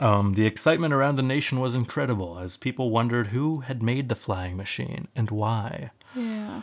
[0.00, 4.16] Um, the excitement around the nation was incredible as people wondered who had made the
[4.16, 5.92] flying machine and why.
[6.16, 6.62] Yeah.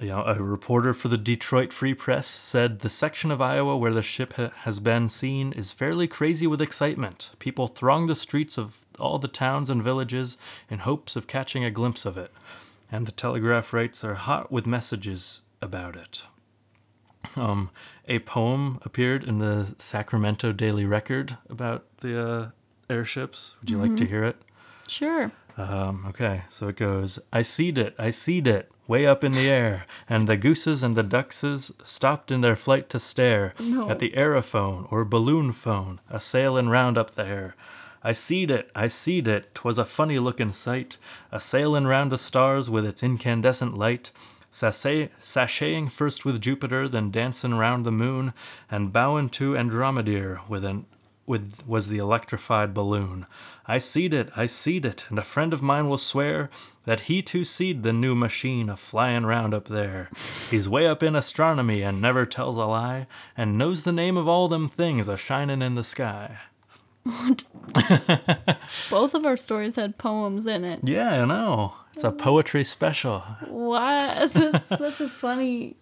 [0.00, 3.92] You know, a reporter for the Detroit Free Press said the section of Iowa where
[3.92, 7.30] the ship ha- has been seen is fairly crazy with excitement.
[7.38, 10.36] People throng the streets of all the towns and villages
[10.68, 12.32] in hopes of catching a glimpse of it,
[12.90, 16.22] and the telegraph rights are hot with messages about it.
[17.36, 17.70] Um,
[18.08, 22.48] a poem appeared in the Sacramento Daily Record about the uh,
[22.90, 23.54] airships.
[23.60, 24.36] Would you like to hear it?
[24.88, 25.32] Sure.
[25.56, 29.48] Um, okay, so it goes I seed it, I seed it, way up in the
[29.48, 33.88] air, and the gooses and the duckses stopped in their flight to stare No.
[33.88, 37.54] at the aerophone or balloon phone a sailin' round up there.
[38.02, 40.98] I seed it, I seed it, 'twas a funny lookin' sight,
[41.30, 44.10] a sailin' round the stars with its incandescent light.
[44.50, 48.32] Sashay, sashaying first with Jupiter, then dancin' round the moon,
[48.70, 50.86] and bowin' to Andromedaire with an
[51.26, 53.26] with was the electrified balloon.
[53.66, 56.50] I seed it, I seed it, and a friend of mine will swear
[56.84, 60.10] that he too seed the new machine a flyin' round up there.
[60.50, 63.06] He's way up in astronomy and never tells a lie,
[63.36, 66.38] and knows the name of all them things a shinin' in the sky.
[68.90, 70.80] Both of our stories had poems in it.
[70.84, 71.74] Yeah, I know.
[71.94, 73.20] It's a poetry special.
[73.46, 74.32] What?
[74.32, 75.76] That's such a funny.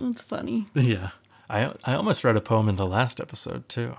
[0.00, 0.66] That's funny.
[0.74, 1.10] Yeah.
[1.48, 3.96] I I almost read a poem in the last episode too.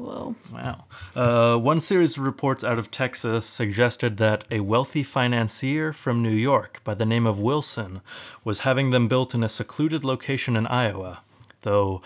[0.00, 0.34] Whoa.
[0.50, 0.84] Wow.
[1.14, 6.30] Uh, one series of reports out of Texas suggested that a wealthy financier from New
[6.30, 8.00] York by the name of Wilson
[8.42, 11.20] was having them built in a secluded location in Iowa,
[11.62, 12.00] though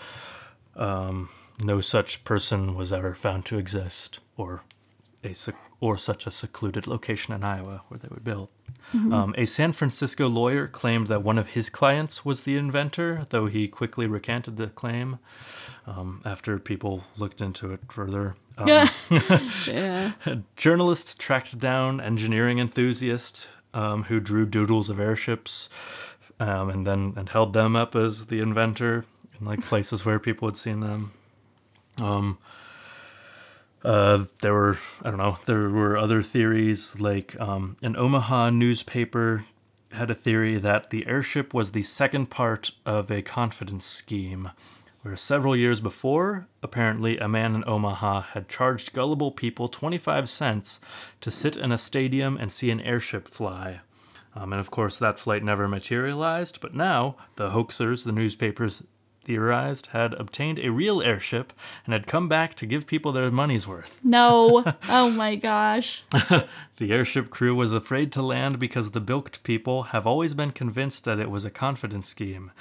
[0.75, 1.29] um,
[1.63, 4.63] no such person was ever found to exist, or
[5.23, 5.33] a
[5.85, 8.49] or such a secluded location in Iowa where they would build.
[8.93, 13.47] Um, a San Francisco lawyer claimed that one of his clients was the inventor, though
[13.47, 15.19] he quickly recanted the claim
[15.87, 18.35] um, after people looked into it further.
[18.57, 18.89] Um, Yeah.
[19.67, 20.11] yeah.
[20.55, 25.69] Journalists tracked down engineering enthusiasts um, who drew doodles of airships
[26.39, 29.05] um, and then and held them up as the inventor
[29.39, 31.11] in like places where people had seen them.
[31.97, 32.37] Um,
[33.85, 39.45] uh, there were I don't know there were other theories like um, an Omaha newspaper
[39.91, 44.51] had a theory that the airship was the second part of a confidence scheme
[45.03, 50.81] where several years before, apparently a man in Omaha had charged gullible people 25 cents
[51.21, 53.81] to sit in a stadium and see an airship fly.
[54.33, 58.81] Um, and of course, that flight never materialized, but now the hoaxers, the newspapers
[59.25, 61.51] theorized, had obtained a real airship
[61.85, 63.99] and had come back to give people their money's worth.
[64.03, 64.63] No.
[64.87, 66.03] Oh my gosh.
[66.77, 71.05] The airship crew was afraid to land because the bilked people have always been convinced
[71.05, 72.51] that it was a confidence scheme.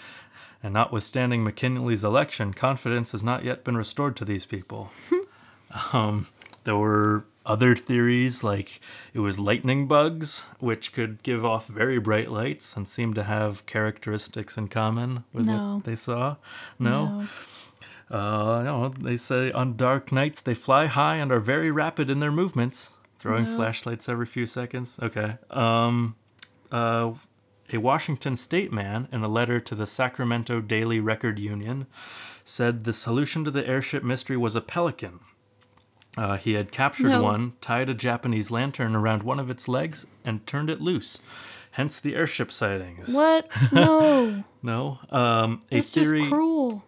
[0.63, 4.93] And notwithstanding McKinley's election, confidence has not yet been restored to these people.
[5.93, 6.29] um,
[6.63, 8.81] there were other theories like
[9.13, 13.67] it was lightning bugs, which could give off very bright lights and seem to have
[13.67, 15.75] characteristics in common with No.
[15.77, 16.37] what they saw.
[16.79, 17.27] No.
[18.11, 22.21] Uh, no, they say on dark nights they fly high and are very rapid in
[22.21, 22.91] their movements.
[23.19, 23.57] Throwing No.
[23.57, 24.99] flashlights every few seconds.
[25.03, 25.39] Okay.
[25.51, 26.15] Um,
[26.71, 27.13] uh,
[27.73, 31.87] a Washington state man, in a letter to the Sacramento Daily Record Union,
[32.45, 35.21] said the solution to the airship mystery was a pelican.
[36.17, 37.23] Uh, he had captured No.
[37.23, 41.21] one, tied a Japanese lantern around one of its legs, and turned it loose.
[41.73, 43.13] Hence the airship sightings.
[43.13, 43.49] What?
[43.73, 44.45] No.
[44.63, 44.99] No.
[45.11, 46.31] Um, a That's theory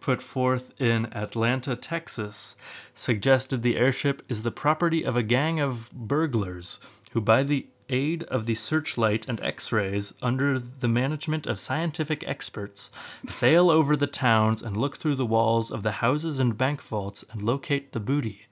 [0.00, 2.56] put forth in Atlanta, Texas,
[2.94, 6.78] suggested the airship is the property of a gang of burglars
[7.10, 12.22] who, by the aid of the searchlight and x rays, under the management of scientific
[12.26, 12.90] experts,
[13.26, 17.24] sail over the towns and look through the walls of the houses and bank vaults
[17.32, 18.46] and locate the booty.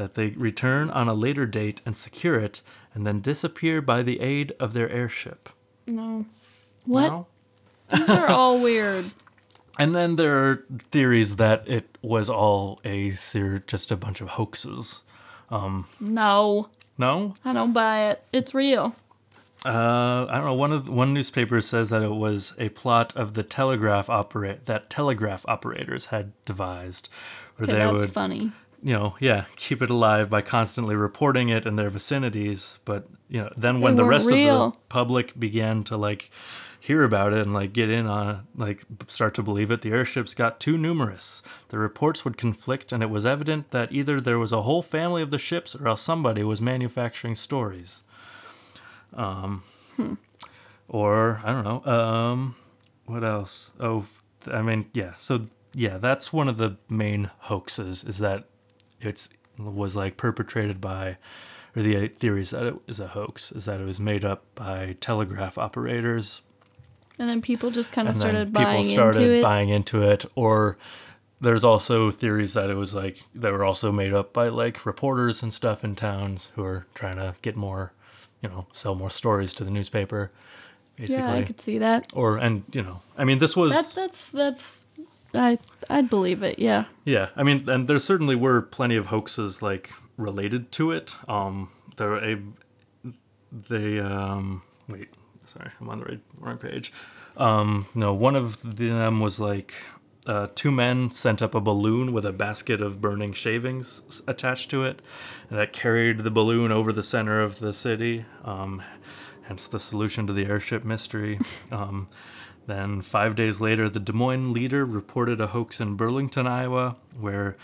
[0.00, 2.62] That they return on a later date and secure it,
[2.94, 5.50] and then disappear by the aid of their airship.
[5.86, 6.24] No.
[6.86, 7.08] What?
[7.08, 7.26] No?
[7.94, 9.04] These are all weird.
[9.78, 14.28] And then there are theories that it was all a ser- just a bunch of
[14.30, 15.02] hoaxes.
[15.50, 16.68] No.
[16.98, 18.22] No, I don't buy it.
[18.32, 18.94] It's real.
[19.66, 20.54] uh, I don't know.
[20.54, 24.66] One of the, one newspaper says that it was a plot of the telegraph operate
[24.66, 27.08] that telegraph operators had devised,
[27.56, 28.52] where Okay, they that's would funny.
[28.82, 32.78] You know yeah keep it alive by constantly reporting it in their vicinities.
[32.84, 36.30] But you know then when the rest of the public began to like
[36.82, 39.92] hear about it and like get in on it, like start to believe it the
[39.92, 41.42] airships got too numerous.
[41.68, 45.20] The reports would conflict and it was evident that either there was a whole family
[45.20, 48.02] of the ships or else somebody was manufacturing stories.
[49.12, 49.62] Um
[50.88, 52.56] or i don't know um
[53.04, 53.72] what else?
[53.78, 54.06] Oh
[54.50, 58.44] I mean yeah so yeah that's one of the main hoaxes is that
[59.00, 59.28] it's
[59.58, 61.16] was like perpetrated by
[61.76, 64.96] or the theories that it is a hoax is that it was made up by
[65.00, 66.42] telegraph operators
[67.18, 69.42] And then people just kind of started people buying started into it.
[69.42, 70.76] buying into it or
[71.40, 75.42] there's also theories that it was like that were also made up by like reporters
[75.42, 77.92] and stuff in towns who are trying to get more
[78.42, 80.30] you know sell more stories to the newspaper
[80.96, 82.10] basically yeah, I could see that.
[82.14, 84.80] or and you know i mean this was that's that's.
[85.34, 85.58] I
[85.88, 86.58] I'd believe it.
[86.58, 86.84] Yeah.
[87.04, 91.16] Yeah, I mean, and there certainly were plenty of hoaxes like related to it.
[91.28, 92.38] Um, there a
[93.52, 95.08] they um wait,
[95.46, 96.92] sorry, I'm on the right wrong page.
[97.36, 99.74] Um, no, one of them was like
[100.26, 104.84] uh, two men sent up a balloon with a basket of burning shavings attached to
[104.84, 105.00] it,
[105.48, 108.24] and that carried the balloon over the center of the city.
[108.44, 108.82] Um,
[109.42, 111.40] hence the solution to the airship mystery.
[111.72, 112.08] Um,
[112.70, 117.56] then, five days later, the Des Moines Leader reported a hoax in Burlington, Iowa, where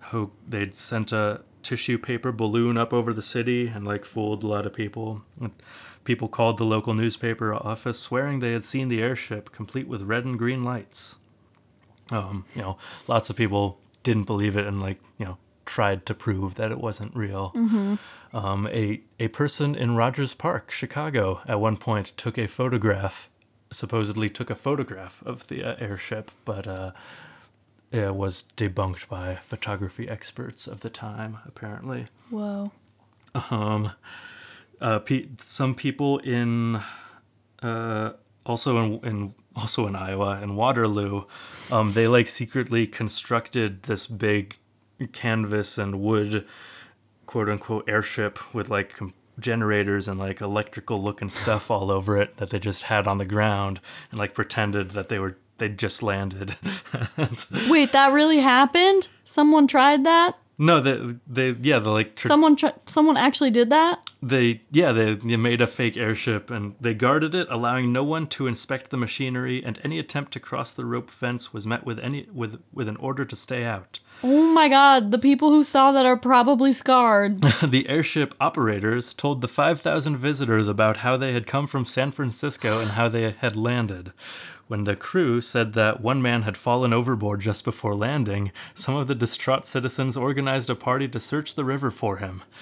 [0.00, 4.46] ho- they'd sent a tissue paper balloon up over the city and like fooled a
[4.46, 5.22] lot of people.
[6.04, 10.24] People called the local newspaper office, swearing they had seen the airship, complete with red
[10.24, 11.16] and green lights.
[12.10, 16.14] Um, you know, lots of people didn't believe it and like you know tried to
[16.14, 17.52] prove that it wasn't real.
[18.32, 23.28] Um, a a person in Rogers Park, Chicago, at one point took a photograph,
[23.70, 26.92] supposedly took a photograph of the uh, airship, but uh,
[27.92, 31.38] it was debunked by photography experts of the time.
[31.46, 32.72] Apparently, Whoa.
[33.34, 36.80] uh, pe- some people in
[37.62, 38.12] uh,
[38.46, 41.24] also in, in also in Iowa in Waterloo,
[41.70, 44.56] um, they like secretly constructed this big
[45.12, 46.46] canvas and wood
[47.26, 52.36] quote unquote airship with like com- generators and like electrical looking stuff all over it
[52.36, 53.80] that they just had on the ground
[54.10, 56.56] and like pretended that they were they just landed.
[57.68, 59.08] Wait, that really happened?
[59.24, 60.36] Someone tried that?
[60.60, 64.10] no, they they yeah, the like tr- Someone tr- someone actually did that?
[64.22, 68.26] They yeah they, they made a fake airship and they guarded it, allowing no one
[68.28, 71.98] to inspect the machinery, and any attempt to cross the rope fence was met with
[71.98, 74.00] any with with an order to stay out.
[74.22, 77.40] Oh my god, the people who saw that are probably scarred.
[77.66, 82.80] the airship operators told the 5,000 visitors about how they had come from San Francisco
[82.80, 84.12] and how they had landed.
[84.68, 89.08] When the crew said that one man had fallen overboard just before landing, some of
[89.08, 92.42] the distraught citizens organized a party to search the river for him.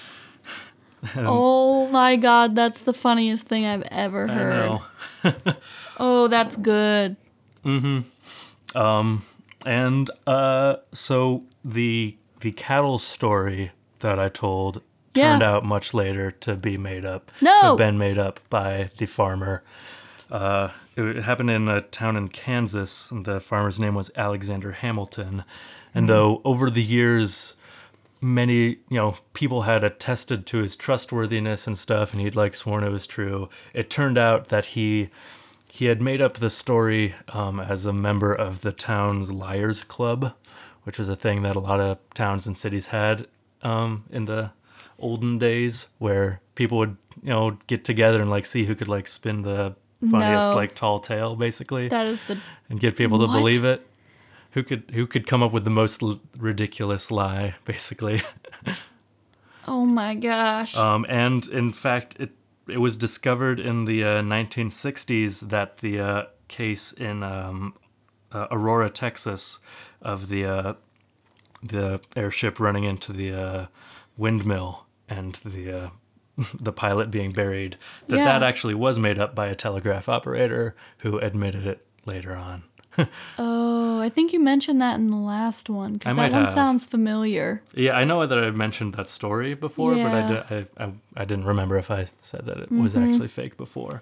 [1.15, 4.79] Um, oh my god, that's the funniest thing I've ever heard.
[5.97, 7.15] Oh, that's good.
[7.63, 8.77] Mm-hmm.
[8.77, 9.25] Um,
[9.65, 14.81] And uh, so the the cattle story that I told
[15.13, 15.31] Yeah.
[15.31, 17.31] turned out much later to be made up.
[17.39, 17.59] To No.
[17.61, 19.61] have been made up by the farmer.
[20.31, 23.11] Uh, it happened in a town in Kansas.
[23.11, 25.43] And the farmer's name was Alexander Hamilton.
[25.93, 27.55] And though over the years,
[28.21, 32.83] many you know people had attested to his trustworthiness and stuff, and he'd like sworn
[32.83, 35.09] it was true, it turned out that he
[35.79, 40.33] he had made up the story um, as a member of the town's liars club
[40.83, 43.27] which was a thing that a lot of towns and cities had
[43.61, 44.51] um, in the
[44.97, 49.07] olden days where people would you know get together and like see who could like
[49.07, 49.75] spin the
[50.11, 50.55] funniest No.
[50.55, 52.37] like tall tale basically That is the
[52.69, 53.37] and get people to What?
[53.39, 53.85] believe it.
[54.55, 58.21] Who could who could come up with the most l- ridiculous lie basically?
[59.67, 60.75] oh my gosh.
[60.75, 62.31] Um, and in fact, it
[62.71, 67.73] it was discovered in the uh, 1960s that the uh, case in um,
[68.31, 69.59] uh, Aurora, Texas,
[70.01, 70.73] of the uh,
[71.61, 73.65] the airship running into the uh,
[74.17, 75.89] windmill and the uh,
[76.59, 77.77] the pilot being buried.
[78.07, 78.25] That Yeah.
[78.25, 82.63] that actually was made up by a telegraph operator who admitted it later on.
[83.39, 86.51] oh, I think you mentioned that in the last one because that one have.
[86.51, 87.61] sounds familiar.
[87.73, 91.25] Yeah, I know that I've mentioned that story before, but I, did, I, I I
[91.25, 93.09] didn't remember if I said that it was Mm-hmm.
[93.11, 94.01] actually fake before.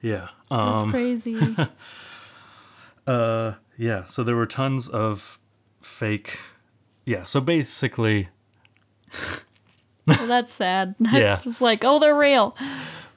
[0.00, 0.28] Yeah.
[0.50, 1.36] That's Um, crazy.
[3.06, 4.04] uh, yeah.
[4.04, 5.38] So there were tons of
[5.80, 6.38] fake.
[7.04, 7.24] Yeah.
[7.24, 8.28] So basically,
[10.06, 10.94] well, that's sad.
[11.12, 11.40] Yeah.
[11.44, 12.56] it's like, oh, they're real.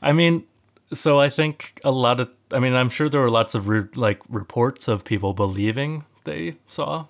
[0.02, 0.46] I mean,
[0.94, 2.30] so I think a lot of.
[2.54, 6.58] I mean, I'm sure there were lots of re- like reports of people believing they
[6.68, 7.06] saw.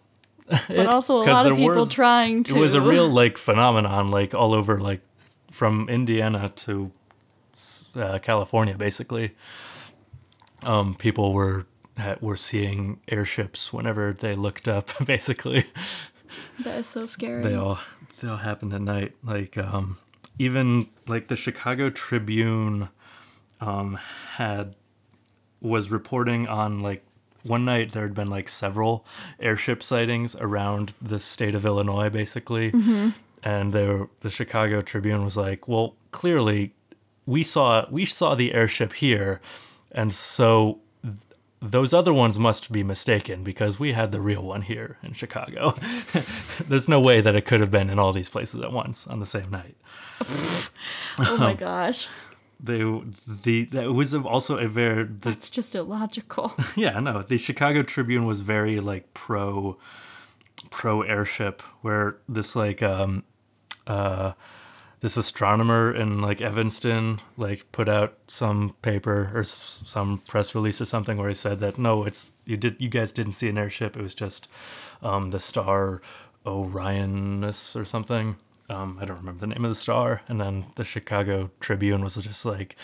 [0.68, 2.58] But also a lot of people trying to.
[2.58, 5.02] It was a real like phenomenon, like all over, like
[5.50, 6.92] from Indiana to
[7.96, 9.32] uh, California, basically.
[10.64, 11.66] Um, people were
[12.20, 14.90] were seeing airships whenever they looked up.
[15.06, 15.66] Basically,
[16.64, 17.44] That is so scary.
[17.44, 17.80] they all
[18.20, 19.14] they all happened at night.
[19.24, 19.98] Like um,
[20.38, 22.90] even like the Chicago Tribune
[23.60, 24.00] um,
[24.36, 24.76] had
[25.62, 27.04] was reporting on like
[27.44, 29.06] one night there had been like several
[29.40, 33.10] airship sightings around the state of Illinois, basically, mm-hmm.
[33.44, 36.74] and there the Chicago Tribune was like, well, clearly
[37.26, 39.40] we saw we saw the airship here,
[39.92, 40.80] and so.
[41.04, 41.16] th-
[41.64, 45.76] Those other ones must be mistaken because we had the real one here in Chicago.
[46.70, 49.20] There's no way that it could have been in all these places at once on
[49.20, 49.76] the same night.
[51.20, 52.08] oh my gosh.
[52.64, 52.84] They
[53.26, 56.54] the that was also a very the That's just illogical.
[56.76, 59.78] yeah no the Chicago Tribune was very like pro
[60.70, 63.24] pro airship where this like um
[63.88, 64.34] uh
[65.00, 70.80] this astronomer in like Evanston like put out some paper or s- some press release
[70.80, 73.58] or something where he said that no it's you did you guys didn't see an
[73.58, 74.48] airship it was just
[75.02, 76.00] um the star
[76.46, 78.36] Orionis or something
[78.72, 80.22] um I don't remember the name of the star.
[80.28, 82.76] And then the Chicago Tribune was just like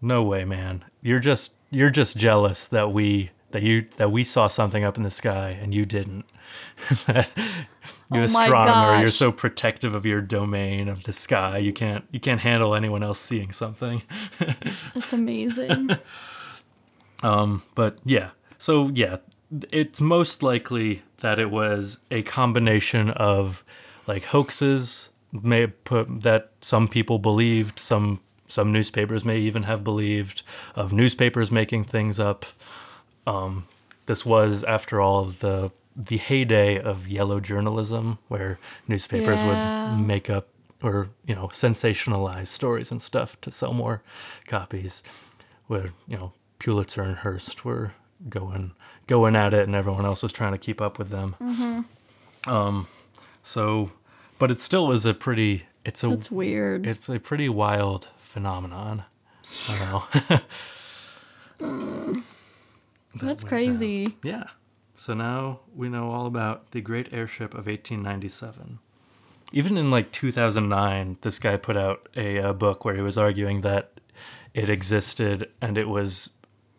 [0.00, 0.84] no way man.
[1.02, 5.02] You're just you're just jealous that we that you that we saw something up in
[5.02, 6.24] the sky and you didn't.
[8.10, 11.58] You Oh astronomer you're so protective of your domain of the sky.
[11.58, 14.02] You can't you can't handle anyone else seeing something.
[14.94, 15.90] That's amazing.
[17.22, 18.30] um but yeah.
[18.56, 19.18] So yeah
[19.70, 23.62] it's most likely that it was a combination of
[24.06, 30.42] like hoaxes may put that some people believed some some newspapers may even have believed
[30.74, 32.46] of newspapers making things up.
[33.26, 33.66] Um
[34.06, 39.96] this was after all the the heyday of yellow journalism where newspapers Yeah.
[39.96, 40.48] would make up
[40.82, 44.02] or you know sensationalize stories and stuff to sell more
[44.46, 45.02] copies
[45.66, 47.92] where you know Pulitzer and Hearst were
[48.28, 48.72] going
[49.06, 51.34] going at it and everyone else was trying to keep up with them.
[52.46, 52.86] Um
[53.42, 53.90] so
[54.38, 56.86] but it still is a pretty it's a That's weird.
[56.86, 59.04] it's a pretty wild phenomenon
[59.68, 60.40] I know
[63.14, 63.48] That's went down.
[63.48, 64.16] crazy.
[64.22, 64.44] Yeah.
[64.96, 68.78] So now we know all about the great airship of 1897.
[69.52, 73.62] Even in like 2009, this guy put out a, uh book where he was arguing
[73.62, 73.92] that
[74.54, 76.30] it existed and it was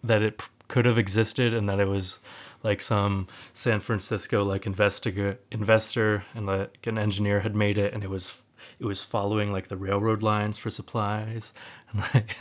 [0.03, 2.19] that it p- could have existed and that it was
[2.63, 8.03] like some San Francisco like investiga- investor and like an engineer had made it and
[8.03, 8.43] it was
[8.79, 11.53] it was following like the railroad lines for supplies
[11.91, 12.35] and like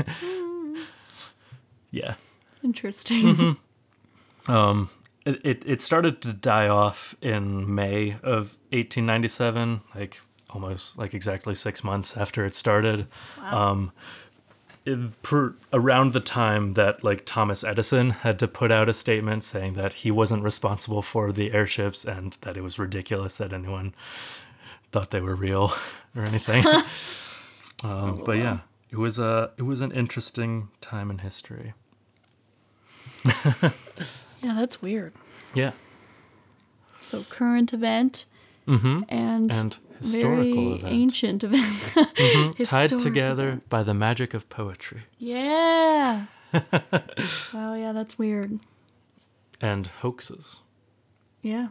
[1.90, 2.14] yeah
[2.62, 3.56] Interesting.
[4.46, 4.50] Mm-hmm.
[4.52, 4.90] um,
[5.24, 10.20] it, it, it started to die off in May of 1897, like
[10.50, 13.06] almost like exactly six months after it started.
[13.42, 13.92] Um,
[14.27, 14.27] it,
[15.22, 19.74] per, around the time that like Thomas Edison had to put out a statement saying
[19.74, 23.94] that he wasn't responsible for the airships and that it was ridiculous that anyone
[24.92, 25.72] thought they were real
[26.16, 26.64] or anything.
[27.84, 28.58] um, but yeah,
[28.90, 31.74] it was a it was an interesting time in history.
[33.24, 33.72] yeah,
[34.42, 35.12] that's weird.
[35.54, 35.72] Yeah.
[37.02, 38.26] So current event
[38.68, 39.02] Mm-hmm.
[39.08, 40.92] and, And historical very event.
[40.92, 41.64] ancient event.
[41.64, 42.64] Mhm.
[42.68, 43.68] Tied together event.
[43.70, 46.26] by the magic of poetry Yeah.
[47.54, 48.58] wow, yeah, that's weird.
[49.60, 50.60] and hoaxes
[51.42, 51.68] Yeah.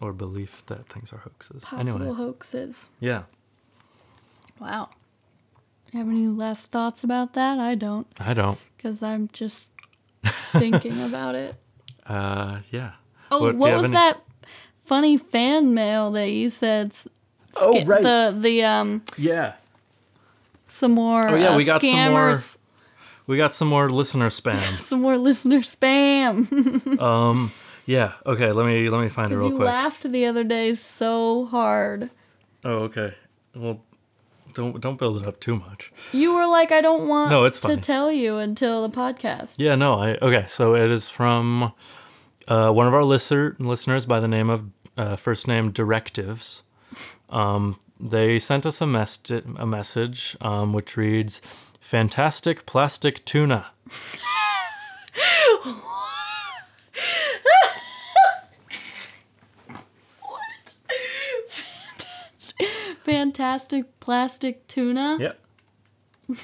[0.00, 1.64] or belief that things are hoaxes.
[1.64, 2.90] Possible Anyway, hoaxes.
[3.00, 3.22] yeah.
[4.60, 4.88] Wow.
[5.92, 7.58] You have any last thoughts about that?
[7.58, 8.58] I don't, I don't.
[8.76, 9.70] because I'm just
[10.52, 11.54] thinking about it.
[12.06, 12.92] Uh, yeah.
[13.30, 14.22] Oh, What, what, do you have was any- that
[14.88, 16.90] funny fan mail that you said?
[16.92, 17.08] s-
[17.60, 18.02] Oh, right.
[18.02, 19.54] The the um Yeah.
[20.68, 21.28] some more.
[21.28, 22.38] Oh, yeah, uh, we got some more-
[23.26, 24.78] We got some more listener spam.
[24.88, 26.46] some more listener spam.
[27.10, 27.50] um,
[27.86, 28.12] yeah.
[28.26, 28.52] Okay.
[28.52, 29.66] Let me let me find it real you quick.
[29.66, 32.10] laughed the other day so hard.
[32.64, 33.14] Oh, okay.
[33.54, 33.80] Well,
[34.54, 35.92] don't don't build it up too much.
[36.12, 39.54] You were like, I don't want No, it's to tell you until the podcast.
[39.58, 39.74] Yeah.
[39.74, 40.00] No.
[40.00, 40.44] I okay.
[40.48, 41.72] So it is from
[42.46, 44.62] uh, one of our listener listeners by the name of
[44.98, 46.62] uh, first name Directives.
[47.30, 51.40] Um, they sent us a mes- a message um, which reads,
[51.80, 53.66] "Fantastic plastic tuna."
[60.20, 60.74] What?
[61.48, 62.66] Fantastic,
[63.04, 65.16] fantastic plastic tuna.
[65.20, 65.40] Yep.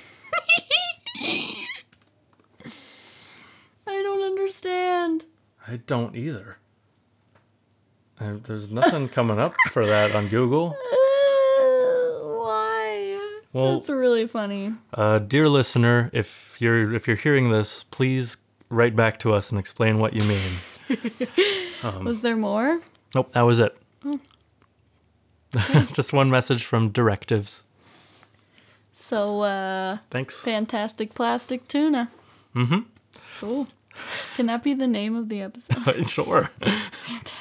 [3.87, 5.27] I don't understand.
[5.69, 6.59] I don't either.
[8.21, 10.77] Uh, there's nothing coming up for that on Google.
[11.57, 13.41] Uh, why?
[13.53, 14.75] Well- That's really funny.
[14.93, 18.37] Uh, dear listener, if you're if you're hearing this, please
[18.69, 20.53] write back to us and explain what you mean.
[21.83, 22.81] Um, Was there more?
[23.15, 23.77] Nope, that was it.
[25.93, 27.65] Just one message from directives.
[28.95, 30.43] So, uh, Thanks.
[30.43, 32.11] fantastic plastic tuna.
[32.57, 32.81] Mm-hmm.
[33.39, 33.69] Cool.
[34.37, 36.09] Can that be the name of the episode?
[36.09, 36.45] sure.
[36.63, 37.34] fantastic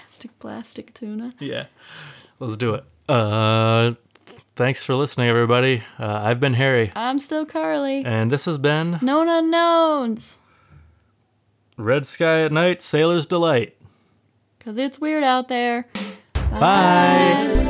[0.43, 1.33] plastic tuna.
[1.39, 1.67] yeah.
[2.39, 2.83] Let's do it.
[3.07, 3.91] Uh,
[4.57, 5.83] thanks for listening, everybody.
[5.97, 8.03] Uh, I've been Harry, I'm still Carly.
[8.03, 10.41] and this has been Known unknowns.
[11.77, 13.77] Red Sky at Night, Sailor's Delight.
[14.59, 15.87] Because it's weird out there.
[16.59, 17.69] Bye.